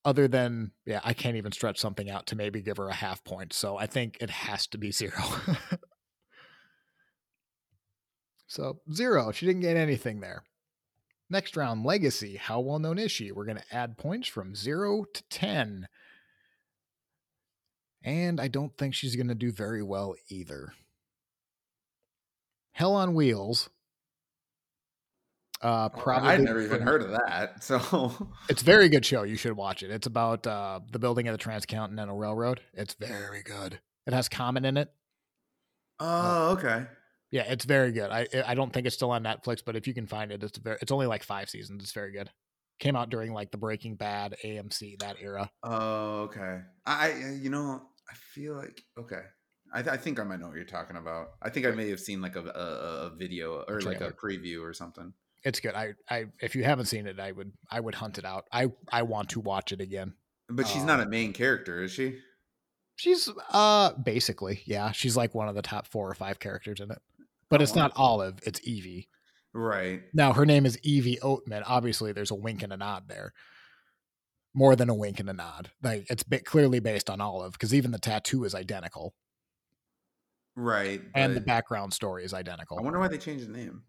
[0.06, 3.24] Other than, yeah, I can't even stretch something out to maybe give her a half
[3.24, 3.54] point.
[3.54, 5.22] So I think it has to be zero.
[8.52, 9.32] so zero.
[9.32, 10.44] She didn't get anything there.
[11.30, 12.36] Next round, legacy.
[12.36, 13.32] How well known is she?
[13.32, 15.88] We're going to add points from zero to 10.
[18.04, 20.74] And I don't think she's going to do very well either.
[22.74, 23.70] Hell on Wheels.
[25.62, 27.54] Uh, probably I've never even heard of that.
[27.64, 28.12] So
[28.50, 29.24] It's a very good show.
[29.24, 29.92] You should watch it.
[29.92, 32.60] It's about uh, the building of the Transcontinental Railroad.
[32.74, 33.80] It's very good.
[34.06, 34.92] It has Common in it.
[36.02, 36.88] Oh, okay.
[37.32, 38.12] Yeah, it's very good.
[38.12, 40.58] I I don't think it's still on Netflix, but if you can find it, it's
[40.58, 40.78] very.
[40.82, 41.82] It's only like five seasons.
[41.84, 42.30] It's very good.
[42.80, 45.50] Came out during like the Breaking Bad, AMC that era.
[45.64, 46.60] Oh, okay.
[46.86, 49.22] I, you know, I feel like okay.
[49.74, 51.30] I, I think I might know what you're talking about.
[51.42, 54.62] I think I may have seen like a a, a video or like a preview
[54.62, 55.14] or something.
[55.44, 55.74] It's good.
[55.74, 58.46] I I if you haven't seen it, I would I would hunt it out.
[58.52, 60.16] I I want to watch it again.
[60.50, 61.04] But she's not Oh.
[61.04, 62.18] a main character, is she?
[62.98, 64.92] She's uh basically yeah.
[64.92, 67.02] She's like one of the top four or five characters in it,
[67.52, 67.92] but it's not.
[67.96, 68.40] Olive.
[68.44, 69.08] It's Evie.
[69.54, 70.02] Right.
[70.14, 71.64] Now her name is Evie Oatman.
[71.68, 73.34] Obviously, there's a wink and a nod there.
[74.54, 75.70] More than a wink and a nod.
[75.84, 79.14] Like it's clearly based on Olive because even the tattoo is identical
[80.56, 81.02] Right.
[81.16, 82.78] and the background story is identical.
[82.78, 83.84] I wonder why they changed the name.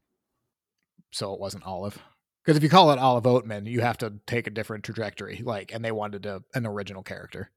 [1.11, 1.99] so it wasn't Olive.
[2.45, 5.43] Because if you call it Olive Oatman, you have to take a different trajectory.
[5.45, 7.51] Like, and they wanted a, an original character.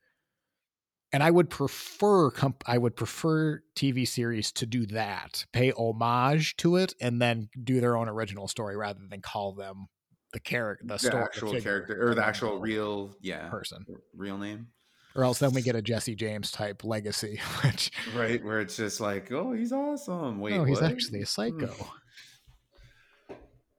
[1.15, 6.57] And I would prefer comp- I would prefer TV series to do that, pay homage
[6.57, 9.87] to it, and then do their own original story rather than call them
[10.33, 13.85] the character, the, The, story, actual figure, character or the actual real, yeah, person.
[14.13, 14.67] real name.
[15.15, 18.99] Or else then we get a Jesse James type legacy, which Right, where it's just
[18.99, 20.41] like, oh, he's awesome.
[20.41, 20.91] Wait, no, he's what?
[20.91, 21.27] actually a hmm.
[21.27, 21.73] psycho.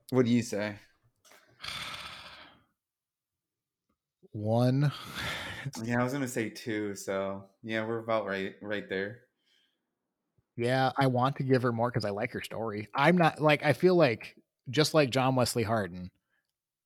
[0.09, 0.73] What do you say?
[4.31, 4.91] One.
[5.83, 6.95] Yeah, I was gonna say two.
[6.95, 9.21] So yeah, we're about right, right there.
[10.55, 12.87] Yeah, I want to give her more because I like her story.
[12.93, 14.35] I'm not like I feel like
[14.69, 16.09] just like John Wesley Hardin,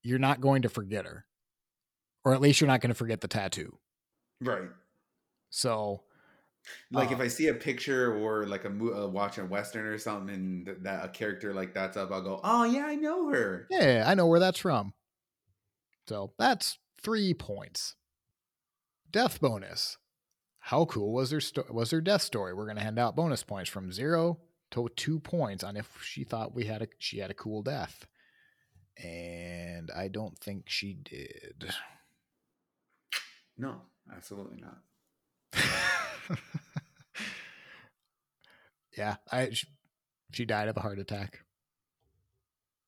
[0.03, 1.25] you're not going to forget her,
[2.25, 3.77] or at least you're not going to forget the tattoo.
[4.41, 4.69] Right.
[5.51, 6.03] So
[6.91, 9.85] Like if Uh, I see a picture or like a mo- uh, watching a western
[9.85, 12.95] or something, and th- that a character like that's up, I'll go, oh yeah, I
[12.95, 13.67] know her.
[13.69, 14.93] yeah, I know where that's from.
[16.07, 17.95] So that's three points.
[19.11, 19.97] Death bonus.
[20.59, 22.53] How cool was her sto- was her death story?
[22.53, 24.39] We're going to hand out bonus points from zero
[24.71, 28.05] to two points on if she thought we had a she had a cool death,
[28.97, 31.73] and I don't think she did.
[33.57, 33.81] No,
[34.15, 34.79] absolutely not.
[38.97, 39.67] yeah, I she,
[40.31, 41.39] she died of a heart attack.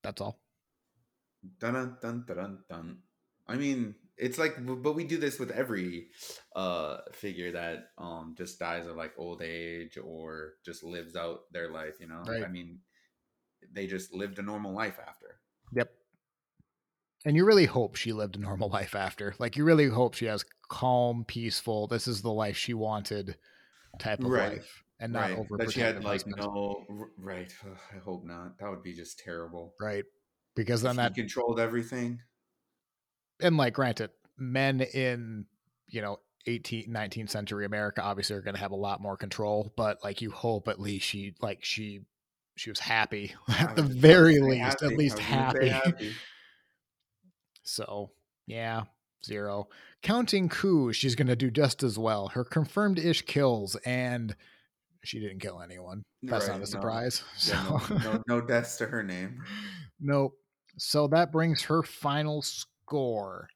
[0.04, 0.40] That's all.
[1.60, 2.60] Dun dun dun dun.
[2.70, 2.98] dun.
[3.48, 6.10] I mean, it's like, but we do this with every
[6.56, 11.70] uh figure that um just dies of like old age or just lives out their
[11.70, 12.00] life.
[12.00, 12.44] You know, Right.
[12.44, 12.82] I mean,
[13.72, 15.40] they just lived a normal life after.
[15.74, 15.92] Yep.
[17.26, 19.34] And you really hope she lived a normal life after.
[19.40, 21.88] Like you really hope she has calm, peaceful.
[21.88, 23.38] This is the life she wanted
[24.00, 24.58] type of Right.
[24.58, 25.38] life, and not right.
[25.38, 26.86] over That she had like no.
[27.18, 27.54] Right.
[27.94, 28.58] I hope not.
[28.60, 29.74] That would be just terrible.
[29.80, 30.06] right
[30.56, 32.22] because then that controlled everything.
[33.44, 35.46] And like granted men in
[35.88, 39.72] you know 18th 19th century america obviously are going to have a lot more control
[39.78, 42.02] but like you hope at least she like she
[42.56, 44.86] she was happy at the was about to very least happy.
[44.86, 46.12] at least was happy
[47.64, 48.10] so
[48.48, 48.84] yeah
[49.26, 49.68] zero
[50.02, 54.36] counting coup she's going to do just as well her confirmed ish kills and
[55.06, 58.78] she didn't kill anyone that's Right, not a surprise Yeah, so no, no, no deaths
[58.78, 59.44] to her name.
[60.00, 60.34] Nope.
[60.78, 62.42] So that brings her final
[62.86, 63.48] score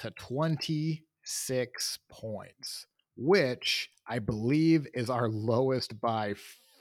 [0.00, 2.86] to 26 points,
[3.16, 6.34] which I believe is our lowest by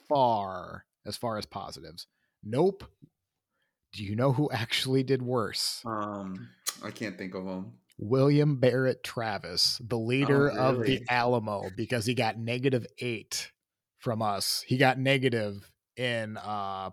[0.07, 2.07] far as far as positives.
[2.43, 2.84] Nope.
[3.93, 5.81] Do you know who actually did worse?
[5.85, 6.49] Um,
[6.84, 7.73] I can't think of them.
[7.99, 11.01] William Barrett Travis, the leader of the?
[11.09, 13.51] Alamo, because he got negative eight
[13.99, 14.63] from us.
[14.65, 16.89] He got negative in uh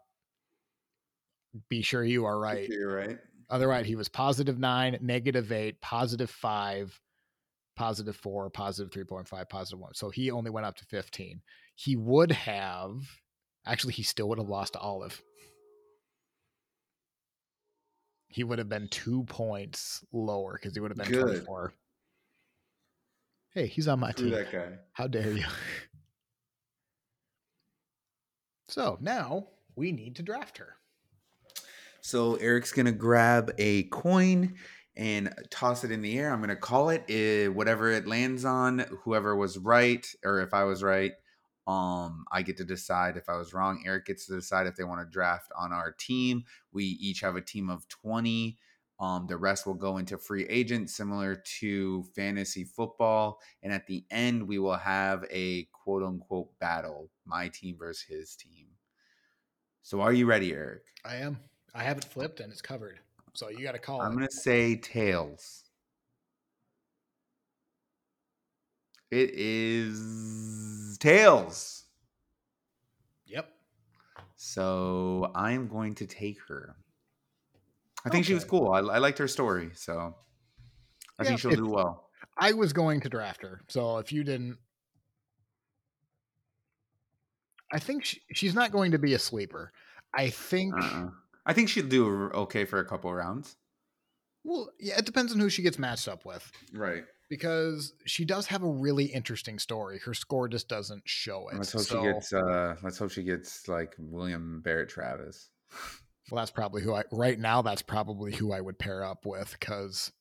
[1.71, 2.69] be sure you are right.
[2.69, 3.19] You're right.
[3.51, 7.01] Otherwise, he was positive nine, negative eight, positive five,
[7.77, 9.95] positive four, positive 3.5, positive one.
[9.95, 11.41] So he only went up to 15.
[11.75, 13.01] He would have,
[13.65, 15.23] actually, he still would have lost to Olive.
[18.29, 21.45] He would have been two points lower because he would have been Good.
[21.45, 21.73] 24.
[23.55, 24.35] Hey, he's on my Screw team.
[24.35, 24.73] that guy.
[24.93, 25.45] How dare you?
[28.69, 29.47] so now
[29.77, 30.75] we need to draft her.
[32.09, 34.55] So Eric's gonna grab a coin
[34.97, 36.33] and toss it in the air.
[36.33, 38.79] I'm gonna call it uh, whatever it lands on.
[39.05, 41.13] Whoever was right, or if I was right,
[41.67, 43.83] um, I get to decide if I was wrong.
[43.85, 46.45] Eric gets to decide if they want to draft on our team.
[46.73, 48.57] We each have a team of 20.
[48.99, 53.39] Um, the rest will go into free agent, similar to fantasy football.
[53.63, 58.35] And at the end, we will have a quote unquote battle my team versus his
[58.35, 58.69] team.
[59.83, 60.85] So, are you ready, Eric?
[61.05, 61.37] I am.
[61.79, 62.99] I have it flipped and it's covered.
[63.35, 65.63] So you got to call I'm going to say tails.
[69.13, 71.85] It is tails.
[73.27, 73.49] Yep.
[74.35, 76.75] So I'm going to take her.
[78.05, 78.73] I think she was cool.
[78.73, 79.71] I, I liked her story.
[79.75, 80.15] So
[81.19, 82.07] I Yeah, think she'll if- do well.
[82.41, 83.61] I was going to draft her.
[83.69, 84.59] So if you didn't,
[87.73, 89.73] I think she, she's not going to be a sleeper.
[90.15, 91.09] I think, Uh-uh.
[91.49, 93.57] I think she'll do okay for a couple rounds.
[94.45, 97.05] well, yeah, it depends on who she gets matched up with Right.
[97.29, 99.99] because she does have a really interesting story.
[99.99, 101.57] Her score just doesn't show it.
[101.57, 102.33] Let's hope So- she gets.
[102.33, 105.51] uh Let's hope she gets like William Barrett Travis.
[106.31, 107.63] Well, that's probably who I right now.
[107.63, 110.13] That's probably who I would pair up with because.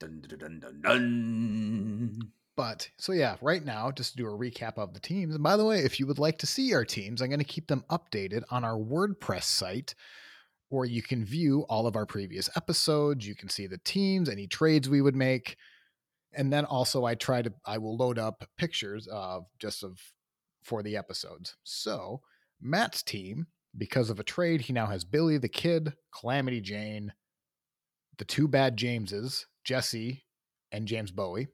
[0.00, 2.32] Dun, dun, dun, dun, dun.
[2.56, 5.34] But so yeah, right now, just to do a recap of the teams.
[5.34, 7.44] And by the way, if you would like to see our teams, I'm going to
[7.44, 9.94] keep them updated on our WordPress site,
[10.70, 13.26] or you can view all of our previous episodes.
[13.26, 15.56] You can see the teams, any trades we would make,
[16.34, 19.98] and then also I try to I will load up pictures of just of
[20.62, 21.56] for the episodes.
[21.64, 22.20] So
[22.60, 23.46] Matt's team,
[23.76, 27.12] because of a trade, he now has Billy the Kid, Calamity Jane,
[28.18, 30.24] the two bad Jameses, Jesse,
[30.70, 31.48] and James Bowie.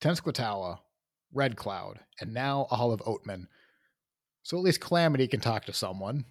[0.00, 0.78] Tenskwatawa,
[1.32, 3.46] Red Cloud, and now Olive Oatman.
[4.42, 6.24] So at least Calamity can talk to someone.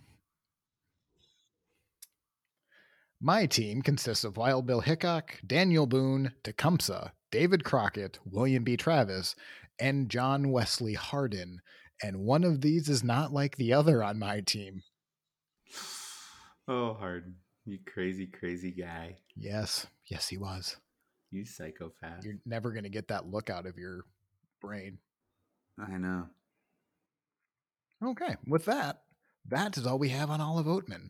[3.22, 8.78] My team consists of Wild Bill Hickok, Daniel Boone, Tecumseh, David Crockett, William B.
[8.78, 9.36] Travis,
[9.80, 11.62] and John Wesley Hardin.
[12.04, 14.84] And one of these is not like the other on my team.
[16.68, 17.36] Oh, hard.
[17.66, 19.18] You crazy, crazy guy.
[19.36, 20.78] Yes, yes, he was.
[21.36, 22.24] You psychopath.
[22.24, 24.06] You're never going to get that look out of your
[24.62, 25.00] brain.
[25.78, 26.30] I know.
[28.02, 29.02] Okay, with that,
[29.50, 31.10] that is all we have on Olive Oatman.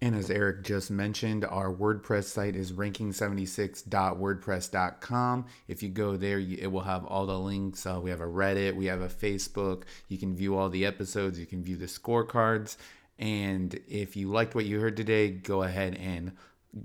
[0.00, 5.46] And as Eric just mentioned, our WordPress site is ranking76.wordpress.com.
[5.66, 7.84] If you go there, you, it will have all the links.
[7.84, 9.82] Uh, we have a Reddit, we have a Facebook.
[10.08, 12.76] You can view all the episodes, you can view the scorecards.
[13.18, 16.36] And if you liked what you heard today, go ahead and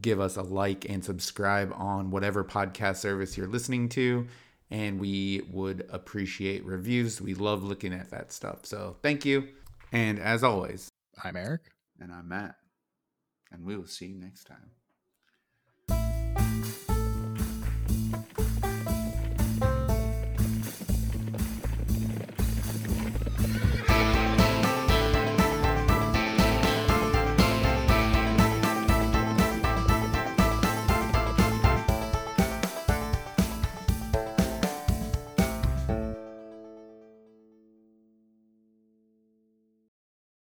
[0.02, 4.28] give us a like and subscribe on whatever podcast service you're listening to.
[4.72, 7.22] And we would appreciate reviews.
[7.22, 8.66] We love looking at that stuff.
[8.66, 9.48] So thank you.
[9.92, 10.90] And as always,
[11.24, 11.62] I'm Eric.
[12.00, 12.56] and I'm Matt.
[13.52, 14.72] And we will see you next time.